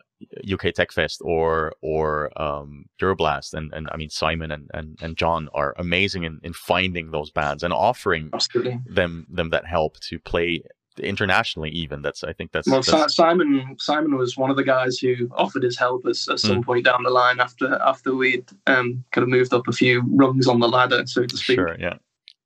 UK 0.51 0.73
Tech 0.73 0.91
Fest 0.91 1.21
or 1.23 1.73
or 1.81 2.31
um, 2.41 2.85
Euroblast 3.01 3.53
and, 3.53 3.71
and 3.73 3.87
I 3.91 3.97
mean 3.97 4.09
Simon 4.09 4.51
and, 4.51 4.69
and, 4.73 4.97
and 5.01 5.15
John 5.15 5.49
are 5.53 5.75
amazing 5.77 6.23
in, 6.23 6.39
in 6.43 6.53
finding 6.53 7.11
those 7.11 7.29
bands 7.29 7.63
and 7.63 7.73
offering 7.73 8.29
Absolutely. 8.33 8.79
them 8.85 9.27
them 9.29 9.49
that 9.51 9.65
help 9.65 9.99
to 10.01 10.19
play 10.19 10.63
internationally 10.97 11.69
even 11.69 12.01
that's 12.01 12.23
I 12.23 12.33
think 12.33 12.51
that's, 12.51 12.67
well 12.67 12.81
that's... 12.81 13.15
Simon 13.15 13.75
Simon 13.77 14.17
was 14.17 14.35
one 14.35 14.49
of 14.49 14.55
the 14.55 14.63
guys 14.63 14.97
who 14.97 15.29
offered 15.35 15.61
his 15.61 15.77
help 15.77 16.05
at, 16.05 16.17
at 16.29 16.39
some 16.39 16.61
mm. 16.61 16.65
point 16.65 16.85
down 16.85 17.03
the 17.03 17.11
line 17.11 17.39
after 17.39 17.75
after 17.75 18.15
we'd 18.15 18.49
um, 18.65 19.03
kind 19.11 19.23
of 19.23 19.29
moved 19.29 19.53
up 19.53 19.67
a 19.67 19.71
few 19.71 20.03
rungs 20.07 20.47
on 20.47 20.59
the 20.59 20.67
ladder 20.67 21.05
so 21.05 21.25
to 21.25 21.37
speak 21.37 21.57
sure 21.57 21.77
yeah 21.79 21.97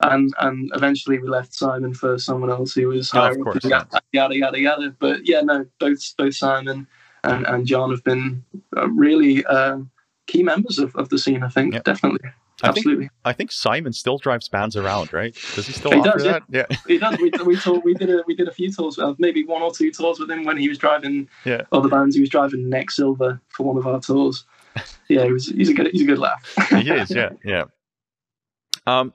and 0.02 0.34
and 0.40 0.70
eventually 0.74 1.18
we 1.18 1.28
left 1.28 1.54
Simon 1.54 1.94
for 1.94 2.18
someone 2.18 2.50
else 2.50 2.74
who 2.74 2.88
was 2.88 3.10
higher 3.10 3.36
oh, 3.38 3.42
course, 3.42 3.64
yada, 3.64 4.00
yada 4.12 4.36
yada 4.36 4.60
yada. 4.60 4.94
But 4.98 5.26
yeah, 5.26 5.40
no, 5.42 5.64
both 5.78 6.14
both 6.16 6.34
Simon 6.34 6.86
and, 7.24 7.46
and 7.46 7.66
John 7.66 7.90
have 7.90 8.04
been 8.04 8.44
uh, 8.76 8.88
really 8.88 9.44
uh, 9.44 9.78
key 10.26 10.42
members 10.42 10.78
of, 10.78 10.94
of 10.96 11.08
the 11.08 11.18
scene. 11.18 11.42
I 11.42 11.48
think 11.48 11.74
yep. 11.74 11.84
definitely. 11.84 12.30
Absolutely. 12.64 13.06
I 13.06 13.08
think, 13.08 13.12
I 13.24 13.32
think, 13.32 13.52
Simon 13.52 13.92
still 13.92 14.18
drives 14.18 14.48
bands 14.48 14.76
around, 14.76 15.12
right? 15.12 15.36
Does 15.54 15.66
he 15.66 15.72
still 15.72 15.90
he 15.90 16.02
does, 16.02 16.24
yeah. 16.24 16.38
yeah. 16.48 16.66
he 16.86 16.98
does. 16.98 17.18
We, 17.18 17.30
we, 17.46 17.56
told, 17.56 17.82
we 17.84 17.94
did 17.94 18.08
a 18.08 18.22
we 18.26 18.36
did 18.36 18.46
a 18.46 18.52
few 18.52 18.70
tours, 18.72 18.98
uh, 18.98 19.14
maybe 19.18 19.44
one 19.44 19.62
or 19.62 19.72
two 19.72 19.90
tours 19.90 20.20
with 20.20 20.30
him 20.30 20.44
when 20.44 20.56
he 20.56 20.68
was 20.68 20.78
driving 20.78 21.28
yeah. 21.44 21.62
other 21.72 21.88
bands. 21.88 22.14
He 22.14 22.20
was 22.20 22.30
driving 22.30 22.68
Neck 22.68 22.90
Silver 22.90 23.40
for 23.48 23.64
one 23.64 23.76
of 23.76 23.86
our 23.86 24.00
tours. 24.00 24.44
Yeah, 25.08 25.26
he 25.26 25.32
was, 25.32 25.48
he's 25.48 25.68
a 25.68 25.74
good 25.74 25.88
he's 25.92 26.00
a 26.00 26.06
good 26.06 26.18
laugh. 26.18 26.42
he 26.70 26.88
is, 26.88 27.10
yeah, 27.10 27.30
yeah. 27.44 27.64
Um, 28.86 29.12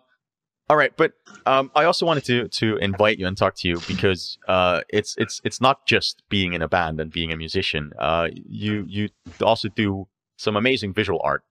all 0.69 0.75
right, 0.75 0.91
but 0.97 1.13
um, 1.45 1.71
I 1.75 1.85
also 1.85 2.05
wanted 2.05 2.25
to 2.25 2.47
to 2.49 2.77
invite 2.77 3.19
you 3.19 3.27
and 3.27 3.37
talk 3.37 3.55
to 3.55 3.67
you 3.67 3.79
because 3.87 4.37
uh, 4.47 4.81
it's 4.89 5.15
it's 5.17 5.39
it's 5.43 5.61
not 5.61 5.85
just 5.85 6.23
being 6.29 6.53
in 6.53 6.61
a 6.61 6.67
band 6.67 6.99
and 6.99 7.11
being 7.11 7.31
a 7.31 7.37
musician. 7.37 7.93
Uh, 7.97 8.27
you 8.33 8.85
you 8.87 9.09
also 9.41 9.69
do 9.69 10.07
some 10.37 10.57
amazing 10.57 10.93
visual 10.93 11.21
art. 11.23 11.43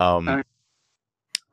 Um, 0.00 0.44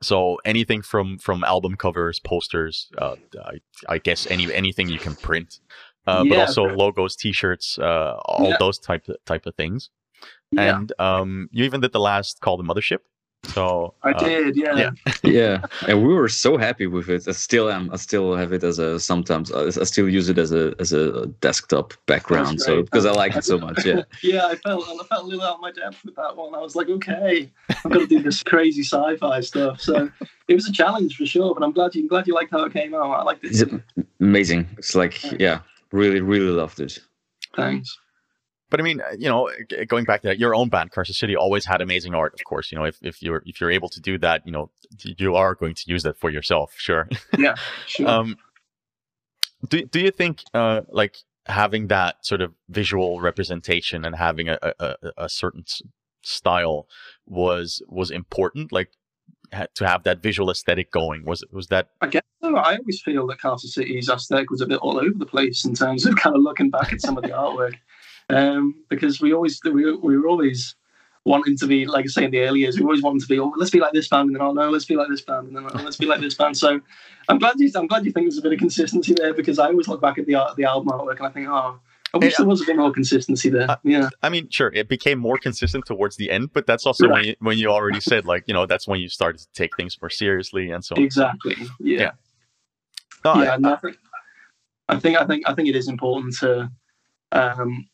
so 0.02 0.38
anything 0.44 0.82
from 0.82 1.18
from 1.18 1.42
album 1.44 1.76
covers, 1.76 2.20
posters, 2.20 2.90
uh, 2.98 3.16
I, 3.44 3.60
I 3.88 3.98
guess 3.98 4.26
any 4.30 4.52
anything 4.52 4.88
you 4.88 4.98
can 4.98 5.14
print, 5.14 5.60
uh, 6.06 6.22
yeah, 6.24 6.30
but 6.30 6.38
also 6.40 6.64
logos, 6.64 7.16
T-shirts, 7.16 7.78
uh, 7.78 8.16
all 8.24 8.50
yeah. 8.50 8.56
those 8.58 8.78
type 8.78 9.06
type 9.26 9.46
of 9.46 9.54
things. 9.54 9.90
Yeah. 10.50 10.76
And 10.76 10.92
um, 10.98 11.48
you 11.52 11.64
even 11.64 11.80
did 11.80 11.92
the 11.92 12.00
last 12.00 12.40
call 12.40 12.56
the 12.56 12.64
mothership. 12.64 12.98
So 13.44 13.94
I 14.02 14.10
uh, 14.10 14.18
did, 14.18 14.56
yeah. 14.56 14.76
yeah, 14.76 14.90
yeah, 15.22 15.62
and 15.88 16.06
we 16.06 16.12
were 16.14 16.28
so 16.28 16.58
happy 16.58 16.86
with 16.86 17.08
it. 17.08 17.26
I 17.26 17.32
still 17.32 17.70
am. 17.70 17.90
I 17.90 17.96
still 17.96 18.36
have 18.36 18.52
it 18.52 18.62
as 18.62 18.78
a 18.78 19.00
sometimes. 19.00 19.50
I 19.50 19.70
still 19.84 20.08
use 20.08 20.28
it 20.28 20.38
as 20.38 20.52
a 20.52 20.74
as 20.78 20.92
a 20.92 21.26
desktop 21.40 21.94
background. 22.06 22.60
So 22.60 22.82
because 22.82 23.06
I 23.06 23.12
like 23.12 23.34
it 23.36 23.44
so 23.44 23.58
much. 23.58 23.84
Yeah. 23.90 24.02
yeah, 24.22 24.46
I 24.46 24.56
felt 24.56 24.84
I 24.88 25.04
felt 25.04 25.24
a 25.24 25.26
little 25.26 25.42
out 25.42 25.54
of 25.54 25.60
my 25.60 25.72
depth 25.72 26.04
with 26.04 26.14
that 26.16 26.36
one. 26.36 26.54
I 26.54 26.58
was 26.58 26.76
like, 26.76 26.88
okay, 26.90 27.50
I'm 27.84 27.90
gonna 27.90 28.06
do 28.06 28.22
this 28.22 28.42
crazy 28.42 28.82
sci-fi 28.82 29.40
stuff. 29.40 29.80
So 29.80 30.10
it 30.46 30.54
was 30.54 30.68
a 30.68 30.72
challenge 30.72 31.16
for 31.16 31.24
sure. 31.24 31.54
But 31.54 31.64
I'm 31.64 31.72
glad 31.72 31.94
you 31.94 32.02
I'm 32.02 32.08
glad 32.08 32.26
you 32.26 32.34
liked 32.34 32.50
how 32.50 32.64
it 32.64 32.72
came 32.72 32.94
out. 32.94 33.10
I 33.10 33.22
liked 33.22 33.42
it. 33.44 33.52
It's 33.52 33.64
amazing. 34.20 34.68
It's 34.76 34.94
like 34.94 35.40
yeah, 35.40 35.60
really 35.92 36.20
really 36.20 36.50
loved 36.50 36.78
it. 36.78 36.98
Thanks. 37.56 37.98
But 38.70 38.80
I 38.80 38.84
mean, 38.84 39.02
you 39.18 39.28
know, 39.28 39.50
going 39.88 40.04
back 40.04 40.22
to 40.22 40.28
that, 40.28 40.38
your 40.38 40.54
own 40.54 40.68
band, 40.68 40.92
Carcer 40.92 41.12
City, 41.12 41.36
always 41.36 41.66
had 41.66 41.80
amazing 41.80 42.14
art. 42.14 42.34
Of 42.34 42.44
course, 42.44 42.70
you 42.70 42.78
know, 42.78 42.84
if, 42.84 42.98
if 43.02 43.20
you're 43.22 43.42
if 43.44 43.60
you're 43.60 43.70
able 43.70 43.88
to 43.90 44.00
do 44.00 44.16
that, 44.18 44.46
you 44.46 44.52
know, 44.52 44.70
you 45.04 45.34
are 45.34 45.54
going 45.54 45.74
to 45.74 45.82
use 45.86 46.04
that 46.04 46.18
for 46.18 46.30
yourself. 46.30 46.74
Sure. 46.76 47.08
Yeah. 47.38 47.54
Sure. 47.86 48.08
um, 48.08 48.36
do 49.68 49.84
do 49.84 50.00
you 50.00 50.10
think 50.10 50.42
uh, 50.54 50.82
like 50.88 51.16
having 51.46 51.88
that 51.88 52.24
sort 52.24 52.40
of 52.40 52.52
visual 52.68 53.20
representation 53.20 54.04
and 54.04 54.14
having 54.14 54.48
a, 54.48 54.58
a, 54.78 54.94
a 55.16 55.28
certain 55.28 55.64
style 56.22 56.86
was 57.26 57.82
was 57.88 58.10
important? 58.10 58.72
Like 58.72 58.90
to 59.74 59.86
have 59.86 60.04
that 60.04 60.22
visual 60.22 60.50
aesthetic 60.50 60.92
going? 60.92 61.24
Was 61.24 61.44
was 61.50 61.68
that? 61.68 61.88
I 62.00 62.06
guess 62.08 62.22
so. 62.42 62.56
I 62.56 62.76
always 62.76 63.00
feel 63.02 63.26
that 63.28 63.38
Carcer 63.38 63.66
City's 63.66 64.08
aesthetic 64.08 64.50
was 64.50 64.60
a 64.60 64.66
bit 64.66 64.78
all 64.78 64.98
over 64.98 65.16
the 65.16 65.26
place 65.26 65.64
in 65.64 65.74
terms 65.74 66.06
of 66.06 66.16
kind 66.22 66.36
of 66.36 66.42
looking 66.42 66.70
back 66.70 66.92
at 66.92 67.00
some 67.00 67.16
of 67.16 67.22
the 67.22 67.30
artwork 67.30 67.74
um, 68.36 68.74
because 68.88 69.20
we 69.20 69.32
always 69.32 69.60
we, 69.64 69.92
we 69.96 70.18
were 70.18 70.28
always 70.28 70.74
wanting 71.24 71.56
to 71.58 71.66
be 71.66 71.86
like 71.86 72.04
I 72.04 72.08
say 72.08 72.24
in 72.24 72.30
the 72.30 72.40
early 72.40 72.60
years, 72.60 72.78
we 72.78 72.84
always 72.84 73.02
wanted 73.02 73.22
to 73.22 73.28
be, 73.28 73.38
oh, 73.38 73.52
let's 73.56 73.70
be 73.70 73.80
like 73.80 73.92
this 73.92 74.08
band, 74.08 74.28
and 74.28 74.36
then 74.36 74.42
oh 74.42 74.52
no, 74.52 74.70
let's 74.70 74.84
be 74.86 74.96
like 74.96 75.08
this 75.08 75.20
band, 75.20 75.48
and 75.48 75.56
then 75.56 75.66
oh, 75.66 75.82
let's 75.82 75.96
be 75.96 76.06
like 76.06 76.20
this 76.20 76.34
band. 76.34 76.56
So 76.56 76.80
I'm 77.28 77.38
glad 77.38 77.54
you 77.58 77.70
I'm 77.74 77.86
glad 77.86 78.04
you 78.04 78.12
think 78.12 78.26
there's 78.26 78.38
a 78.38 78.42
bit 78.42 78.52
of 78.52 78.58
consistency 78.58 79.14
there 79.14 79.34
because 79.34 79.58
I 79.58 79.66
always 79.66 79.88
look 79.88 80.00
back 80.00 80.18
at 80.18 80.26
the 80.26 80.34
art 80.34 80.56
the 80.56 80.64
album 80.64 80.88
artwork 80.88 81.18
and 81.18 81.26
I 81.26 81.30
think, 81.30 81.48
oh, 81.48 81.80
I 82.12 82.18
wish 82.18 82.36
there 82.36 82.46
was 82.46 82.62
a 82.62 82.64
bit 82.64 82.76
more 82.76 82.92
consistency 82.92 83.50
there. 83.50 83.70
Uh, 83.70 83.76
yeah. 83.84 84.08
I 84.22 84.30
mean, 84.30 84.48
sure, 84.50 84.72
it 84.72 84.88
became 84.88 85.18
more 85.18 85.38
consistent 85.38 85.86
towards 85.86 86.16
the 86.16 86.30
end, 86.30 86.50
but 86.52 86.66
that's 86.66 86.86
also 86.86 87.08
when 87.08 87.24
you, 87.24 87.36
when 87.38 87.58
you 87.58 87.68
already 87.68 88.00
said 88.00 88.24
like 88.24 88.44
you 88.46 88.54
know 88.54 88.66
that's 88.66 88.88
when 88.88 89.00
you 89.00 89.08
started 89.08 89.40
to 89.40 89.46
take 89.52 89.76
things 89.76 89.96
more 90.00 90.10
seriously 90.10 90.70
and 90.70 90.84
so 90.84 90.96
on. 90.96 91.02
Exactly. 91.02 91.56
Yeah. 91.78 92.00
Yeah. 92.00 92.10
No, 93.24 93.32
I- 93.32 93.44
yeah, 93.44 93.54
and 93.54 93.66
I, 93.66 93.76
think, 93.76 93.96
I 94.88 94.98
think 94.98 95.16
I 95.18 95.26
think 95.26 95.48
I 95.48 95.54
think 95.54 95.68
it 95.68 95.76
is 95.76 95.88
important 95.88 96.34
to 96.38 96.70
um 97.32 97.86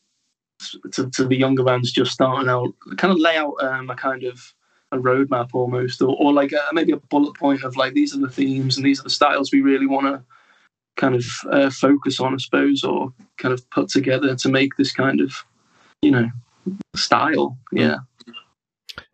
to, 0.92 1.10
to 1.10 1.24
the 1.24 1.36
younger 1.36 1.64
bands 1.64 1.92
just 1.92 2.12
starting 2.12 2.48
out, 2.48 2.72
kind 2.96 3.12
of 3.12 3.18
lay 3.18 3.36
out 3.36 3.54
um, 3.62 3.90
a 3.90 3.96
kind 3.96 4.24
of 4.24 4.54
a 4.92 4.98
roadmap 4.98 5.50
almost, 5.52 6.00
or, 6.00 6.16
or 6.18 6.32
like 6.32 6.52
a, 6.52 6.62
maybe 6.72 6.92
a 6.92 6.96
bullet 6.96 7.34
point 7.36 7.64
of 7.64 7.76
like 7.76 7.94
these 7.94 8.14
are 8.14 8.20
the 8.20 8.30
themes 8.30 8.76
and 8.76 8.86
these 8.86 9.00
are 9.00 9.04
the 9.04 9.10
styles 9.10 9.52
we 9.52 9.60
really 9.60 9.86
want 9.86 10.06
to 10.06 10.22
kind 10.96 11.14
of 11.14 11.26
uh, 11.50 11.70
focus 11.70 12.20
on, 12.20 12.34
I 12.34 12.38
suppose, 12.38 12.82
or 12.82 13.12
kind 13.36 13.52
of 13.52 13.68
put 13.70 13.88
together 13.88 14.34
to 14.34 14.48
make 14.48 14.76
this 14.76 14.92
kind 14.92 15.20
of 15.20 15.34
you 16.02 16.10
know 16.10 16.30
style. 16.94 17.58
Yeah, 17.72 17.96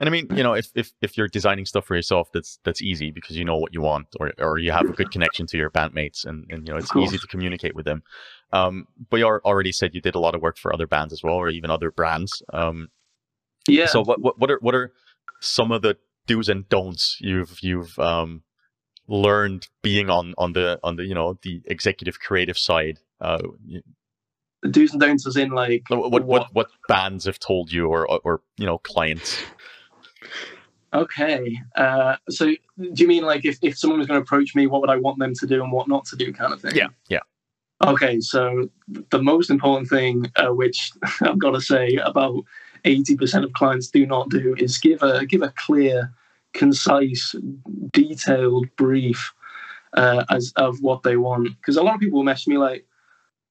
And 0.00 0.08
I 0.08 0.12
mean, 0.12 0.28
you 0.34 0.42
know, 0.42 0.54
if, 0.54 0.68
if 0.74 0.92
if 1.00 1.16
you're 1.16 1.28
designing 1.28 1.66
stuff 1.66 1.86
for 1.86 1.94
yourself, 1.94 2.30
that's 2.32 2.58
that's 2.64 2.82
easy 2.82 3.10
because 3.10 3.36
you 3.36 3.44
know 3.44 3.56
what 3.56 3.72
you 3.72 3.80
want, 3.80 4.06
or 4.20 4.32
or 4.38 4.58
you 4.58 4.72
have 4.72 4.88
a 4.88 4.92
good 4.92 5.10
connection 5.10 5.46
to 5.46 5.56
your 5.56 5.70
bandmates, 5.70 6.24
and, 6.24 6.46
and 6.50 6.66
you 6.66 6.72
know 6.72 6.78
it's 6.78 6.94
easy 6.96 7.18
to 7.18 7.26
communicate 7.26 7.74
with 7.74 7.84
them. 7.84 8.02
Um, 8.52 8.86
but 9.10 9.16
you 9.18 9.26
already 9.26 9.72
said 9.72 9.94
you 9.94 10.00
did 10.00 10.14
a 10.14 10.18
lot 10.18 10.34
of 10.34 10.42
work 10.42 10.58
for 10.58 10.72
other 10.72 10.86
bands 10.86 11.12
as 11.12 11.22
well, 11.22 11.34
or 11.34 11.48
even 11.48 11.70
other 11.70 11.90
brands. 11.90 12.42
Um, 12.52 12.88
yeah. 13.66 13.86
so 13.86 14.02
what, 14.02 14.20
what 14.20 14.38
what 14.38 14.50
are 14.50 14.58
what 14.60 14.74
are 14.74 14.92
some 15.40 15.72
of 15.72 15.82
the 15.82 15.96
do's 16.26 16.48
and 16.48 16.68
don'ts 16.68 17.18
you've 17.20 17.58
you've 17.62 17.98
um 17.98 18.42
learned 19.08 19.68
being 19.82 20.10
on 20.10 20.34
on 20.38 20.52
the 20.52 20.78
on 20.82 20.96
the 20.96 21.04
you 21.04 21.14
know 21.14 21.38
the 21.42 21.62
executive 21.66 22.20
creative 22.20 22.58
side? 22.58 22.98
Uh, 23.20 23.40
do's 24.68 24.92
and 24.92 25.00
don'ts 25.00 25.26
as 25.26 25.36
in 25.36 25.50
like 25.50 25.84
what 25.88 26.10
what 26.10 26.24
what, 26.24 26.48
what 26.52 26.68
bands 26.88 27.24
have 27.24 27.38
told 27.38 27.72
you, 27.72 27.86
or 27.86 28.08
or, 28.10 28.20
or 28.24 28.42
you 28.58 28.66
know 28.66 28.78
clients? 28.78 29.42
Okay. 30.94 31.58
Uh, 31.74 32.16
so 32.28 32.46
do 32.46 32.56
you 32.76 33.08
mean 33.08 33.24
like 33.24 33.44
if, 33.44 33.58
if 33.62 33.78
someone 33.78 33.98
was 33.98 34.06
going 34.06 34.20
to 34.20 34.22
approach 34.22 34.54
me, 34.54 34.66
what 34.66 34.80
would 34.82 34.90
I 34.90 34.96
want 34.96 35.18
them 35.18 35.32
to 35.34 35.46
do 35.46 35.62
and 35.62 35.72
what 35.72 35.88
not 35.88 36.04
to 36.06 36.16
do 36.16 36.32
kind 36.32 36.52
of 36.52 36.60
thing? 36.60 36.72
Yeah, 36.74 36.88
yeah. 37.08 37.20
Okay. 37.84 38.20
So 38.20 38.68
the 39.10 39.22
most 39.22 39.50
important 39.50 39.88
thing, 39.88 40.30
uh, 40.36 40.48
which 40.48 40.92
I've 41.20 41.38
got 41.38 41.52
to 41.52 41.60
say 41.60 41.96
about 41.96 42.44
80% 42.84 43.44
of 43.44 43.52
clients 43.52 43.88
do 43.88 44.06
not 44.06 44.28
do 44.28 44.54
is 44.58 44.78
give 44.78 45.02
a, 45.02 45.24
give 45.26 45.42
a 45.42 45.52
clear, 45.56 46.12
concise, 46.52 47.34
detailed 47.92 48.74
brief 48.76 49.32
uh, 49.94 50.24
as 50.30 50.52
of 50.56 50.80
what 50.80 51.02
they 51.02 51.16
want. 51.16 51.48
Because 51.56 51.76
a 51.76 51.82
lot 51.82 51.94
of 51.94 52.00
people 52.00 52.18
will 52.18 52.24
message 52.24 52.48
me 52.48 52.58
like, 52.58 52.86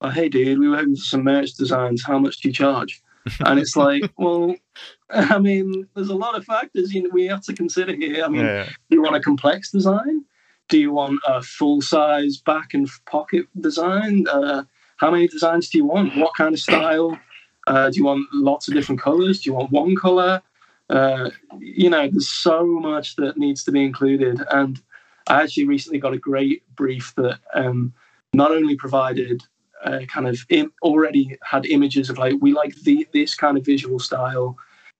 oh, 0.01 0.09
hey, 0.09 0.29
dude, 0.29 0.59
we 0.59 0.67
were 0.67 0.77
hoping 0.77 0.95
for 0.95 1.01
some 1.01 1.23
merch 1.23 1.53
designs. 1.53 2.03
How 2.03 2.19
much 2.19 2.41
do 2.41 2.49
you 2.49 2.53
charge? 2.53 3.01
and 3.45 3.59
it's 3.59 3.75
like, 3.75 4.03
well, 4.17 4.55
I 5.09 5.37
mean, 5.39 5.87
there's 5.93 6.09
a 6.09 6.15
lot 6.15 6.35
of 6.35 6.45
factors 6.45 6.93
you 6.93 7.03
know, 7.03 7.09
we 7.13 7.27
have 7.27 7.41
to 7.43 7.53
consider 7.53 7.93
here. 7.93 8.23
I 8.23 8.27
mean, 8.27 8.45
Yeah. 8.45 8.65
do 8.65 8.95
you 8.95 9.01
want 9.01 9.15
a 9.15 9.19
complex 9.19 9.71
design? 9.71 10.25
Do 10.71 10.79
you 10.79 10.93
want 10.93 11.19
a 11.27 11.41
full 11.41 11.81
size 11.81 12.37
back 12.37 12.73
and 12.73 12.89
pocket 13.05 13.45
design? 13.59 14.25
Uh, 14.31 14.63
how 14.95 15.11
many 15.11 15.27
designs 15.27 15.69
do 15.69 15.77
you 15.77 15.83
want? 15.83 16.15
What 16.15 16.33
kind 16.37 16.53
of 16.53 16.59
style? 16.69 17.19
Uh, 17.67 17.89
do 17.89 17.97
you 17.97 18.05
want 18.05 18.25
lots 18.31 18.69
of 18.69 18.73
different 18.73 19.01
colors? 19.01 19.41
Do 19.41 19.49
you 19.49 19.53
want 19.53 19.69
one 19.69 19.97
color? 19.97 20.41
Uh, 20.89 21.29
you 21.59 21.89
know, 21.89 22.07
there's 22.09 22.29
so 22.29 22.65
much 22.65 23.17
that 23.17 23.37
needs 23.37 23.65
to 23.65 23.71
be 23.73 23.83
included. 23.83 24.41
And 24.49 24.81
I 25.27 25.43
actually 25.43 25.67
recently 25.67 25.99
got 25.99 26.13
a 26.13 26.17
great 26.17 26.63
brief 26.77 27.13
that 27.17 27.39
um, 27.53 27.93
not 28.31 28.51
only 28.51 28.77
provided 28.77 29.43
uh, 29.83 29.99
kind 30.07 30.25
of 30.25 30.39
Im- 30.47 30.71
already 30.83 31.37
had 31.43 31.65
images 31.65 32.09
of 32.09 32.17
like 32.17 32.35
we 32.39 32.53
like 32.53 32.75
the 32.83 33.05
this 33.11 33.35
kind 33.35 33.57
of 33.57 33.65
visual 33.65 33.99
style 33.99 34.55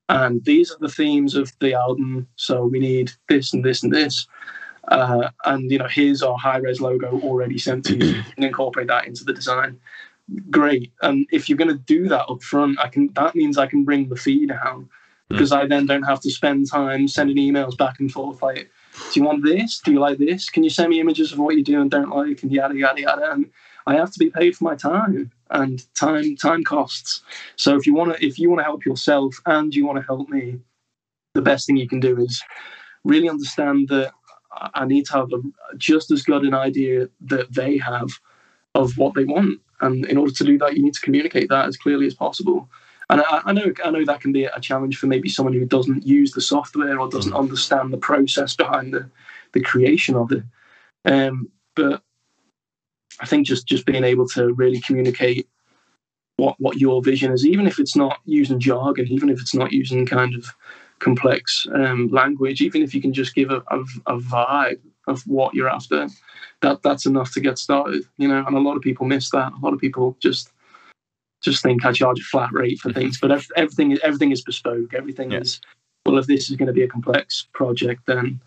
and 0.09 0.43
these 0.43 0.71
are 0.71 0.79
the 0.79 0.89
themes 0.89 1.35
of 1.35 1.53
the 1.59 1.73
album 1.73 2.27
so 2.35 2.65
we 2.65 2.79
need 2.79 3.11
this 3.29 3.53
and 3.53 3.63
this 3.63 3.83
and 3.83 3.93
this 3.93 4.27
uh, 4.87 5.29
and 5.45 5.71
you 5.71 5.77
know 5.77 5.87
here's 5.87 6.23
our 6.23 6.37
high 6.37 6.57
res 6.57 6.81
logo 6.81 7.19
already 7.21 7.57
sent 7.57 7.85
to 7.85 7.95
you 7.95 8.21
and 8.35 8.45
incorporate 8.45 8.87
that 8.87 9.07
into 9.07 9.23
the 9.23 9.33
design. 9.33 9.79
Great. 10.49 10.91
And 11.01 11.27
if 11.31 11.49
you're 11.49 11.57
going 11.57 11.75
to 11.75 11.83
do 11.83 12.07
that 12.07 12.25
up 12.29 12.41
front 12.41 12.79
i 12.79 12.87
can 12.87 13.11
that 13.13 13.35
means 13.35 13.57
i 13.57 13.67
can 13.67 13.83
bring 13.83 14.07
the 14.07 14.15
fee 14.15 14.45
down 14.45 14.87
because 15.27 15.51
i 15.51 15.65
then 15.65 15.85
don't 15.85 16.03
have 16.03 16.21
to 16.21 16.31
spend 16.31 16.69
time 16.69 17.07
sending 17.07 17.37
emails 17.37 17.77
back 17.77 17.99
and 17.99 18.11
forth 18.11 18.41
like 18.41 18.69
do 19.11 19.19
you 19.19 19.25
want 19.25 19.43
this? 19.43 19.79
Do 19.79 19.91
you 19.91 19.99
like 19.99 20.17
this? 20.17 20.49
Can 20.49 20.63
you 20.63 20.69
send 20.69 20.89
me 20.89 20.99
images 20.99 21.31
of 21.31 21.39
what 21.39 21.55
you 21.55 21.63
do 21.63 21.81
and 21.81 21.89
don't 21.89 22.09
like? 22.09 22.43
and 22.43 22.51
yada 22.51 22.75
yada 22.75 23.01
yada. 23.01 23.31
And 23.31 23.49
i 23.87 23.95
have 23.95 24.11
to 24.11 24.19
be 24.19 24.29
paid 24.29 24.55
for 24.55 24.63
my 24.63 24.75
time 24.75 25.31
and 25.49 25.83
time 25.95 26.35
time 26.35 26.63
costs. 26.63 27.21
So 27.55 27.75
if 27.75 27.85
you 27.85 27.93
want 27.93 28.15
to 28.15 28.25
if 28.25 28.37
you 28.37 28.49
want 28.49 28.59
to 28.59 28.65
help 28.65 28.85
yourself 28.85 29.39
and 29.45 29.73
you 29.73 29.85
want 29.85 29.99
to 29.99 30.05
help 30.05 30.29
me 30.29 30.59
the 31.33 31.41
best 31.41 31.65
thing 31.65 31.77
you 31.77 31.87
can 31.87 31.99
do 31.99 32.17
is 32.17 32.43
really 33.03 33.29
understand 33.29 33.87
that 33.87 34.13
I- 34.51 34.85
need 34.85 35.05
to 35.07 35.13
have 35.13 35.29
just 35.77 36.11
as 36.11 36.23
good 36.23 36.43
an 36.43 36.53
idea 36.53 37.09
that 37.21 37.53
they 37.53 37.77
have 37.77 38.09
of 38.75 38.97
what 38.97 39.13
they 39.13 39.23
want. 39.23 39.59
And 39.79 40.05
in 40.05 40.17
order 40.17 40.33
to 40.33 40.43
do 40.43 40.57
that, 40.59 40.75
you 40.75 40.83
need 40.83 40.93
to 40.93 41.01
communicate 41.01 41.49
that 41.49 41.67
as 41.67 41.77
clearly 41.77 42.05
as 42.05 42.13
possible. 42.13 42.69
And 43.09 43.21
I, 43.21 43.41
I 43.45 43.51
know 43.51 43.73
I 43.83 43.91
know 43.91 44.05
that 44.05 44.21
can 44.21 44.31
be 44.31 44.45
a 44.45 44.59
challenge 44.61 44.97
for 44.97 45.07
maybe 45.07 45.27
someone 45.27 45.53
who 45.53 45.65
doesn't 45.65 46.05
use 46.07 46.31
the 46.31 46.41
software 46.41 46.99
or 46.99 47.09
doesn't 47.09 47.33
understand 47.33 47.91
the 47.91 47.97
process 47.97 48.55
behind 48.55 48.93
the, 48.93 49.09
the 49.51 49.61
creation 49.61 50.15
of 50.15 50.31
it. 50.31 50.43
Um, 51.03 51.49
but 51.75 52.03
I 53.19 53.25
think 53.25 53.47
just 53.47 53.67
just 53.67 53.85
being 53.85 54.03
able 54.03 54.27
to 54.29 54.53
really 54.53 54.79
communicate 54.79 55.49
what 56.37 56.55
what 56.59 56.77
your 56.77 57.01
vision 57.01 57.31
is, 57.31 57.45
even 57.45 57.67
if 57.67 57.79
it's 57.79 57.95
not 57.95 58.19
using 58.25 58.59
jargon, 58.59 59.07
even 59.07 59.29
if 59.29 59.41
it's 59.41 59.55
not 59.55 59.73
using 59.73 60.05
kind 60.05 60.33
of 60.33 60.47
complex 61.01 61.67
um, 61.73 62.07
language, 62.11 62.61
even 62.61 62.81
if 62.81 62.93
you 62.95 63.01
can 63.01 63.11
just 63.11 63.35
give 63.35 63.49
a, 63.51 63.61
a, 63.67 63.79
a 64.05 64.17
vibe 64.19 64.79
of 65.07 65.21
what 65.23 65.53
you're 65.53 65.67
after, 65.69 66.07
that 66.61 66.81
that's 66.83 67.05
enough 67.05 67.33
to 67.33 67.41
get 67.41 67.57
started. 67.57 68.03
You 68.17 68.27
know, 68.29 68.45
and 68.47 68.55
a 68.55 68.59
lot 68.59 68.77
of 68.77 68.81
people 68.83 69.05
miss 69.05 69.29
that. 69.31 69.51
A 69.51 69.59
lot 69.65 69.73
of 69.73 69.79
people 69.79 70.15
just 70.21 70.51
just 71.41 71.63
think 71.63 71.83
I 71.85 71.91
charge 71.91 72.19
a 72.19 72.23
flat 72.23 72.51
rate 72.53 72.79
for 72.79 72.93
things, 72.93 73.19
but 73.19 73.31
ev- 73.31 73.51
everything 73.57 73.91
is 73.91 73.99
everything 74.03 74.31
is 74.31 74.41
bespoke. 74.43 74.93
Everything 74.93 75.31
Yeah. 75.31 75.39
is 75.39 75.59
well. 76.05 76.17
If 76.19 76.27
this 76.27 76.49
is 76.49 76.55
going 76.55 76.67
to 76.67 76.73
be 76.73 76.83
a 76.83 76.87
complex 76.87 77.47
project, 77.53 78.03
then 78.05 78.39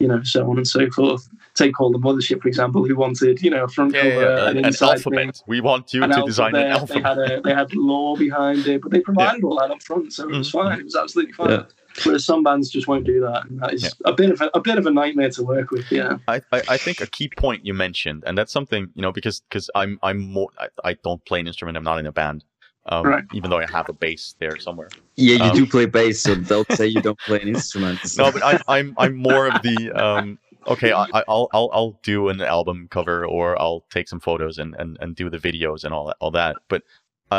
you 0.00 0.08
know, 0.08 0.20
so 0.24 0.50
on 0.50 0.56
and 0.56 0.66
so 0.66 0.90
forth. 0.90 1.28
Take 1.54 1.80
all 1.80 1.92
the 1.92 1.98
Mothership, 1.98 2.42
for 2.42 2.48
example, 2.48 2.84
who 2.84 2.96
wanted 2.96 3.40
you 3.42 3.50
know 3.50 3.64
a 3.64 3.68
front 3.68 3.94
Yeah, 3.94 4.02
cover, 4.02 4.20
yeah, 4.22 4.48
an 4.50 4.58
an, 4.58 4.74
alphabet. 4.82 5.02
thing, 5.02 5.32
We 5.46 5.60
want 5.60 5.94
you 5.94 6.02
an 6.02 6.10
to 6.10 6.22
design 6.24 6.54
an 6.56 6.66
alphabet. 6.66 7.02
They 7.02 7.08
had 7.08 7.18
a 7.38 7.40
they 7.42 7.54
had 7.54 7.74
law 7.74 8.16
behind 8.16 8.66
it, 8.66 8.82
but 8.82 8.90
they 8.90 9.00
provided 9.10 9.44
all 9.44 9.58
that 9.60 9.70
up 9.70 9.82
front, 9.82 10.12
so 10.12 10.28
it 10.28 10.36
was 10.36 10.48
Mhm. 10.48 10.52
fine. 10.52 10.78
It 10.80 10.84
was 10.84 10.96
absolutely 10.96 11.32
fine. 11.32 11.64
Yeah. 11.96 12.02
Whereas 12.04 12.24
some 12.24 12.42
bands 12.42 12.70
just 12.70 12.88
won't 12.88 13.04
do 13.04 13.20
that, 13.20 13.44
and 13.48 13.60
that 13.60 13.74
is 13.74 13.82
Yeah. 13.84 13.90
a 14.04 14.12
bit 14.12 14.30
of 14.30 14.40
a, 14.40 14.50
a 14.54 14.60
bit 14.60 14.78
of 14.78 14.86
a 14.86 14.90
nightmare 14.90 15.30
to 15.30 15.42
work 15.42 15.70
with. 15.70 15.90
Yeah, 15.92 16.18
I, 16.28 16.36
I, 16.52 16.62
I 16.68 16.76
think 16.76 17.00
a 17.00 17.06
key 17.06 17.28
point 17.36 17.64
you 17.66 17.74
mentioned, 17.74 18.24
and 18.26 18.36
that's 18.36 18.52
something 18.52 18.88
you 18.94 19.02
know 19.02 19.12
because 19.12 19.40
because 19.48 19.70
I'm 19.74 19.98
I'm 20.02 20.18
more 20.18 20.48
I, 20.58 20.68
I 20.84 20.94
don't 21.04 21.24
play 21.24 21.40
an 21.40 21.46
instrument. 21.46 21.76
I'm 21.76 21.84
not 21.84 21.98
in 21.98 22.06
a 22.06 22.12
band, 22.12 22.44
um, 22.86 23.06
Right. 23.06 23.24
even 23.32 23.50
though 23.50 23.58
I 23.58 23.66
have 23.66 23.88
a 23.88 23.92
bass 23.92 24.34
there 24.38 24.58
somewhere. 24.58 24.88
Yeah, 25.16 25.36
you 25.36 25.50
Um, 25.50 25.56
do 25.56 25.66
play 25.66 25.86
bass, 25.86 26.22
so 26.22 26.34
don't 26.34 26.70
say 26.72 26.86
you 26.86 27.02
don't 27.02 27.18
play 27.20 27.40
an 27.42 27.48
instrument. 27.48 28.00
No, 28.16 28.32
but 28.32 28.42
I, 28.42 28.58
I'm 28.68 28.94
I'm 28.98 29.14
more 29.14 29.46
of 29.48 29.60
the 29.62 29.90
um, 29.92 30.38
okay. 30.66 30.92
I, 30.92 31.04
I- 31.12 31.24
I'll 31.28 31.48
I'll 31.52 31.70
I'll 31.72 32.00
do 32.02 32.28
an 32.30 32.40
album 32.40 32.88
cover 32.90 33.26
or 33.26 33.60
I'll 33.60 33.84
take 33.90 34.08
some 34.08 34.20
photos 34.20 34.58
and, 34.58 34.74
and, 34.78 34.96
and 35.00 35.14
do 35.14 35.28
the 35.28 35.38
videos 35.38 35.84
and 35.84 35.92
all 35.92 36.06
that 36.06 36.16
all 36.20 36.30
that. 36.32 36.56
But 36.68 36.82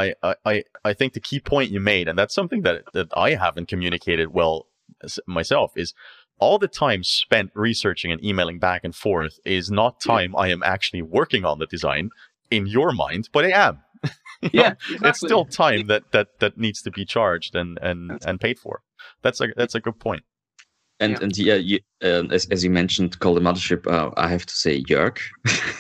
I, 0.02 0.14
I- 0.30 0.36
I 0.52 0.64
I 0.90 0.94
think 0.94 1.14
the 1.14 1.20
key 1.30 1.40
point 1.40 1.72
you 1.76 1.80
made, 1.94 2.08
and 2.10 2.18
that's 2.20 2.36
something 2.40 2.62
that 2.68 2.78
that 2.94 3.10
I 3.28 3.30
haven't 3.46 3.68
communicated 3.74 4.28
well 4.40 4.56
myself, 5.28 5.70
is 5.84 5.94
all 6.40 6.58
the 6.60 6.68
time 6.68 7.02
spent 7.04 7.52
researching 7.68 8.12
and 8.12 8.24
emailing 8.30 8.60
back 8.60 8.82
and 8.84 8.94
forth 8.96 9.36
is 9.46 9.70
not 9.72 10.02
time 10.02 10.32
I 10.36 10.48
am 10.56 10.62
actually 10.64 11.02
working 11.20 11.44
on 11.46 11.60
the 11.60 11.68
design 11.76 12.10
in 12.50 12.64
your 12.68 12.92
mind, 12.92 13.24
but 13.36 13.46
I 13.46 13.52
am. 13.68 13.76
You 14.42 14.50
know, 14.62 14.64
yeah, 14.64 14.74
it's 15.08 15.20
still 15.20 15.46
time 15.46 15.88
that, 15.88 16.04
that 16.12 16.28
that 16.42 16.58
needs 16.58 16.82
to 16.82 16.92
be 16.92 17.06
charged 17.06 17.56
and 17.62 17.80
and 17.82 18.00
and 18.28 18.36
paid 18.46 18.58
for. 18.60 18.76
That's 19.24 19.40
a 19.40 19.48
that's 19.56 19.76
a 19.76 19.80
good 19.80 19.98
point. 20.08 20.24
And 21.00 21.12
Yeah. 21.14 21.24
and 21.24 21.38
yeah, 21.38 21.60
you, 21.70 21.80
um, 22.10 22.26
as 22.38 22.44
as 22.52 22.60
you 22.66 22.70
mentioned, 22.82 23.18
call 23.22 23.34
the 23.36 23.46
mothership. 23.50 23.88
Uh, 23.88 24.12
I 24.18 24.28
have 24.36 24.46
to 24.46 24.56
say 24.64 24.84
Jörg, 24.92 25.16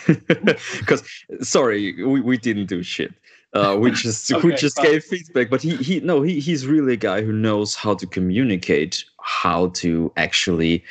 because 0.80 1.04
sorry, 1.42 2.04
we, 2.04 2.22
we 2.22 2.38
didn't 2.38 2.68
do 2.68 2.84
shit. 2.84 3.14
Uh, 3.54 3.78
we 3.80 3.92
just 3.92 4.32
we 4.32 4.38
Okay, 4.38 4.56
just 4.56 4.76
fine. 4.76 4.86
gave 4.86 5.04
feedback, 5.04 5.50
but 5.50 5.62
he 5.62 5.76
he 5.78 6.00
no 6.00 6.22
he 6.24 6.40
he's 6.40 6.66
really 6.66 6.94
a 6.94 6.98
guy 6.98 7.22
who 7.22 7.32
knows 7.32 7.76
how 7.76 7.94
to 7.94 8.08
communicate, 8.08 9.06
how 9.22 9.68
to 9.70 10.12
actually 10.18 10.84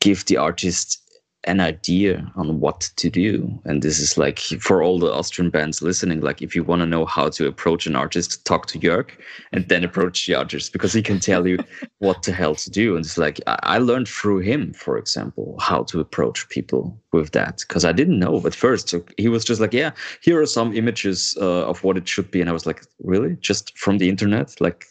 give 0.00 0.24
the 0.26 0.36
artist 0.36 1.02
an 1.44 1.60
idea 1.60 2.30
on 2.34 2.60
what 2.60 2.90
to 2.96 3.08
do. 3.08 3.60
And 3.64 3.80
this 3.80 4.00
is 4.00 4.18
like 4.18 4.38
for 4.38 4.82
all 4.82 4.98
the 4.98 5.12
Austrian 5.12 5.50
bands 5.50 5.80
listening, 5.80 6.20
like 6.20 6.42
if 6.42 6.54
you 6.56 6.64
want 6.64 6.80
to 6.80 6.86
know 6.86 7.06
how 7.06 7.28
to 7.30 7.46
approach 7.46 7.86
an 7.86 7.94
artist, 7.94 8.44
talk 8.44 8.66
to 8.66 8.78
Jörg 8.78 9.10
and 9.52 9.68
then 9.68 9.84
approach 9.84 10.26
the 10.26 10.34
artist 10.34 10.72
because 10.72 10.92
he 10.92 11.00
can 11.00 11.20
tell 11.20 11.46
you 11.46 11.58
what 11.98 12.24
the 12.24 12.32
hell 12.32 12.56
to 12.56 12.70
do. 12.70 12.96
And 12.96 13.04
it's 13.04 13.18
like 13.18 13.40
I 13.46 13.78
learned 13.78 14.08
through 14.08 14.40
him, 14.40 14.72
for 14.74 14.98
example, 14.98 15.56
how 15.60 15.84
to 15.84 16.00
approach 16.00 16.48
people 16.48 17.00
with 17.12 17.30
that 17.32 17.62
because 17.66 17.84
I 17.84 17.92
didn't 17.92 18.18
know 18.18 18.44
at 18.44 18.54
first. 18.54 18.88
So 18.88 19.04
he 19.16 19.28
was 19.28 19.44
just 19.44 19.60
like, 19.60 19.72
yeah, 19.72 19.92
here 20.20 20.40
are 20.40 20.46
some 20.46 20.74
images 20.74 21.36
uh, 21.40 21.66
of 21.68 21.84
what 21.84 21.96
it 21.96 22.08
should 22.08 22.30
be. 22.30 22.40
And 22.40 22.50
I 22.50 22.52
was 22.52 22.66
like, 22.66 22.84
really? 22.98 23.36
Just 23.40 23.78
from 23.78 23.98
the 23.98 24.08
internet? 24.08 24.60
Like 24.60 24.86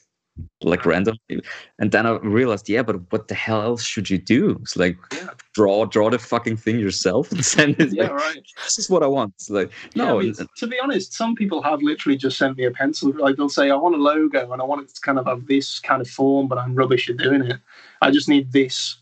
like 0.61 0.85
randomly. 0.85 1.41
And 1.79 1.91
then 1.91 2.05
i 2.05 2.11
realized 2.17 2.67
yeah 2.69 2.81
but 2.81 3.11
what 3.11 3.27
the 3.27 3.35
hell 3.35 3.61
else 3.61 3.83
should 3.83 4.09
you 4.09 4.17
do? 4.17 4.57
It's 4.61 4.75
like 4.75 4.97
yeah. 5.13 5.29
draw 5.53 5.85
draw 5.85 6.09
the 6.09 6.19
fucking 6.19 6.57
thing 6.57 6.79
yourself 6.79 7.31
and 7.31 7.43
send 7.45 7.79
it. 7.79 7.93
Yeah 7.93 8.03
like, 8.03 8.13
right. 8.13 8.45
This 8.63 8.79
is 8.79 8.89
what 8.89 9.03
i 9.03 9.07
want. 9.07 9.33
It's 9.35 9.49
like 9.49 9.71
no 9.95 10.19
yeah, 10.19 10.31
I 10.31 10.39
mean, 10.39 10.47
to 10.57 10.67
be 10.67 10.79
honest 10.79 11.13
some 11.13 11.35
people 11.35 11.61
have 11.61 11.81
literally 11.81 12.17
just 12.17 12.38
sent 12.38 12.57
me 12.57 12.65
a 12.65 12.71
pencil. 12.71 13.11
Like 13.17 13.38
they'll 13.38 13.49
say 13.49 13.69
i 13.69 13.75
want 13.75 13.95
a 13.95 13.99
logo 13.99 14.51
and 14.51 14.61
i 14.61 14.65
want 14.65 14.81
it 14.83 14.93
to 14.93 15.01
kind 15.01 15.19
of 15.19 15.25
have 15.25 15.47
this 15.47 15.79
kind 15.79 16.01
of 16.01 16.09
form 16.09 16.47
but 16.47 16.57
i'm 16.57 16.75
rubbish 16.75 17.09
at 17.09 17.17
doing 17.17 17.43
it. 17.43 17.59
I 18.01 18.11
just 18.11 18.29
need 18.29 18.51
this 18.51 18.97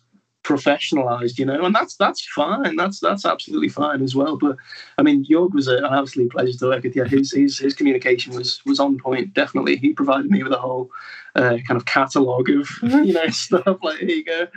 professionalized, 0.46 1.40
you 1.40 1.46
know, 1.46 1.66
and 1.66 1.74
that's 1.74 1.96
that's 1.96 2.26
fine. 2.28 2.76
That's 2.76 3.00
that's 3.00 3.26
absolutely 3.26 3.70
fine 3.70 4.02
as 4.04 4.16
well. 4.16 4.38
But 4.38 4.58
I 4.98 5.02
mean, 5.02 5.26
Jörg 5.26 5.54
was 5.54 5.68
an 5.68 5.84
absolute 5.84 6.32
pleasure 6.32 6.58
to 6.60 6.68
work 6.68 6.84
with. 6.84 6.96
Yeah, 6.96 7.06
his 7.06 7.32
his 7.32 7.58
his 7.58 7.74
communication 7.74 8.34
was 8.34 8.64
was 8.66 8.80
on 8.80 9.00
point. 9.00 9.34
Definitely, 9.34 9.78
he 9.78 9.94
provided 9.94 10.30
me 10.30 10.44
with 10.44 10.54
a 10.54 10.58
whole 10.58 10.92
uh, 11.36 11.58
kind 11.68 11.78
of 11.78 11.86
catalog 11.86 12.50
of 12.50 12.70
you 12.84 13.14
know 13.14 13.28
stuff 13.30 13.80
like 13.82 13.98
here 13.98 14.10
you 14.10 14.24
go, 14.24 14.48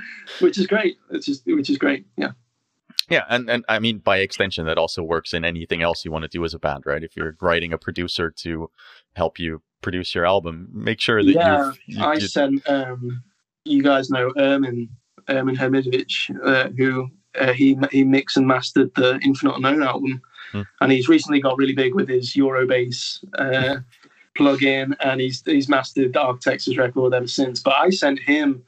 which 0.41 0.59
is 0.59 0.66
great. 0.66 0.99
It's 1.11 1.26
just 1.26 1.47
which 1.47 1.70
is 1.70 1.78
great. 1.78 2.07
Yeah. 2.16 2.32
Yeah, 3.11 3.24
and, 3.30 3.49
and 3.49 3.64
I 3.70 3.78
mean 3.78 3.99
by 3.99 4.18
extension 4.18 4.66
that 4.66 4.76
also 4.76 5.03
works 5.03 5.32
in 5.32 5.43
anything 5.43 5.80
else 5.80 6.05
you 6.05 6.12
want 6.12 6.24
to 6.24 6.28
do 6.28 6.45
as 6.45 6.53
a 6.53 6.59
band, 6.59 6.84
right? 6.84 7.03
If 7.03 7.16
you're 7.16 7.36
writing 7.41 7.72
a 7.72 7.78
producer 7.78 8.30
to 8.30 8.70
help 9.14 9.39
you 9.39 9.62
produce 9.80 10.14
your 10.14 10.26
album, 10.26 10.68
make 10.72 11.01
sure 11.01 11.24
that 11.24 11.32
yeah, 11.32 11.72
you 11.86 12.05
I 12.05 12.18
sent 12.18 12.68
um, 12.68 13.22
you 13.64 13.82
guys 13.82 14.11
know 14.11 14.30
Ermin 14.36 14.91
Ermin 15.29 15.57
Hamidovic, 15.57 16.31
uh, 16.45 16.70
who 16.70 17.11
uh, 17.39 17.53
he 17.53 17.79
he 17.91 18.05
mixed 18.05 18.37
and 18.37 18.47
mastered 18.47 18.95
the 18.95 19.18
Infinite 19.20 19.57
Unknown 19.57 19.83
album, 19.83 20.22
hmm. 20.53 20.62
and 20.81 20.93
he's 20.93 21.09
recently 21.09 21.41
got 21.41 21.59
really 21.59 21.74
big 21.74 21.95
with 21.95 22.09
his 22.09 22.35
Eurobass 22.35 23.24
uh, 23.39 23.81
plugin, 24.39 24.95
and 25.01 25.20
he's 25.20 25.43
he's 25.45 25.68
mastered 25.68 26.12
the 26.12 26.20
Architects' 26.20 26.76
record 26.76 27.14
ever 27.14 27.26
since. 27.26 27.61
But 27.62 27.76
I 27.76 27.91
sent 27.91 28.18
him. 28.20 28.64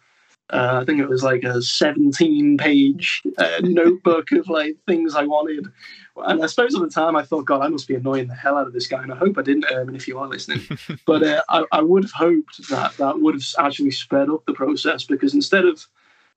Uh, 0.52 0.80
I 0.82 0.84
think 0.84 0.98
it 0.98 1.08
was 1.08 1.22
like 1.22 1.44
a 1.44 1.62
17 1.62 2.58
page 2.58 3.22
uh, 3.38 3.60
notebook 3.60 4.32
of 4.32 4.48
like 4.48 4.76
things 4.84 5.14
I 5.14 5.22
wanted. 5.22 5.68
And 6.16 6.42
I 6.42 6.46
suppose 6.46 6.74
at 6.74 6.80
the 6.80 6.90
time 6.90 7.14
I 7.14 7.22
thought, 7.22 7.44
God, 7.44 7.62
I 7.62 7.68
must 7.68 7.86
be 7.86 7.94
annoying 7.94 8.26
the 8.26 8.34
hell 8.34 8.58
out 8.58 8.66
of 8.66 8.72
this 8.72 8.88
guy. 8.88 9.00
And 9.00 9.12
I 9.12 9.16
hope 9.16 9.38
I 9.38 9.42
didn't, 9.42 9.66
Ermin, 9.70 9.94
if 9.94 10.08
you 10.08 10.18
are 10.18 10.26
listening. 10.26 10.62
but 11.06 11.22
uh, 11.22 11.42
I, 11.48 11.64
I, 11.70 11.82
would 11.82 12.02
have 12.02 12.12
hoped 12.12 12.68
that 12.68 12.96
that 12.96 13.20
would 13.20 13.34
have 13.34 13.44
actually 13.60 13.92
sped 13.92 14.28
up 14.28 14.44
the 14.44 14.52
process 14.52 15.04
because 15.04 15.34
instead 15.34 15.66
of 15.66 15.86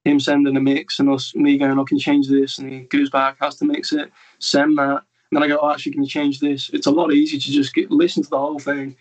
him 0.06 0.20
sending 0.20 0.58
a 0.58 0.62
mix 0.62 0.99
and 0.99 1.10
us 1.10 1.34
me 1.36 1.58
going, 1.58 1.80
I 1.80 1.84
can 1.84 1.99
change 1.99 2.28
this, 2.28 2.60
and 2.60 2.72
he 2.72 2.80
goes 2.82 3.10
back, 3.10 3.38
has 3.41 3.56
to 3.58 3.66
mix 3.66 3.93
it, 3.93 4.12
send 4.39 4.78
that, 4.78 5.04
and 5.32 5.41
then 5.41 5.43
I 5.43 5.47
go, 5.47 5.60
oh, 5.62 5.72
actually, 5.72 5.93
can 5.93 6.04
you 6.04 6.10
change 6.10 6.39
this? 6.39 6.70
It's 6.74 6.88
a 6.88 6.91
lot 6.91 7.14
easier 7.14 7.39
to 7.39 7.51
just 7.51 7.74
get 7.74 7.89
listen 7.89 8.24
to 8.24 8.30
the 8.30 8.38
whole 8.38 8.60
thing, 8.60 8.95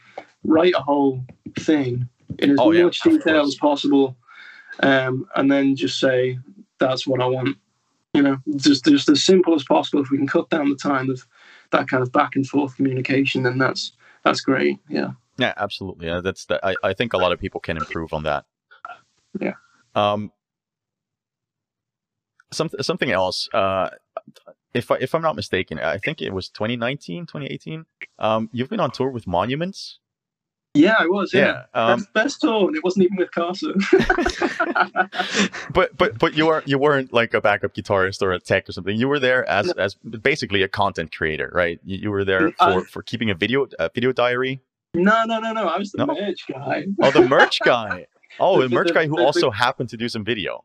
write 0.45 0.75
a 0.77 0.83
whole 0.83 1.25
thing 1.59 2.09
in 2.39 2.53
as 2.53 2.59
oh, 2.61 2.73
much 2.73 3.01
yeah, 3.05 3.13
detail 3.13 3.43
as 3.43 3.57
possible, 3.57 4.17
um, 4.81 5.27
and 5.37 5.51
then 5.51 5.77
just 5.77 5.99
say 5.99 6.39
that's 6.79 7.07
what 7.07 7.21
I 7.21 7.27
want. 7.27 7.57
You 8.15 8.23
know, 8.23 8.39
just 8.57 8.85
just 8.85 9.09
as 9.09 9.25
simple 9.25 9.55
as 9.55 9.65
possible. 9.65 10.03
If 10.03 10.11
we 10.11 10.19
can 10.19 10.27
cut 10.27 10.51
down 10.51 10.69
the 10.69 10.77
time 10.77 11.09
of 11.11 11.27
that 11.71 11.89
kind 11.89 12.03
of 12.03 12.13
back 12.13 12.37
and 12.37 12.47
forth 12.47 12.77
communication, 12.77 13.43
then 13.43 13.59
that's 13.59 13.93
that's 14.23 14.41
great. 14.41 14.79
Yeah. 14.89 15.13
Yeah, 15.39 15.55
absolutely. 15.57 16.07
Yeah, 16.07 16.21
that's 16.21 16.45
the, 16.45 16.65
I, 16.65 16.75
I 16.85 16.93
think 16.93 17.15
a 17.15 17.19
lot 17.19 17.33
of 17.33 17.39
people 17.41 17.59
can 17.59 17.79
improve 17.79 18.13
on 18.13 18.23
that. 18.25 18.45
Yeah. 19.41 19.55
Um, 19.95 20.31
something 22.53 22.83
something 22.83 23.11
else. 23.11 23.49
Uh, 23.53 23.91
if 24.75 24.91
I, 24.91 24.97
if 25.01 25.15
I'm 25.15 25.23
not 25.23 25.37
mistaken, 25.37 25.79
I 25.79 25.99
think 25.99 26.23
it 26.23 26.33
was 26.33 26.49
2019, 26.49 27.27
2018. 27.27 27.85
Um, 28.19 28.49
you've 28.53 28.71
been 28.71 28.81
on 28.81 28.91
tour 28.91 29.11
with 29.11 29.27
Monuments. 29.27 29.99
Yeah, 30.75 30.95
I 30.99 31.07
was. 31.07 31.35
Yeah, 31.35 31.65
yeah 31.75 31.93
um, 31.93 32.07
best, 32.15 32.41
tour, 32.41 32.69
and 32.69 32.77
it 32.77 32.83
wasn't 32.83 33.05
even 33.05 33.19
with 33.19 33.31
Carcer. 33.31 33.75
but 35.75 35.95
but 35.99 36.19
but 36.19 36.35
you 36.35 36.47
weren't 36.47 36.67
you 36.67 36.79
weren't 36.79 37.13
like 37.13 37.35
a 37.35 37.43
backup 37.43 37.75
guitarist 37.75 38.23
or 38.23 38.33
a 38.33 38.41
tech 38.41 38.69
or 38.71 38.73
something. 38.73 38.97
You 38.97 39.07
were 39.09 39.19
there 39.19 39.47
as 39.51 39.67
no. 39.67 39.75
as 39.77 39.95
basically 39.95 40.63
a 40.63 40.69
content 40.69 41.15
creator, 41.15 41.51
right? 41.55 41.79
You, 41.85 41.99
you 41.99 42.11
were 42.11 42.25
there 42.25 42.53
for, 42.53 42.65
I, 42.65 42.83
for 42.85 43.03
keeping 43.03 43.29
a 43.29 43.35
video 43.35 43.69
a 43.79 43.91
video 43.95 44.13
diary. 44.13 44.63
No, 44.95 45.25
no, 45.25 45.41
no, 45.41 45.53
no. 45.53 45.69
I 45.69 45.79
was 45.79 45.93
the 45.93 46.07
no? 46.07 46.15
merch 46.15 46.47
guy. 46.51 46.87
oh, 47.03 47.11
the 47.11 47.29
merch 47.29 47.61
guy. 47.65 48.07
Oh, 48.41 48.61
the, 48.61 48.69
the 48.69 48.75
merch 48.75 48.89
the, 48.89 48.95
guy 48.95 49.07
who 49.07 49.17
the, 49.17 49.23
also 49.25 49.51
happened 49.51 49.89
to 49.91 49.97
do 49.97 50.09
some 50.09 50.25
video. 50.25 50.65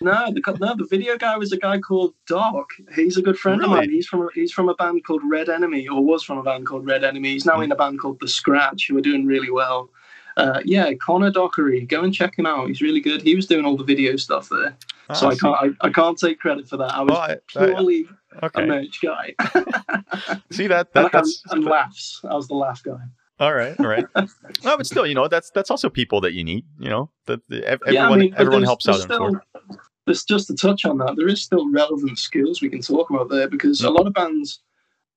no, 0.00 0.30
the 0.32 0.56
no, 0.60 0.74
the 0.74 0.86
video 0.88 1.16
guy 1.16 1.36
was 1.36 1.52
a 1.52 1.56
guy 1.56 1.78
called 1.78 2.14
Doc. 2.26 2.70
He's 2.94 3.16
a 3.16 3.22
good 3.22 3.38
friend 3.38 3.60
really? 3.60 3.72
of 3.72 3.78
mine. 3.78 3.90
He's 3.90 4.06
from 4.06 4.28
he's 4.34 4.52
from 4.52 4.68
a 4.68 4.74
band 4.74 5.04
called 5.04 5.22
Red 5.28 5.48
Enemy, 5.48 5.88
or 5.88 6.04
was 6.04 6.22
from 6.22 6.38
a 6.38 6.42
band 6.42 6.66
called 6.66 6.86
Red 6.86 7.04
Enemy. 7.04 7.30
He's 7.30 7.46
now 7.46 7.58
mm. 7.58 7.64
in 7.64 7.72
a 7.72 7.76
band 7.76 8.00
called 8.00 8.20
The 8.20 8.28
Scratch, 8.28 8.88
who 8.88 8.96
are 8.98 9.02
doing 9.02 9.26
really 9.26 9.50
well. 9.50 9.90
Uh, 10.36 10.60
yeah, 10.64 10.92
Connor 10.94 11.30
Dockery, 11.30 11.80
go 11.86 12.02
and 12.02 12.12
check 12.12 12.38
him 12.38 12.44
out. 12.44 12.68
He's 12.68 12.82
really 12.82 13.00
good. 13.00 13.22
He 13.22 13.34
was 13.34 13.46
doing 13.46 13.64
all 13.64 13.76
the 13.76 13.84
video 13.84 14.16
stuff 14.16 14.50
there, 14.50 14.76
oh, 15.08 15.14
so 15.14 15.28
I, 15.28 15.30
I 15.30 15.36
can't 15.36 15.76
I, 15.80 15.86
I, 15.86 15.90
can't 15.90 16.18
take 16.18 16.38
credit 16.38 16.68
for 16.68 16.76
that. 16.76 16.94
I 16.94 17.00
was 17.00 17.10
well, 17.10 17.20
I, 17.20 17.36
purely 17.46 18.06
okay. 18.42 18.64
a 18.64 18.66
merch 18.66 19.00
guy. 19.00 19.34
See 20.50 20.66
that, 20.66 20.92
that 20.92 21.04
and, 21.04 21.10
that's 21.12 21.42
and, 21.50 21.62
and 21.62 21.64
laughs. 21.64 22.20
I 22.28 22.34
was 22.34 22.48
the 22.48 22.54
laugh 22.54 22.82
guy. 22.82 22.98
All 23.38 23.52
right, 23.52 23.78
all 23.78 23.86
right. 23.86 24.06
no, 24.16 24.76
but 24.76 24.86
still, 24.86 25.06
you 25.06 25.14
know, 25.14 25.28
that's 25.28 25.50
that's 25.50 25.70
also 25.70 25.90
people 25.90 26.20
that 26.22 26.32
you 26.32 26.42
need. 26.42 26.64
You 26.78 26.88
know, 26.88 27.10
that 27.26 27.40
everyone 27.50 27.94
yeah, 27.94 28.08
I 28.08 28.16
mean, 28.16 28.34
everyone 28.36 28.62
helps 28.62 28.88
out. 28.88 29.00
Still, 29.00 29.38
there's 30.06 30.24
just 30.24 30.46
to 30.46 30.54
touch 30.54 30.84
on 30.84 30.98
that. 30.98 31.16
There 31.16 31.28
is 31.28 31.42
still 31.42 31.70
relevant 31.70 32.18
skills 32.18 32.62
we 32.62 32.70
can 32.70 32.80
talk 32.80 33.10
about 33.10 33.28
there 33.28 33.48
because 33.48 33.82
a 33.82 33.90
lot 33.90 34.06
of 34.06 34.14
bands, 34.14 34.60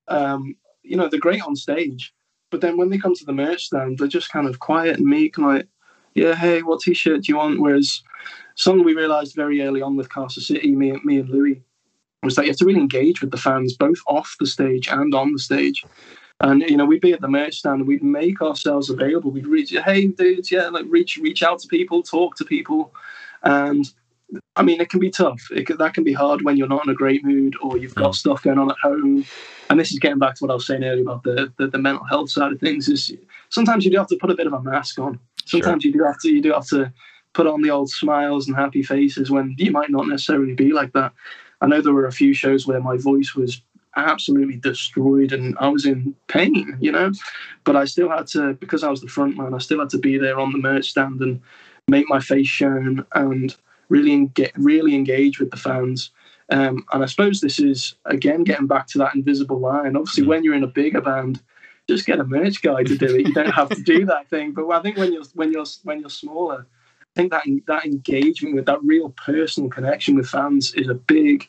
um, 0.08 0.56
you 0.84 0.98
know, 0.98 1.08
they're 1.08 1.20
great 1.20 1.42
on 1.44 1.56
stage, 1.56 2.14
but 2.52 2.60
then 2.60 2.76
when 2.76 2.90
they 2.90 2.98
come 2.98 3.16
to 3.16 3.26
the 3.26 3.32
merch 3.32 3.66
stand, 3.66 4.00
they're 4.00 4.08
just 4.08 4.32
kind 4.32 4.48
of 4.48 4.60
quiet 4.60 4.98
and 4.98 5.06
meek, 5.06 5.38
and 5.38 5.48
like, 5.48 5.68
yeah, 6.16 6.36
hey, 6.36 6.62
what 6.62 6.82
t-shirt 6.82 7.24
do 7.24 7.32
you 7.32 7.38
want? 7.38 7.62
Whereas 7.62 8.02
something 8.56 8.84
we 8.84 8.96
realised 8.96 9.36
very 9.36 9.62
early 9.62 9.82
on 9.82 9.96
with 9.96 10.10
Carcer 10.10 10.42
City, 10.42 10.76
me, 10.76 11.00
me 11.06 11.20
and 11.20 11.30
Louis, 11.30 11.62
was 12.24 12.36
that 12.36 12.46
you 12.46 12.52
have 12.52 12.58
to 12.58 12.66
really 12.66 12.82
engage 12.82 13.22
with 13.22 13.32
the 13.32 13.38
fans 13.38 13.78
both 13.78 14.00
off 14.08 14.36
the 14.40 14.48
stage 14.48 14.90
and 14.90 15.14
on 15.16 15.32
the 15.32 15.40
stage. 15.40 15.86
And 16.42 16.62
you 16.62 16.78
know, 16.78 16.86
we'd 16.86 17.02
be 17.02 17.14
at 17.14 17.22
the 17.22 17.28
merch 17.28 17.58
stand 17.58 17.80
and 17.80 17.88
we'd 17.88 18.04
make 18.04 18.42
ourselves 18.42 18.90
available. 18.90 19.32
We'd 19.32 19.48
reach, 19.48 19.72
hey 19.72 20.08
dudes, 20.08 20.52
yeah, 20.52 20.70
like 20.70 20.86
reach 20.88 21.18
reach 21.18 21.44
out 21.44 21.60
to 21.60 21.68
people, 21.68 22.02
talk 22.02 22.36
to 22.38 22.46
people, 22.46 22.94
and 23.44 23.92
I 24.56 24.62
mean, 24.62 24.80
it 24.80 24.90
can 24.90 25.00
be 25.00 25.10
tough. 25.10 25.42
It 25.52 25.68
can, 25.68 25.78
that 25.78 25.94
can 25.94 26.04
be 26.04 26.14
hard 26.14 26.44
when 26.44 26.58
you're 26.58 26.68
not 26.68 26.86
in 26.86 26.92
a 26.92 26.96
great 26.96 27.24
mood 27.24 27.56
or 27.62 27.78
you've 27.78 27.96
got 27.96 28.12
mm. 28.12 28.16
stuff 28.16 28.44
going 28.44 28.60
on 28.60 28.70
at 28.70 28.78
home. 28.82 29.26
And 29.70 29.80
this 29.80 29.92
is 29.92 30.00
getting 30.00 30.20
back 30.20 30.36
to 30.36 30.44
what 30.44 30.52
I 30.52 30.56
was 30.56 30.68
saying 30.68 30.84
earlier 30.84 31.04
about 31.04 31.24
the, 31.24 31.52
the, 31.58 31.68
the 31.68 31.78
mental 31.78 32.06
health 32.06 32.30
side 32.30 32.52
of 32.52 32.60
things. 32.60 32.88
Is 32.88 33.12
sometimes 33.50 33.86
you 33.86 33.92
do 33.92 33.98
have 33.98 34.08
to 34.08 34.18
put 34.18 34.32
a 34.32 34.36
bit 34.36 34.48
of 34.48 34.54
a 34.54 34.62
mask 34.62 35.00
on. 35.00 35.20
Sometimes 35.46 35.84
sure. 35.84 35.92
you 35.92 35.98
do 35.98 36.04
have 36.04 36.20
to 36.20 36.30
you 36.30 36.42
do 36.42 36.54
have 36.54 36.68
to 36.68 36.94
put 37.34 37.48
on 37.48 37.62
the 37.62 37.70
old 37.70 37.90
smiles 37.90 38.48
and 38.48 38.56
happy 38.56 38.84
faces 38.84 39.32
when 39.32 39.56
you 39.58 39.72
might 39.72 39.90
not 39.90 40.08
necessarily 40.08 40.54
be 40.54 40.72
like 40.72 40.94
that. 40.94 41.14
I 41.62 41.68
know 41.68 41.82
there 41.82 41.94
were 41.94 42.08
a 42.08 42.12
few 42.12 42.34
shows 42.34 42.66
where 42.66 42.80
my 42.80 42.98
voice 42.98 43.36
was 43.36 43.62
absolutely 43.96 44.58
destroyed 44.58 45.34
and 45.34 45.58
I 45.60 45.68
was 45.70 45.86
in 45.86 46.16
pain, 46.28 46.78
you 46.80 46.92
know. 46.92 47.12
But 47.64 47.76
I 47.76 47.86
still 47.86 48.10
had 48.10 48.28
to, 48.28 48.54
because 48.54 48.84
I 48.84 48.90
was 48.90 49.02
the 49.02 49.08
front 49.08 49.38
man, 49.38 49.54
I 49.54 49.60
still 49.60 49.80
had 49.80 49.90
to 49.90 49.98
be 49.98 50.18
there 50.18 50.40
on 50.40 50.52
the 50.52 50.58
merch 50.58 50.92
stand 50.92 51.22
and 51.22 51.42
make 51.88 52.08
my 52.08 52.20
face 52.20 52.48
shown 52.48 53.06
and 53.14 53.56
really 53.90 54.28
get 54.28 54.52
really 54.56 54.96
engage 54.96 55.40
with 55.40 55.52
the 55.52 55.58
fans. 55.58 56.12
Um, 56.52 56.86
and 56.94 57.04
I 57.04 57.06
suppose 57.06 57.42
this 57.42 57.60
is 57.60 57.96
again 58.06 58.44
getting 58.44 58.68
back 58.68 58.88
to 58.88 58.98
that 59.00 59.16
invisible 59.16 59.60
line. 59.60 59.96
Obviously, 59.96 60.24
mm-hmm. 60.24 60.30
when 60.30 60.44
you're 60.44 60.56
in 60.56 60.64
a 60.64 60.68
bigger 60.68 61.02
band, 61.02 61.42
just 61.88 62.06
get 62.06 62.20
a 62.20 62.24
merch 62.24 62.62
guy 62.62 62.84
to 62.84 62.98
do 62.98 63.16
it. 63.16 63.28
You 63.28 63.34
don't 63.34 63.52
have 63.52 63.70
to 63.70 63.82
do 63.82 64.06
that 64.06 64.28
thing. 64.30 64.54
But 64.54 64.70
I 64.70 64.82
think 64.82 64.98
when 64.98 65.12
you're 65.12 65.26
when 65.34 65.52
you're 65.52 65.66
when 65.84 66.00
you're 66.00 66.10
smaller, 66.10 66.66
I 67.02 67.06
think 67.16 67.32
that 67.32 67.44
that 67.68 67.86
engagement 67.86 68.56
with 68.56 68.66
that 68.66 68.80
real 68.84 69.10
personal 69.10 69.70
connection 69.70 70.16
with 70.16 70.30
fans 70.30 70.74
is 70.74 70.88
a 70.88 70.96
big 70.96 71.48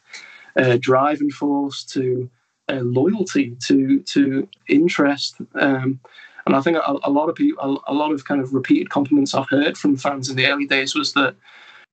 uh, 0.57 0.79
driving 0.81 1.31
force 1.31 1.85
to 1.85 2.31
uh, 2.69 2.81
loyalty, 2.81 3.57
to 3.67 4.01
to 4.01 4.49
interest. 4.69 5.37
Um, 5.55 6.01
and 6.47 6.57
I 6.57 6.61
think 6.63 6.79
a, 6.79 6.97
a 7.05 7.11
lot 7.11 7.29
of 7.29 7.35
people, 7.35 7.83
a, 7.87 7.93
a, 7.93 7.95
lot 7.95 8.13
of 8.13 8.25
kind 8.25 8.41
of 8.41 8.55
repeated 8.55 8.89
compliments 8.89 9.35
I've 9.35 9.49
heard 9.49 9.77
from 9.77 9.97
fans 9.97 10.31
in 10.31 10.37
the 10.37 10.47
early 10.47 10.67
days 10.67 10.95
was 10.95 11.13
that 11.13 11.37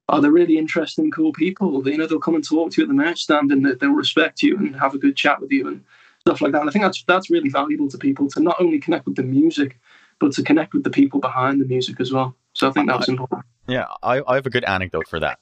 are 0.09 0.19
oh, 0.19 0.21
they 0.21 0.29
really 0.29 0.57
interesting, 0.57 1.11
cool 1.11 1.33
people. 1.33 1.81
They, 1.81 1.91
you 1.91 1.97
know, 1.97 2.07
they'll 2.07 2.19
come 2.19 2.35
and 2.35 2.47
talk 2.47 2.71
to 2.71 2.81
you 2.81 2.85
at 2.85 2.87
the 2.87 2.93
match 2.93 3.23
stand 3.23 3.51
and 3.51 3.65
they'll 3.65 3.89
respect 3.89 4.41
you 4.41 4.55
and 4.57 4.73
have 4.77 4.93
a 4.93 4.97
good 4.97 5.17
chat 5.17 5.41
with 5.41 5.51
you 5.51 5.67
and 5.67 5.83
stuff 6.21 6.41
like 6.41 6.53
that. 6.53 6.61
And 6.61 6.69
I 6.69 6.73
think 6.73 6.83
that's 6.83 7.03
that's 7.03 7.29
really 7.29 7.49
valuable 7.49 7.89
to 7.89 7.97
people 7.97 8.29
to 8.29 8.39
not 8.39 8.55
only 8.59 8.79
connect 8.79 9.05
with 9.05 9.15
the 9.15 9.23
music, 9.23 9.77
but 10.19 10.31
to 10.33 10.43
connect 10.43 10.73
with 10.73 10.83
the 10.83 10.89
people 10.89 11.19
behind 11.19 11.59
the 11.59 11.65
music 11.65 11.99
as 11.99 12.13
well. 12.13 12.35
So 12.53 12.69
I 12.69 12.71
think 12.71 12.89
that's 12.89 13.09
important. 13.09 13.43
Yeah, 13.67 13.87
I, 14.01 14.21
I 14.25 14.35
have 14.35 14.45
a 14.45 14.49
good 14.49 14.63
anecdote 14.63 15.07
for 15.07 15.19
that. 15.19 15.39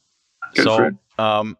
Go 0.55 0.63
so, 0.63 0.77
for 0.77 1.23
um, 1.23 1.57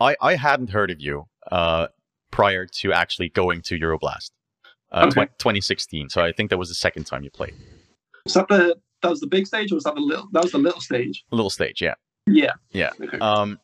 I 0.00 0.16
I 0.20 0.34
hadn't 0.36 0.70
heard 0.70 0.90
of 0.90 1.00
you 1.00 1.26
uh, 1.50 1.88
prior 2.30 2.66
to 2.66 2.92
actually 2.92 3.28
going 3.30 3.62
to 3.62 3.78
Euroblast, 3.78 4.30
uh, 4.92 5.06
Okay. 5.10 5.26
tw- 5.26 5.38
2016. 5.38 6.10
So 6.10 6.22
I 6.22 6.32
think 6.32 6.50
that 6.50 6.58
was 6.58 6.68
the 6.68 6.74
second 6.74 7.04
time 7.04 7.22
you 7.22 7.30
played. 7.30 7.54
Was 8.24 8.34
that 8.34 8.48
the 8.48 8.76
that 9.02 9.10
was 9.10 9.20
the 9.20 9.26
big 9.26 9.46
stage, 9.46 9.72
or 9.72 9.76
was 9.76 9.84
that 9.84 9.94
the 9.94 10.00
little? 10.00 10.28
That 10.32 10.42
was 10.42 10.52
the 10.52 10.58
little 10.58 10.80
stage. 10.80 11.24
Little 11.30 11.50
stage, 11.50 11.80
yeah. 11.80 11.94
Yeah. 12.26 12.52
Yeah. 12.72 12.90
Okay. 13.00 13.18
Um, 13.18 13.60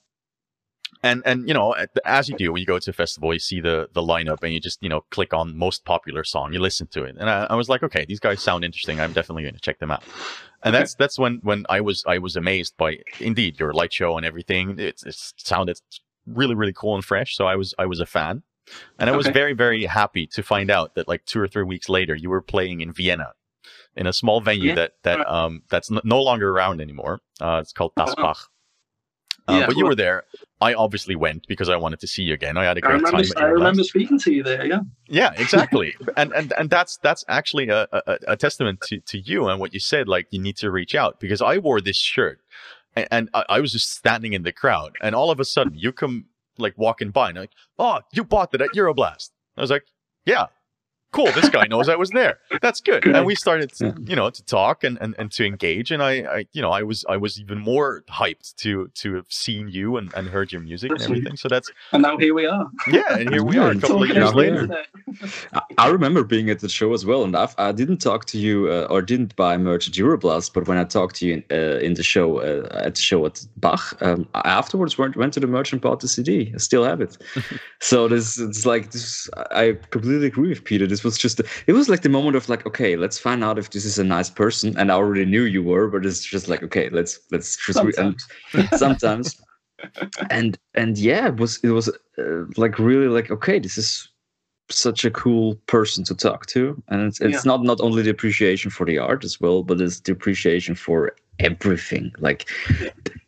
and 1.03 1.23
and 1.27 1.49
you 1.49 1.55
know, 1.55 1.75
as 2.05 2.29
you 2.29 2.37
do 2.37 2.53
when 2.53 2.61
you 2.61 2.67
go 2.67 2.79
to 2.79 2.91
a 2.91 2.93
festival, 2.93 3.33
you 3.33 3.41
see 3.41 3.61
the 3.61 3.89
the 3.93 4.03
lineup, 4.03 4.43
and 4.45 4.55
you 4.55 4.61
just 4.61 4.81
you 4.83 4.89
know 4.89 5.01
click 5.11 5.35
on 5.35 5.57
most 5.57 5.85
popular 5.85 6.23
song, 6.23 6.53
you 6.53 6.61
listen 6.61 6.87
to 6.89 7.03
it, 7.03 7.17
and 7.19 7.29
I, 7.29 7.47
I 7.51 7.55
was 7.57 7.69
like, 7.69 7.83
okay, 7.83 8.05
these 8.05 8.21
guys 8.21 8.41
sound 8.41 8.65
interesting. 8.65 9.01
I'm 9.01 9.13
definitely 9.13 9.43
going 9.43 9.55
to 9.55 9.61
check 9.61 9.81
them 9.81 9.91
out. 9.91 10.05
And 10.63 10.73
Okay. 10.73 10.81
that's 10.83 10.95
that's 10.95 11.19
when 11.19 11.41
when 11.43 11.67
I 11.69 11.81
was 11.81 12.05
I 12.07 12.19
was 12.19 12.37
amazed 12.37 12.77
by 12.77 12.99
indeed 13.19 13.59
your 13.59 13.73
light 13.73 13.93
show 13.93 14.17
and 14.17 14.25
everything. 14.25 14.79
It, 14.79 15.03
it 15.05 15.17
sounded 15.39 15.81
really 16.27 16.55
really 16.55 16.73
cool 16.73 16.95
and 16.95 17.05
fresh. 17.05 17.37
So 17.37 17.47
I 17.47 17.57
was 17.57 17.75
I 17.79 17.87
was 17.87 18.01
a 18.01 18.07
fan, 18.07 18.43
and 18.99 19.11
I 19.11 19.17
was 19.17 19.27
Okay. 19.27 19.35
very 19.35 19.53
very 19.53 19.85
happy 19.85 20.27
to 20.29 20.43
find 20.43 20.71
out 20.71 20.95
that 20.95 21.09
like 21.09 21.25
two 21.25 21.41
or 21.41 21.49
three 21.49 21.65
weeks 21.65 21.89
later 21.89 22.15
you 22.15 22.31
were 22.31 22.43
playing 22.43 22.81
in 22.81 22.93
Vienna. 22.93 23.33
In 23.95 24.07
a 24.07 24.13
small 24.13 24.41
venue 24.41 24.69
Yeah. 24.71 24.75
that 24.77 24.93
that 25.03 25.31
um 25.31 25.63
that's 25.69 25.91
no 25.91 26.23
longer 26.23 26.51
around 26.51 26.81
anymore. 26.81 27.21
Uh, 27.41 27.59
it's 27.63 27.73
called 27.73 27.93
Oh. 27.97 28.35
Uh, 29.49 29.59
Yeah, 29.59 29.67
but 29.67 29.77
you 29.77 29.85
were 29.85 29.97
there. 29.97 30.23
I 30.61 30.75
obviously 30.75 31.17
went 31.17 31.49
because 31.49 31.69
I 31.69 31.75
wanted 31.77 31.99
to 32.01 32.07
see 32.07 32.23
you 32.23 32.33
again. 32.33 32.57
I 32.57 32.65
had 32.65 32.79
a 32.79 32.81
I 32.85 32.89
great 32.89 33.03
remember. 33.03 33.25
time. 33.25 33.43
I 33.45 33.47
remember 33.49 33.79
last- 33.83 33.89
speaking 33.89 34.19
to 34.21 34.33
you 34.33 34.43
there. 34.45 34.65
Yeah. 34.65 34.81
Yeah, 35.09 35.33
exactly. 35.37 35.95
and 36.17 36.33
and 36.33 36.53
and 36.57 36.71
that's 36.71 36.97
that's 36.99 37.25
actually 37.29 37.69
a, 37.69 37.89
a, 37.93 38.19
a 38.29 38.37
testament 38.37 38.81
to, 38.83 39.01
to 39.01 39.19
you 39.19 39.49
and 39.49 39.59
what 39.61 39.75
you 39.75 39.81
said. 39.81 40.07
Like 40.09 40.29
you 40.31 40.41
need 40.41 40.57
to 40.59 40.71
reach 40.71 40.95
out 40.95 41.19
because 41.19 41.43
I 41.43 41.59
wore 41.59 41.81
this 41.81 41.97
shirt 41.97 42.41
and, 42.97 43.09
and 43.11 43.31
I, 43.35 43.45
I 43.49 43.61
was 43.61 43.73
just 43.73 43.93
standing 43.93 44.33
in 44.33 44.43
the 44.43 44.53
crowd, 44.53 44.97
and 45.01 45.15
all 45.15 45.31
of 45.31 45.41
a 45.41 45.45
sudden 45.45 45.75
you 45.77 45.93
come 45.93 46.27
like 46.59 46.77
walking 46.77 47.11
by 47.11 47.31
and 47.31 47.39
I'm 47.39 47.43
like, 47.43 47.53
oh, 47.79 48.01
you 48.13 48.25
bought 48.25 48.55
it 48.55 48.61
at 48.61 48.71
Euroblast. 48.71 49.31
I 49.57 49.61
was 49.61 49.71
like, 49.71 49.85
yeah. 50.25 50.47
Cool. 51.13 51.27
This 51.33 51.49
guy 51.51 51.67
knows 51.67 51.89
I 51.89 51.97
was 51.97 52.11
there. 52.11 52.39
That's 52.61 52.81
good. 52.81 53.03
Good. 53.03 53.15
And 53.17 53.27
we 53.27 53.35
started, 53.35 53.73
to, 53.75 53.87
Yeah. 53.87 53.93
you 54.07 54.17
know, 54.17 54.31
to 54.31 54.43
talk 54.45 54.83
and, 54.83 54.97
and, 55.01 55.15
and 55.19 55.31
to 55.33 55.45
engage. 55.45 55.91
And 55.91 56.03
I, 56.03 56.13
I, 56.37 56.47
you 56.53 56.63
know, 56.63 56.71
I 56.71 56.83
was 56.83 57.05
I 57.09 57.17
was 57.19 57.39
even 57.39 57.59
more 57.59 58.03
hyped 58.09 58.55
to 58.57 58.89
to 59.03 59.15
have 59.15 59.27
seen 59.29 59.69
you 59.69 59.97
and, 59.99 60.13
and 60.15 60.29
heard 60.29 60.53
your 60.53 60.63
music 60.63 60.91
and 60.91 60.99
Awesome. 61.01 61.13
everything. 61.13 61.37
So 61.37 61.49
that's 61.49 61.71
And 61.93 62.03
now 62.03 62.17
here 62.17 62.35
we 62.35 62.47
are. 62.47 62.67
yeah. 62.91 63.19
And 63.19 63.29
here 63.31 63.45
we 63.45 63.59
are 63.59 63.71
a 63.73 63.79
couple 63.79 64.03
of 64.03 64.09
years 64.09 64.19
about 64.31 64.35
later. 64.37 64.67
later. 64.67 64.85
I, 65.53 65.61
I 65.79 65.89
remember 65.89 66.25
being 66.25 66.49
at 66.51 66.61
the 66.61 66.69
show 66.69 66.93
as 66.95 67.05
well, 67.05 67.25
and 67.25 67.37
I've, 67.37 67.55
I 67.59 67.73
didn't 67.73 67.99
talk 67.99 68.25
to 68.27 68.39
you 68.39 68.69
uh, 68.69 68.87
or 68.91 69.03
didn't 69.03 69.37
buy 69.37 69.57
merch 69.59 69.89
at 69.89 69.95
Euroblast, 69.95 70.53
but 70.55 70.67
when 70.67 70.79
I 70.79 70.85
talked 70.85 71.17
to 71.17 71.27
you 71.27 71.35
in, 71.35 71.45
uh, 71.51 71.79
in 71.79 71.95
the 71.95 72.03
show 72.03 72.39
uh, 72.39 72.69
at 72.87 72.95
the 72.95 73.03
show 73.03 73.27
at 73.27 73.45
Bach, 73.59 73.97
um, 74.01 74.27
I 74.35 74.41
afterwards 74.49 74.97
went, 74.99 75.17
went 75.17 75.35
to 75.35 75.41
the 75.41 75.47
merch 75.47 75.73
and 75.73 75.81
bought 75.81 76.01
the 76.01 76.09
CD. 76.09 76.53
I 76.55 76.59
still 76.59 76.85
have 76.85 77.01
it. 77.03 77.17
so 77.81 78.09
this 78.09 78.39
it's 78.39 78.65
like 78.65 78.93
this. 78.93 79.29
I 79.51 79.77
completely 79.91 80.27
agree 80.27 80.49
with 80.49 80.65
Peter. 80.65 80.87
This 80.87 81.02
was 81.05 81.19
just 81.19 81.41
it 81.67 81.73
was 81.73 81.89
like 81.89 82.03
the 82.03 82.09
moment 82.09 82.37
of 82.37 82.49
like, 82.49 82.67
okay, 82.67 82.97
let's 82.97 83.19
find 83.19 83.43
out 83.45 83.59
if 83.59 83.71
this 83.71 83.85
is 83.85 83.99
a 83.99 84.05
nice 84.05 84.31
person, 84.31 84.77
and 84.79 84.91
I 84.91 84.95
already 84.95 85.25
knew 85.25 85.43
you 85.43 85.63
were, 85.63 85.89
but 85.89 86.07
it's 86.07 86.25
just 86.25 86.49
like, 86.49 86.63
okay, 86.63 86.89
let's 86.91 87.21
let's 87.31 87.57
just 87.57 87.83
re- 87.83 87.93
and 87.99 88.21
Sometimes. 88.51 88.79
sometimes. 88.79 89.41
And 90.31 90.59
and 90.75 90.97
yeah 90.97 91.27
it 91.29 91.37
was 91.37 91.59
it 91.65 91.71
was 91.71 91.89
uh, 92.17 92.45
like 92.57 92.79
really 92.79 93.09
like 93.09 93.33
okay 93.33 93.59
this 93.59 93.77
is 93.77 94.09
such 94.71 95.05
a 95.05 95.11
cool 95.11 95.57
person 95.67 96.05
to 96.05 96.15
talk 96.15 96.47
to. 96.47 96.81
And 96.89 97.03
it's, 97.03 97.21
it's 97.21 97.45
not 97.45 97.63
not 97.63 97.81
only 97.81 98.03
the 98.03 98.11
appreciation 98.11 98.71
for 98.71 98.87
the 98.87 98.99
art 98.99 99.25
as 99.25 99.41
well 99.41 99.65
but 99.65 99.81
it's 99.81 100.01
the 100.01 100.13
appreciation 100.13 100.75
for 100.75 101.17
everything. 101.41 102.13
Like 102.19 102.49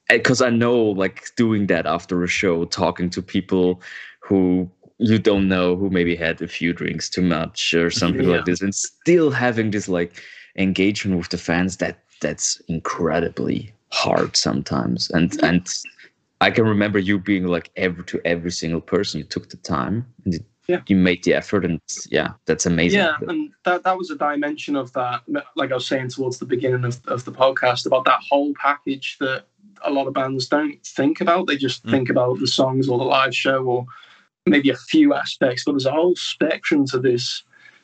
because 0.09 0.43
i 0.43 0.51
know 0.51 0.77
like 0.77 1.31
doing 1.37 1.66
that 1.66 1.87
after 1.87 2.22
a 2.22 2.29
show 2.29 2.64
talking 2.66 3.11
to 3.11 3.22
people 3.22 3.81
who 4.20 4.70
you 4.99 5.18
don't 5.18 5.49
know 5.49 5.76
who 5.76 5.90
maybe 5.90 6.14
had 6.16 6.40
a 6.40 6.49
few 6.49 6.72
drinks 6.72 7.09
too 7.11 7.22
much 7.22 7.74
or 7.74 7.90
something 7.90 8.26
Yeah. 8.28 8.36
like 8.36 8.45
this 8.45 8.61
and 8.61 8.74
still 8.74 9.30
having 9.30 9.70
this 9.70 9.88
like 9.88 10.22
engagement 10.57 11.18
with 11.18 11.30
the 11.30 11.38
fans 11.38 11.78
that 11.78 11.99
that's 12.20 12.61
incredibly 12.68 13.72
hard 13.90 14.36
sometimes 14.36 15.11
and 15.11 15.36
and 15.42 15.68
i 16.40 16.51
can 16.51 16.64
remember 16.64 16.99
you 16.99 17.18
being 17.18 17.47
like 17.47 17.70
every 17.76 18.05
to 18.05 18.20
every 18.24 18.51
single 18.53 18.80
person 18.80 19.18
you 19.18 19.24
took 19.24 19.49
the 19.51 19.57
time 19.59 20.07
and 20.24 20.34
you, 20.34 20.40
Yeah. 20.68 20.80
you 20.86 20.97
made 20.97 21.22
the 21.24 21.34
effort 21.34 21.64
and 21.64 21.80
yeah 22.11 22.30
that's 22.47 22.66
amazing 22.66 23.01
Yeah, 23.01 23.16
and 23.28 23.51
that 23.64 23.82
that 23.84 23.99
was 23.99 24.11
a 24.11 24.16
dimension 24.16 24.76
of 24.76 24.92
that. 24.92 25.20
Like 25.57 25.70
I 25.72 25.74
was 25.74 25.86
saying 25.86 26.09
towards 26.11 26.38
the 26.38 26.47
beginning 26.47 26.84
of, 26.84 27.01
of 27.07 27.24
the 27.24 27.32
podcast 27.32 27.84
about 27.86 28.05
that 28.07 28.20
whole 28.30 28.53
package 28.55 29.16
that 29.18 29.45
a 29.82 29.90
lot 29.90 30.07
of 30.07 30.14
bands 30.14 30.49
don't 30.49 30.78
think 30.86 31.20
about. 31.20 31.47
They 31.47 31.57
just 31.57 31.84
Mm. 31.84 31.90
think 31.90 32.09
about 32.11 32.38
the 32.40 32.47
songs 32.47 32.88
or 32.88 32.97
the 32.99 33.05
live 33.05 33.34
show 33.34 33.61
or 33.64 33.86
maybe 34.47 34.70
a 34.70 34.76
few 34.76 35.14
aspects, 35.14 35.64
but 35.64 35.72
there's 35.72 35.86
a 35.86 35.92
whole 35.92 36.16
spectrum 36.16 36.86
to 36.86 36.99
this 36.99 37.42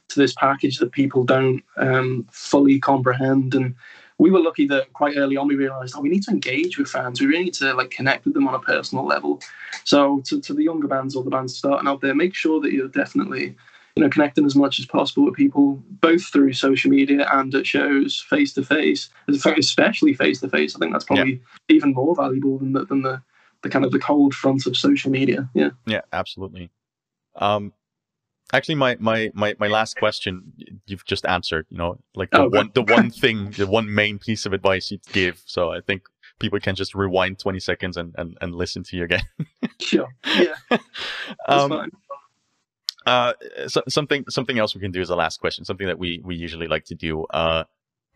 to 0.08 0.18
this 0.18 0.34
package 0.34 0.78
that 0.78 0.90
people 0.90 1.22
don't 1.22 1.62
um, 1.76 2.26
fully 2.32 2.80
comprehend. 2.80 3.54
And 3.54 3.76
we 4.18 4.32
were 4.32 4.40
lucky 4.40 4.66
that 4.66 4.92
quite 4.92 5.16
early 5.16 5.36
on 5.36 5.46
we 5.46 5.54
realized, 5.54 5.94
oh, 5.96 6.00
we 6.00 6.08
need 6.08 6.24
to 6.24 6.32
engage 6.32 6.78
with 6.78 6.88
fans. 6.88 7.20
We 7.20 7.28
really 7.28 7.44
need 7.44 7.54
to 7.54 7.72
like 7.74 7.90
connect 7.90 8.24
with 8.24 8.34
them 8.34 8.48
on 8.48 8.54
a 8.54 8.58
personal 8.58 9.06
level. 9.06 9.40
So 9.84 10.20
to, 10.26 10.40
to 10.40 10.52
the 10.52 10.64
younger 10.64 10.88
bands 10.88 11.14
or 11.14 11.22
the 11.22 11.30
bands 11.30 11.56
starting 11.56 11.86
out 11.86 12.00
there, 12.00 12.14
make 12.14 12.34
sure 12.34 12.60
that 12.60 12.72
you're 12.72 12.88
definitely 12.88 13.54
you 13.96 14.02
know, 14.02 14.10
connecting 14.10 14.44
as 14.46 14.56
much 14.56 14.80
as 14.80 14.86
possible 14.86 15.24
with 15.24 15.34
people, 15.34 15.80
both 16.00 16.24
through 16.24 16.52
social 16.54 16.90
media 16.90 17.28
and 17.32 17.54
at 17.54 17.66
shows, 17.66 18.20
face 18.20 18.52
to 18.54 18.64
face. 18.64 19.10
Especially 19.28 20.14
face 20.14 20.40
to 20.40 20.48
face, 20.48 20.74
I 20.74 20.80
think 20.80 20.92
that's 20.92 21.04
probably 21.04 21.40
even 21.68 21.94
more 21.94 22.16
valuable 22.16 22.58
than 22.58 22.72
the, 22.72 22.84
than 22.84 23.02
the 23.02 23.22
the 23.62 23.68
kind 23.70 23.84
of 23.84 23.92
the 23.92 23.98
cold 23.98 24.34
front 24.34 24.66
of 24.66 24.76
social 24.76 25.10
media. 25.10 25.48
Yeah. 25.54 25.70
Yeah, 25.86 26.00
absolutely. 26.12 26.70
Um, 27.36 27.72
actually, 28.52 28.74
my 28.76 28.96
my 29.00 29.30
my 29.34 29.54
my 29.58 29.68
last 29.68 29.96
question 29.96 30.52
you've 30.86 31.04
just 31.04 31.24
answered. 31.26 31.66
You 31.70 31.78
know, 31.78 31.98
like 32.14 32.30
the 32.30 32.42
Oh, 32.42 32.48
one 32.48 32.70
the 32.74 32.82
one 32.82 33.10
thing, 33.22 33.50
the 33.52 33.66
one 33.66 33.92
main 33.94 34.18
piece 34.18 34.46
of 34.46 34.52
advice 34.52 34.90
you'd 34.90 35.04
give. 35.12 35.42
So 35.46 35.70
I 35.72 35.80
think 35.80 36.02
people 36.38 36.58
can 36.60 36.74
just 36.74 36.94
rewind 36.94 37.38
twenty 37.38 37.60
seconds 37.60 37.96
and 37.96 38.14
and, 38.18 38.36
and 38.40 38.54
listen 38.54 38.82
to 38.84 38.96
you 38.96 39.04
again. 39.04 39.22
Sure. 39.80 40.08
Yeah. 40.38 40.54
Um, 41.48 41.70
fine. 41.70 41.90
uh, 43.06 43.32
so, 43.66 43.82
something 43.88 44.24
something 44.28 44.58
else 44.58 44.74
we 44.74 44.80
can 44.80 44.90
do 44.92 45.00
is 45.00 45.08
a 45.10 45.16
last 45.16 45.40
question. 45.40 45.64
Something 45.64 45.86
that 45.86 45.98
we 45.98 46.20
we 46.22 46.34
usually 46.36 46.68
like 46.68 46.84
to 46.86 46.94
do. 46.94 47.24
Uh, 47.30 47.64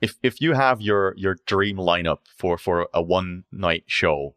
if 0.03 0.17
if 0.23 0.41
you 0.43 0.53
have 0.53 0.83
your 0.83 1.15
your 1.17 1.37
dream 1.47 1.79
lineup 1.79 2.19
for 2.37 2.59
for 2.59 2.87
a 2.93 3.01
one 3.03 3.45
night 3.51 3.85
show, 3.87 4.35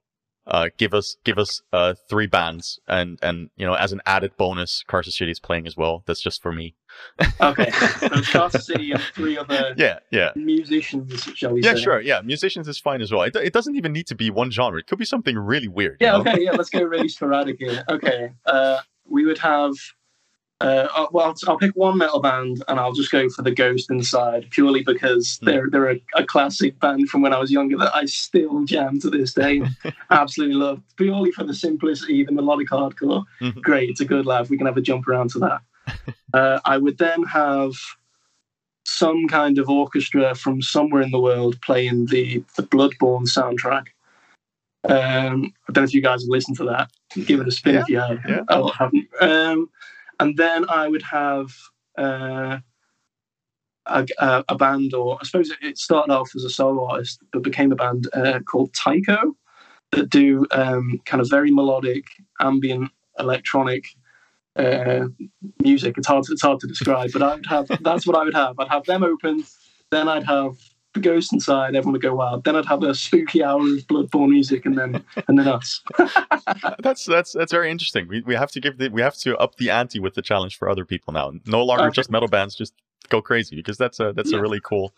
uh, 0.47 0.69
give 0.77 0.93
us 0.93 1.17
give 1.23 1.37
us 1.37 1.61
uh 1.73 1.93
three 2.09 2.27
bands 2.27 2.79
and 2.87 3.19
and 3.21 3.49
you 3.57 3.65
know 3.65 3.73
as 3.73 3.91
an 3.91 4.01
added 4.05 4.31
bonus, 4.37 4.83
Carcer 4.87 5.11
City 5.11 5.31
is 5.31 5.39
playing 5.39 5.67
as 5.67 5.75
well. 5.77 6.03
That's 6.05 6.21
just 6.21 6.41
for 6.41 6.51
me. 6.51 6.75
Okay. 7.41 7.71
So 8.07 8.21
Carcer 8.21 8.61
City 8.61 8.91
and 8.91 9.01
three 9.13 9.37
other 9.37 9.73
Yeah, 9.77 9.99
yeah. 10.11 10.31
musicians, 10.35 11.23
shall 11.35 11.53
we 11.53 11.61
Yeah, 11.61 11.73
say? 11.73 11.81
sure. 11.81 11.99
Yeah, 12.01 12.21
musicians 12.21 12.67
is 12.67 12.79
fine 12.79 13.01
as 13.01 13.11
well. 13.11 13.23
It, 13.23 13.35
it 13.35 13.51
doesn't 13.53 13.75
even 13.75 13.91
need 13.91 14.07
to 14.07 14.15
be 14.15 14.29
one 14.29 14.49
genre. 14.49 14.79
It 14.79 14.87
could 14.87 14.97
be 14.99 15.05
something 15.05 15.37
really 15.37 15.67
weird. 15.67 15.97
you 15.99 16.07
Yeah, 16.07 16.13
know? 16.13 16.21
okay, 16.21 16.37
yeah, 16.43 16.51
let's 16.51 16.69
go 16.69 16.81
really 16.83 17.09
sporadic 17.09 17.57
here. 17.59 17.83
Okay. 17.89 18.31
Uh, 18.45 18.79
we 19.09 19.25
would 19.25 19.37
have 19.39 19.73
uh, 20.59 21.07
well, 21.11 21.35
I'll, 21.47 21.57
pick 21.57 21.75
one 21.75 21.97
metal 21.99 22.19
band 22.19 22.63
and 22.67 22.79
I'll 22.79 22.93
just 22.93 23.11
go 23.11 23.29
for 23.29 23.43
the 23.43 23.51
Ghost 23.51 23.91
Inside 23.91 24.47
purely 24.49 24.81
because 24.83 25.37
Hmm. 25.39 25.45
they're 25.45 25.69
they're 25.69 25.91
a, 25.91 26.01
a 26.15 26.25
classic 26.25 26.79
band 26.79 27.09
from 27.09 27.21
when 27.21 27.33
I 27.33 27.37
was 27.37 27.51
younger 27.51 27.77
that 27.77 27.95
I 27.95 28.05
still 28.05 28.65
jam 28.65 28.99
to 29.01 29.09
this 29.09 29.33
day. 29.33 29.61
Absolutely 30.09 30.55
love 30.55 30.81
purely 30.95 31.31
for 31.31 31.43
the 31.43 31.53
simplicity, 31.53 32.23
the 32.23 32.31
melodic 32.31 32.69
hardcore. 32.69 33.25
Mhm. 33.39 33.61
Great, 33.61 33.89
it's 33.91 34.01
a 34.01 34.05
good 34.05 34.25
laugh. 34.25 34.49
We 34.49 34.57
can 34.57 34.65
have 34.65 34.77
a 34.77 34.81
jump 34.81 35.07
around 35.07 35.29
to 35.31 35.39
that. 35.39 35.61
uh, 36.33 36.59
I 36.65 36.77
would 36.77 36.97
then 36.97 37.23
have 37.23 37.73
some 38.85 39.27
kind 39.27 39.59
of 39.59 39.69
orchestra 39.69 40.33
from 40.33 40.61
somewhere 40.61 41.01
in 41.01 41.11
the 41.11 41.19
world 41.19 41.61
playing 41.61 42.07
the 42.07 42.43
the 42.55 42.63
Bloodborne 42.63 43.27
soundtrack. 43.27 43.87
Um, 44.87 45.53
I 45.67 45.73
don't 45.73 45.81
know 45.81 45.83
if 45.83 45.93
you 45.93 46.01
guys 46.01 46.21
have 46.23 46.29
listened 46.29 46.57
to 46.57 46.63
that. 46.65 46.89
Give 47.25 47.41
it 47.41 47.47
a 47.47 47.51
spin 47.51 47.75
if 47.75 47.89
you 47.89 47.99
have. 47.99 48.19
yeah. 48.27 48.43
Oh, 48.47 48.69
haven't. 48.69 49.07
Um, 49.19 49.69
and 50.19 50.37
then 50.37 50.65
I 50.69 50.87
would 50.87 51.03
have 51.03 51.51
uh, 51.97 52.59
a, 53.85 54.07
a, 54.49 54.55
band, 54.55 54.93
or 54.93 55.17
I 55.19 55.25
suppose 55.25 55.51
it, 55.61 55.77
started 55.77 56.11
off 56.11 56.31
as 56.35 56.43
a 56.43 56.49
solo 56.49 56.85
artist, 56.85 57.19
but 57.31 57.43
became 57.43 57.71
a 57.71 57.75
band 57.75 58.07
uh, 58.13 58.39
called 58.39 58.73
Tycho 58.73 59.35
that 59.91 60.09
do 60.09 60.45
um, 60.51 60.99
kind 61.05 61.21
of 61.21 61.29
very 61.29 61.51
melodic, 61.51 62.05
ambient, 62.39 62.91
electronic 63.19 63.85
uh, 64.57 65.07
music. 65.61 65.97
It's 65.97 66.07
hard, 66.07 66.25
to, 66.25 66.33
it's 66.33 66.41
hard 66.41 66.59
to 66.59 66.67
describe, 66.67 67.11
but 67.13 67.23
I'd 67.23 67.45
have 67.45 67.67
that's 67.81 68.05
what 68.05 68.17
I 68.17 68.23
would 68.23 68.35
have. 68.35 68.59
I'd 68.59 68.69
have 68.69 68.85
them 68.85 69.03
open, 69.03 69.43
then 69.91 70.09
I'd 70.09 70.25
have 70.25 70.55
the 71.01 71.09
ghost 71.09 71.33
inside. 71.33 71.75
Everyone 71.75 71.93
would 71.93 72.01
go 72.01 72.15
wild. 72.15 72.43
Then 72.43 72.55
I'd 72.55 72.65
have 72.65 72.83
a 72.83 72.93
spooky 72.93 73.43
hour 73.43 73.61
of 73.61 73.87
Bloodborne 73.87 74.29
music, 74.29 74.65
and 74.65 74.77
then 74.77 75.03
and 75.27 75.39
then 75.39 75.47
us. 75.47 75.81
that's 76.79 77.05
that's 77.05 77.31
that's 77.33 77.51
very 77.51 77.71
interesting. 77.71 78.07
We 78.07 78.21
we 78.21 78.35
have 78.35 78.51
to 78.51 78.59
give 78.59 78.77
the 78.77 78.89
we 78.89 79.01
have 79.01 79.15
to 79.17 79.37
up 79.37 79.55
the 79.57 79.69
ante 79.69 79.99
with 79.99 80.15
the 80.15 80.21
challenge 80.21 80.57
for 80.57 80.69
other 80.69 80.85
people 80.85 81.13
now. 81.13 81.31
No 81.45 81.63
longer 81.63 81.85
Okay. 81.85 81.95
just 81.95 82.11
metal 82.11 82.27
bands, 82.27 82.55
just 82.55 82.73
go 83.09 83.21
crazy 83.21 83.55
because 83.55 83.77
that's 83.77 83.99
a 83.99 84.13
that's 84.13 84.31
Yeah. 84.31 84.39
a 84.39 84.41
really 84.41 84.59
cool 84.63 84.93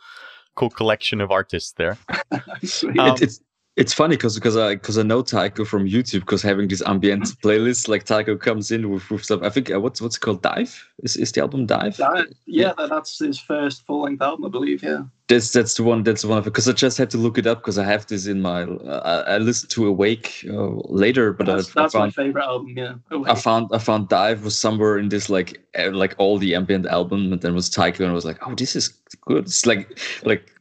cool 0.56 0.70
collection 0.70 1.22
of 1.22 1.32
artists 1.32 1.74
there. 1.74 1.97
Sweet. 2.64 2.97
Um, 3.00 3.16
it, 3.16 3.22
it's 3.24 3.41
It's 3.76 3.93
funny 3.93 4.17
because 4.17 4.36
because 4.36 4.57
I 4.57 4.76
because 4.76 4.97
I 4.97 5.03
know 5.03 5.22
Tycho 5.22 5.63
from 5.63 5.88
YouTube 5.88 6.22
because 6.22 6.41
having 6.41 6.67
this 6.67 6.82
ambient 6.86 7.24
Mm-hmm. 7.24 7.47
playlist 7.47 7.88
like 7.88 8.03
Tycho 8.03 8.36
comes 8.36 8.72
in 8.72 8.89
with, 8.89 9.09
with 9.09 9.24
stuff. 9.24 9.41
I 9.41 9.49
think 9.49 9.72
uh, 9.72 9.80
what's 9.80 10.01
what's 10.01 10.17
it 10.17 10.20
called 10.20 10.41
Dive 10.41 10.86
is 11.03 11.15
is 11.15 11.32
the 11.32 11.41
album 11.41 11.65
Dive. 11.65 11.95
That, 11.97 12.28
yeah, 12.45 12.74
that, 12.78 12.89
that's 12.89 13.20
his 13.20 13.39
first 13.39 13.86
full 13.86 14.01
length 14.03 14.22
album, 14.22 14.45
I 14.45 14.49
believe. 14.49 14.84
Yeah. 14.84 15.03
That's 15.28 15.51
that's 15.51 15.76
the 15.76 15.84
one. 15.84 16.03
That's 16.03 16.24
the 16.24 16.28
one 16.28 16.39
of 16.39 16.47
it. 16.47 16.49
Because 16.49 16.67
I 16.67 16.74
just 16.74 16.97
had 16.97 17.09
to 17.11 17.17
look 17.17 17.38
it 17.38 17.47
up 17.47 17.59
because 17.59 17.78
I 17.78 17.86
have 17.86 18.05
this 18.07 18.26
in 18.26 18.41
my. 18.41 18.63
Uh, 18.63 19.24
I 19.28 19.38
listened 19.38 19.70
to 19.72 19.88
Awake 19.88 20.45
uh, 20.49 20.72
later, 20.89 21.32
but 21.32 21.45
that's 21.45 21.76
I, 21.78 21.80
I 21.80 21.84
that's 21.84 21.93
my 21.93 22.09
favorite 22.09 22.43
album. 22.43 22.74
Yeah. 22.76 22.95
Oh, 23.11 23.26
I 23.28 23.36
found 23.36 23.70
I 23.72 23.78
found 23.78 24.09
Dive 24.09 24.43
was 24.43 24.57
somewhere 24.57 24.97
in 24.97 25.09
this 25.09 25.30
like 25.30 25.61
uh, 25.78 25.91
like 25.91 26.15
all 26.17 26.38
the 26.38 26.55
ambient 26.55 26.88
album, 26.88 27.32
and 27.32 27.41
then 27.41 27.53
was 27.53 27.70
Tycho, 27.70 28.03
and 28.03 28.11
I 28.11 28.15
was 28.15 28.26
like, 28.26 28.45
oh, 28.45 28.55
this 28.55 28.76
is 28.76 28.89
good. 29.22 29.45
It's 29.45 29.65
like 29.65 29.99
like 30.26 30.51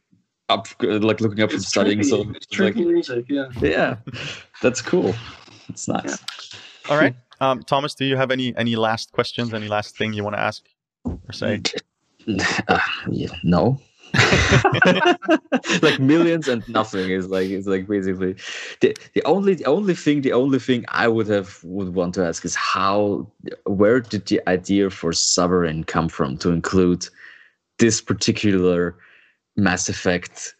up 0.49 0.67
like 0.81 1.21
looking 1.21 1.41
up 1.41 1.51
from 1.51 1.57
it's 1.57 1.67
studying. 1.67 1.99
trippy, 1.99 2.05
So 2.05 2.21
it's 2.31 2.47
it's 2.47 2.59
like 2.59 2.75
music. 2.75 3.25
Yeah. 3.29 3.47
yeah, 3.61 3.97
that's 4.61 4.81
cool. 4.81 5.15
It's 5.69 5.87
nice. 5.87 6.17
All 6.89 6.97
right, 6.97 7.15
um, 7.39 7.61
Thomas, 7.63 7.93
do 7.95 8.05
you 8.05 8.17
have 8.17 8.31
any 8.31 8.55
any 8.57 8.75
last 8.75 9.11
questions? 9.11 9.53
Any 9.53 9.67
last 9.67 9.97
thing 9.97 10.13
you 10.13 10.23
want 10.23 10.35
to 10.35 10.41
ask 10.41 10.63
or 11.05 11.33
say? 11.33 11.61
Uh, 12.67 12.79
yeah, 13.09 13.29
no. 13.43 13.79
like 15.81 15.99
millions 15.99 16.47
and 16.47 16.67
nothing 16.67 17.09
is 17.09 17.27
like 17.27 17.49
it's 17.49 17.65
like 17.65 17.87
basically 17.87 18.35
the 18.81 18.95
the 19.13 19.23
only 19.23 19.55
the 19.55 19.65
only 19.65 19.95
thing 19.95 20.21
the 20.21 20.33
only 20.33 20.59
thing 20.59 20.85
I 20.89 21.07
would 21.07 21.27
have 21.27 21.59
would 21.63 21.95
want 21.95 22.13
to 22.15 22.25
ask 22.25 22.43
is 22.45 22.55
how 22.55 23.31
where 23.65 23.99
did 23.99 24.25
the 24.27 24.41
idea 24.47 24.89
for 24.89 25.13
Sovereign 25.13 25.83
come 25.83 26.09
from 26.09 26.37
to 26.37 26.51
include 26.51 27.07
this 27.79 28.01
particular 28.01 28.95
Mass 29.59 29.89
Effect 29.89 30.55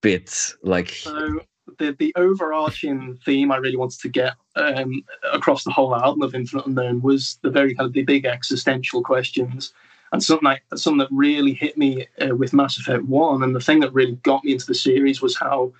bit 0.00 0.54
like 0.62 0.90
So 0.90 1.40
the 1.78 1.94
the 1.98 2.12
overarching 2.16 3.18
theme 3.24 3.52
I 3.52 3.56
really 3.56 3.76
wanted 3.76 4.00
to 4.00 4.08
get 4.08 4.34
um, 4.56 5.02
across 5.32 5.64
the 5.64 5.70
whole 5.70 5.94
album 5.94 6.22
of 6.22 6.34
Infinite 6.34 6.66
Unknown 6.66 7.02
was 7.02 7.38
the 7.42 7.50
very 7.50 7.74
kind 7.74 7.86
of 7.86 7.92
the 7.92 8.04
big 8.04 8.24
existential 8.24 9.02
questions, 9.02 9.72
and 10.12 10.22
something 10.22 10.44
like 10.44 10.62
something 10.76 10.98
that 10.98 11.08
really 11.10 11.52
hit 11.52 11.76
me 11.76 12.06
uh, 12.20 12.34
with 12.34 12.52
Mass 12.52 12.78
Effect 12.78 13.04
One, 13.04 13.42
and 13.42 13.54
the 13.54 13.60
thing 13.60 13.80
that 13.80 13.92
really 13.92 14.16
got 14.22 14.44
me 14.44 14.52
into 14.52 14.66
the 14.66 14.74
series 14.74 15.20
was 15.20 15.36
how 15.36 15.72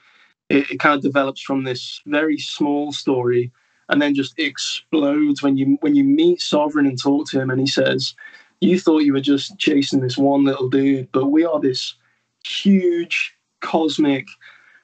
it, 0.49 0.71
it 0.71 0.81
kind 0.81 0.95
of 0.95 1.03
develops 1.03 1.41
from 1.41 1.65
this 1.65 2.01
very 2.07 2.39
small 2.39 2.93
story 2.93 3.53
and 3.89 4.03
then 4.03 4.15
just 4.15 4.39
explodes 4.39 5.43
when 5.43 5.57
you 5.57 5.79
when 5.81 5.95
you 5.95 6.05
meet 6.05 6.41
Sovereign 6.41 6.87
and 6.87 7.01
talk 7.01 7.29
to 7.31 7.41
him, 7.41 7.51
and 7.51 7.61
he 7.61 7.67
says, 7.67 8.15
"You 8.61 8.79
thought 8.79 9.05
you 9.05 9.15
were 9.15 9.21
just 9.21 9.59
chasing 9.59 10.01
this 10.01 10.19
one 10.19 10.45
little 10.45 10.69
dude, 10.69 11.11
but 11.13 11.27
we 11.27 11.45
are 11.45 11.61
this 11.61 11.95
huge 12.45 13.35
cosmic." 13.61 14.27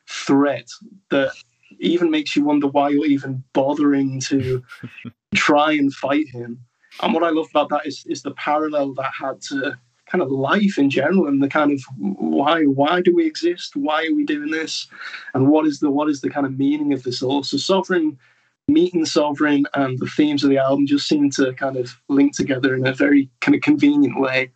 threat 0.09 0.69
that 1.11 1.33
even 1.79 2.11
makes 2.11 2.37
you 2.37 2.45
wonder 2.45 2.69
why 2.69 2.89
you're 2.89 3.07
even 3.07 3.43
bothering 3.53 4.21
to 4.21 4.63
try 5.35 5.73
and 5.73 5.93
fight 5.93 6.29
him. 6.29 6.61
And 7.03 7.13
what 7.13 7.25
I 7.25 7.31
love 7.31 7.49
about 7.51 7.71
that 7.71 7.87
is 7.87 8.05
is 8.07 8.23
the 8.23 8.33
parallel 8.33 8.95
that 8.95 9.11
had 9.19 9.41
to 9.49 9.77
kind 10.07 10.23
of 10.23 10.31
life 10.31 10.79
in 10.79 10.91
general 10.91 11.27
and 11.27 11.43
the 11.43 11.49
kind 11.49 11.73
of 11.73 11.83
why 11.99 12.65
why 12.65 13.01
do 13.01 13.15
we 13.15 13.27
exist? 13.27 13.75
Why 13.75 14.07
are 14.07 14.15
we 14.15 14.25
doing 14.25 14.51
this? 14.51 14.87
And 15.35 15.49
what 15.49 15.67
is 15.67 15.81
the 15.81 15.91
what 15.91 16.09
is 16.09 16.21
the 16.21 16.31
kind 16.31 16.47
of 16.47 16.59
meaning 16.59 16.93
of 16.93 17.03
this 17.03 17.23
all? 17.23 17.43
So 17.43 17.57
Sovereign 17.57 18.19
meeting 18.67 19.05
Sovereign 19.05 19.67
and 19.75 19.99
the 19.99 20.07
themes 20.07 20.43
of 20.43 20.51
the 20.51 20.59
album 20.59 20.87
just 20.87 21.07
seemed 21.07 21.33
to 21.35 21.53
kind 21.53 21.77
of 21.77 22.01
link 22.09 22.35
together 22.35 22.75
in 22.75 22.87
a 22.87 22.95
very 22.95 23.29
kind 23.41 23.55
of 23.55 23.61
convenient 23.61 24.19
way. 24.19 24.51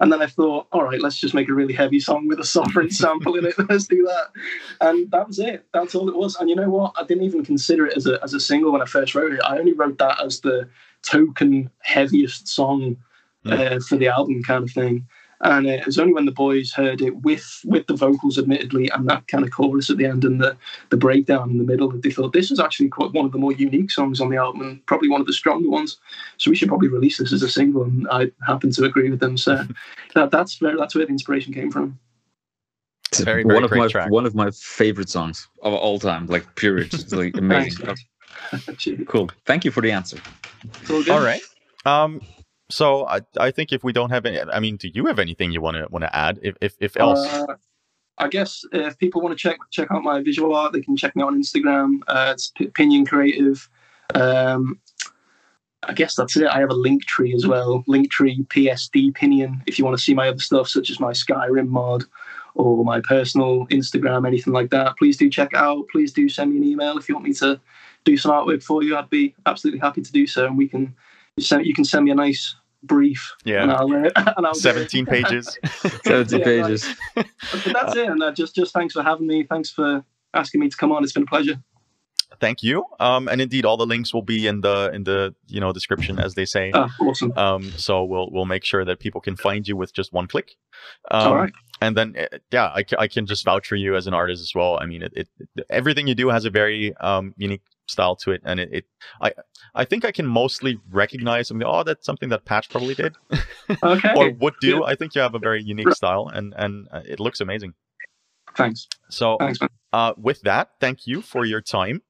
And 0.00 0.12
then 0.12 0.22
I 0.22 0.26
thought, 0.26 0.68
all 0.72 0.84
right, 0.84 1.00
let's 1.00 1.18
just 1.18 1.34
make 1.34 1.48
a 1.48 1.54
really 1.54 1.74
heavy 1.74 1.98
song 1.98 2.28
with 2.28 2.38
a 2.38 2.44
Sovereign 2.44 2.90
sample 2.92 3.34
in 3.34 3.46
it. 3.46 3.54
Let's 3.68 3.88
do 3.88 4.04
that. 4.04 4.28
And 4.80 5.10
that 5.10 5.26
was 5.26 5.38
it. 5.38 5.66
That's 5.74 5.94
all 5.94 6.08
it 6.08 6.16
was. 6.16 6.36
And 6.36 6.48
you 6.48 6.54
know 6.54 6.70
what? 6.70 6.94
I 6.96 7.04
didn't 7.04 7.24
even 7.24 7.44
consider 7.44 7.86
it 7.86 7.96
as 7.96 8.06
a, 8.06 8.22
as 8.22 8.32
a 8.32 8.40
single 8.40 8.72
when 8.72 8.82
I 8.82 8.86
first 8.86 9.14
wrote 9.14 9.32
it. 9.32 9.40
I 9.44 9.58
only 9.58 9.72
wrote 9.72 9.98
that 9.98 10.22
as 10.24 10.40
the 10.40 10.68
token 11.02 11.70
heaviest 11.80 12.46
song 12.46 12.96
uh, 13.44 13.80
for 13.80 13.96
the 13.96 14.08
album 14.08 14.42
kind 14.42 14.64
of 14.64 14.70
thing. 14.70 15.06
And 15.40 15.66
it 15.66 15.86
was 15.86 15.98
only 15.98 16.12
when 16.12 16.24
the 16.24 16.32
boys 16.32 16.72
heard 16.72 17.00
it 17.00 17.22
with 17.22 17.60
with 17.64 17.86
the 17.86 17.94
vocals, 17.94 18.38
admittedly, 18.38 18.88
and 18.90 19.08
that 19.08 19.28
kind 19.28 19.44
of 19.44 19.50
chorus 19.52 19.88
at 19.88 19.96
the 19.96 20.04
end 20.06 20.24
and 20.24 20.40
the, 20.40 20.56
the 20.90 20.96
breakdown 20.96 21.50
in 21.50 21.58
the 21.58 21.64
middle, 21.64 21.88
that 21.90 22.02
they 22.02 22.10
thought 22.10 22.32
this 22.32 22.50
is 22.50 22.58
actually 22.58 22.88
quite 22.88 23.12
one 23.12 23.24
of 23.24 23.32
the 23.32 23.38
more 23.38 23.52
unique 23.52 23.90
songs 23.90 24.20
on 24.20 24.30
the 24.30 24.36
album 24.36 24.62
and 24.62 24.86
probably 24.86 25.08
one 25.08 25.20
of 25.20 25.26
the 25.28 25.32
stronger 25.32 25.68
ones. 25.70 25.98
So 26.38 26.50
we 26.50 26.56
should 26.56 26.68
probably 26.68 26.88
release 26.88 27.18
this 27.18 27.32
as 27.32 27.42
a 27.42 27.48
single. 27.48 27.84
And 27.84 28.08
I 28.10 28.32
happen 28.46 28.70
to 28.72 28.84
agree 28.84 29.10
with 29.10 29.20
them. 29.20 29.36
So 29.36 29.64
that, 30.14 30.30
that's 30.30 30.60
where 30.60 30.76
that's 30.76 30.94
where 30.94 31.04
the 31.06 31.12
inspiration 31.12 31.52
came 31.52 31.70
from. 31.70 31.98
It's 33.10 33.20
Very, 33.20 33.42
very 33.42 33.54
one 33.54 33.64
of 33.64 33.70
great 33.70 33.78
my 33.78 33.88
track. 33.88 34.10
one 34.10 34.26
of 34.26 34.34
my 34.34 34.50
favorite 34.50 35.08
songs 35.08 35.48
of 35.62 35.72
all 35.72 35.98
time, 35.98 36.26
like 36.26 36.56
period. 36.56 36.92
It's 36.92 37.12
like 37.12 37.36
amazing. 37.38 37.94
Cool. 39.08 39.30
Thank 39.46 39.64
you 39.64 39.70
for 39.70 39.80
the 39.80 39.90
answer. 39.90 40.18
It's 40.82 40.90
all. 40.90 41.10
All 41.12 41.20
right. 41.20 41.40
Um, 41.84 42.20
so 42.70 43.06
I, 43.06 43.20
I 43.38 43.50
think 43.50 43.72
if 43.72 43.82
we 43.82 43.92
don't 43.92 44.10
have 44.10 44.26
any, 44.26 44.40
I 44.40 44.60
mean, 44.60 44.76
do 44.76 44.88
you 44.92 45.06
have 45.06 45.18
anything 45.18 45.52
you 45.52 45.60
want 45.60 45.76
to 45.76 45.86
want 45.90 46.02
to 46.04 46.14
add? 46.14 46.38
If 46.42 46.56
if, 46.60 46.76
if 46.80 46.96
else, 46.96 47.26
Uh, 47.26 47.54
I 48.18 48.28
guess 48.28 48.64
if 48.72 48.98
people 48.98 49.22
want 49.22 49.36
to 49.36 49.42
check 49.42 49.58
check 49.70 49.88
out 49.90 50.02
my 50.02 50.22
visual 50.22 50.54
art, 50.54 50.72
they 50.72 50.80
can 50.80 50.96
check 50.96 51.14
me 51.16 51.22
out 51.22 51.28
on 51.28 51.40
Instagram. 51.40 52.00
Uh, 52.06 52.32
it's 52.34 52.52
P- 52.56 52.68
Pinion 52.68 53.06
Creative. 53.06 53.68
Um, 54.14 54.80
I 55.84 55.92
guess 55.92 56.16
that's 56.16 56.36
it. 56.36 56.48
I 56.48 56.58
have 56.58 56.70
a 56.70 56.74
link 56.74 57.04
tree 57.06 57.32
as 57.34 57.46
well. 57.46 57.84
Linktree 57.88 58.46
PSD 58.48 59.14
Pinion. 59.14 59.62
If 59.66 59.78
you 59.78 59.84
want 59.84 59.96
to 59.96 60.02
see 60.02 60.12
my 60.12 60.28
other 60.28 60.40
stuff, 60.40 60.68
such 60.68 60.90
as 60.90 60.98
my 60.98 61.12
Skyrim 61.12 61.68
mod 61.68 62.04
or 62.54 62.84
my 62.84 63.00
personal 63.00 63.66
Instagram, 63.68 64.26
anything 64.26 64.52
like 64.52 64.70
that, 64.70 64.96
please 64.98 65.16
do 65.16 65.30
check 65.30 65.52
it 65.52 65.58
out. 65.58 65.86
Please 65.92 66.12
do 66.12 66.28
send 66.28 66.50
me 66.50 66.58
an 66.58 66.64
email 66.64 66.98
if 66.98 67.08
you 67.08 67.14
want 67.14 67.26
me 67.26 67.34
to 67.34 67.60
do 68.04 68.16
some 68.16 68.32
artwork 68.32 68.62
for 68.62 68.82
you. 68.82 68.96
I'd 68.96 69.08
be 69.08 69.34
absolutely 69.46 69.78
happy 69.78 70.02
to 70.02 70.12
do 70.12 70.26
so, 70.26 70.46
and 70.46 70.58
we 70.58 70.68
can 70.68 70.94
send. 71.40 71.66
You 71.66 71.74
can 71.74 71.84
send 71.84 72.04
me 72.04 72.10
a 72.10 72.14
nice 72.14 72.54
brief. 72.82 73.34
And 73.44 73.52
yeah, 73.70 73.74
I'll, 73.74 73.92
uh, 73.92 74.34
and 74.36 74.46
I'll 74.46 74.54
seventeen 74.68 75.06
pages. 75.14 75.58
70 76.04 76.38
Yeah, 76.38 76.44
pages. 76.44 76.94
but 77.14 77.26
that's 77.72 77.96
it. 77.96 78.08
And 78.08 78.22
uh, 78.22 78.32
just 78.32 78.54
just 78.54 78.72
thanks 78.72 78.94
for 78.94 79.02
having 79.02 79.26
me. 79.26 79.44
Thanks 79.44 79.70
for 79.70 80.04
asking 80.34 80.60
me 80.60 80.68
to 80.68 80.76
come 80.76 80.92
on. 80.92 81.02
It's 81.04 81.12
been 81.12 81.24
a 81.24 81.26
pleasure. 81.26 81.60
Thank 82.40 82.62
you. 82.62 82.84
Um, 83.00 83.26
and 83.26 83.40
indeed, 83.40 83.64
all 83.64 83.76
the 83.76 83.86
links 83.86 84.14
will 84.14 84.22
be 84.22 84.46
in 84.46 84.60
the 84.60 84.90
in 84.92 85.04
the 85.04 85.34
you 85.48 85.60
know 85.60 85.72
description, 85.72 86.18
as 86.18 86.34
they 86.34 86.44
say. 86.44 86.70
Oh, 86.74 86.88
awesome. 87.00 87.32
Um, 87.36 87.72
so 87.76 88.04
we'll 88.04 88.30
we'll 88.30 88.44
make 88.44 88.64
sure 88.64 88.84
that 88.84 89.00
people 89.00 89.20
can 89.20 89.34
find 89.36 89.66
you 89.66 89.76
with 89.76 89.92
just 89.92 90.12
one 90.12 90.26
click. 90.28 90.56
Um, 91.10 91.26
All 91.28 91.36
right. 91.36 91.52
and 91.80 91.96
then 91.96 92.14
uh, 92.16 92.38
yeah 92.52 92.66
I, 92.66 92.84
I 92.98 93.08
can 93.08 93.26
just 93.26 93.44
vouch 93.44 93.66
for 93.66 93.76
you 93.76 93.96
as 93.96 94.06
an 94.06 94.14
artist 94.14 94.42
as 94.42 94.52
well 94.54 94.78
i 94.80 94.86
mean 94.86 95.02
it, 95.02 95.12
it 95.14 95.28
everything 95.70 96.06
you 96.08 96.14
do 96.14 96.28
has 96.28 96.44
a 96.44 96.50
very 96.50 96.94
um 96.98 97.34
unique 97.36 97.62
style 97.88 98.14
to 98.16 98.30
it 98.30 98.40
and 98.44 98.60
it, 98.60 98.68
it 98.72 98.84
i 99.20 99.32
i 99.74 99.84
think 99.84 100.04
i 100.04 100.12
can 100.12 100.26
mostly 100.26 100.78
recognize 100.90 101.48
something 101.48 101.66
oh 101.66 101.82
that's 101.82 102.04
something 102.04 102.28
that 102.28 102.44
patch 102.44 102.68
probably 102.68 102.94
did 102.94 103.16
Okay. 103.82 104.12
or 104.16 104.30
would 104.30 104.54
do 104.60 104.78
Yeah. 104.78 104.82
i 104.86 104.94
think 104.94 105.14
you 105.14 105.20
have 105.20 105.34
a 105.34 105.38
very 105.38 105.62
unique 105.62 105.92
style 105.92 106.28
and 106.32 106.54
and 106.56 106.88
uh, 106.92 107.02
it 107.04 107.18
looks 107.20 107.40
amazing 107.40 107.74
Thanks. 108.56 108.88
so 109.08 109.36
Thanks, 109.38 109.58
uh, 109.92 110.14
with 110.16 110.40
that, 110.42 110.70
thank 110.80 111.06
you 111.06 111.22
for 111.22 111.44
your 111.44 111.60
time. 111.60 112.02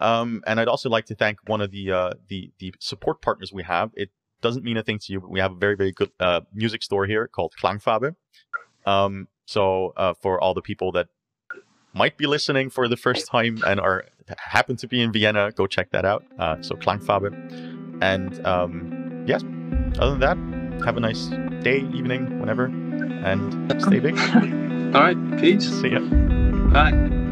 Um, 0.00 0.42
and 0.46 0.58
I'd 0.58 0.68
also 0.68 0.88
like 0.90 1.06
to 1.06 1.14
thank 1.14 1.38
one 1.46 1.60
of 1.60 1.70
the 1.70 1.92
uh, 1.92 2.10
the 2.28 2.50
the 2.58 2.74
support 2.80 3.22
partners 3.22 3.52
we 3.52 3.62
have. 3.62 3.90
It 3.94 4.10
doesn't 4.42 4.64
mean 4.64 4.76
a 4.78 4.82
thing 4.82 4.98
to 4.98 5.12
you, 5.12 5.20
but 5.20 5.30
we 5.30 5.38
have 5.38 5.52
a 5.52 5.54
very 5.54 5.76
very 5.76 5.92
good 5.92 6.10
uh, 6.18 6.40
music 6.52 6.82
store 6.82 7.06
here 7.06 7.28
called 7.28 7.52
Klangfarbe. 7.62 8.16
Um, 8.84 9.28
so 9.46 9.92
uh, 9.96 10.14
for 10.20 10.40
all 10.40 10.54
the 10.54 10.62
people 10.62 10.90
that 10.92 11.06
might 11.94 12.16
be 12.18 12.26
listening 12.26 12.68
for 12.68 12.88
the 12.88 12.96
first 12.96 13.26
time 13.28 13.58
and 13.66 13.78
are 13.78 14.04
happen 14.38 14.76
to 14.76 14.88
be 14.88 15.00
in 15.02 15.12
Vienna, 15.12 15.52
go 15.52 15.66
check 15.66 15.90
that 15.90 16.04
out. 16.04 16.24
Uh, 16.38 16.60
so 16.62 16.74
Klangfarbe. 16.74 17.32
And 18.02 18.44
um, 18.46 19.24
yes, 19.26 19.42
other 19.98 20.16
than 20.16 20.20
that, 20.20 20.84
have 20.84 20.96
a 20.96 21.00
nice 21.00 21.26
day, 21.62 21.78
evening, 21.94 22.38
whenever, 22.38 22.66
and 22.66 23.82
stay 23.82 24.00
big. 24.00 24.18
All 24.94 25.02
right. 25.02 25.40
Peace. 25.40 25.68
See 25.80 25.88
ya. 25.88 26.00
Bye. 26.00 27.25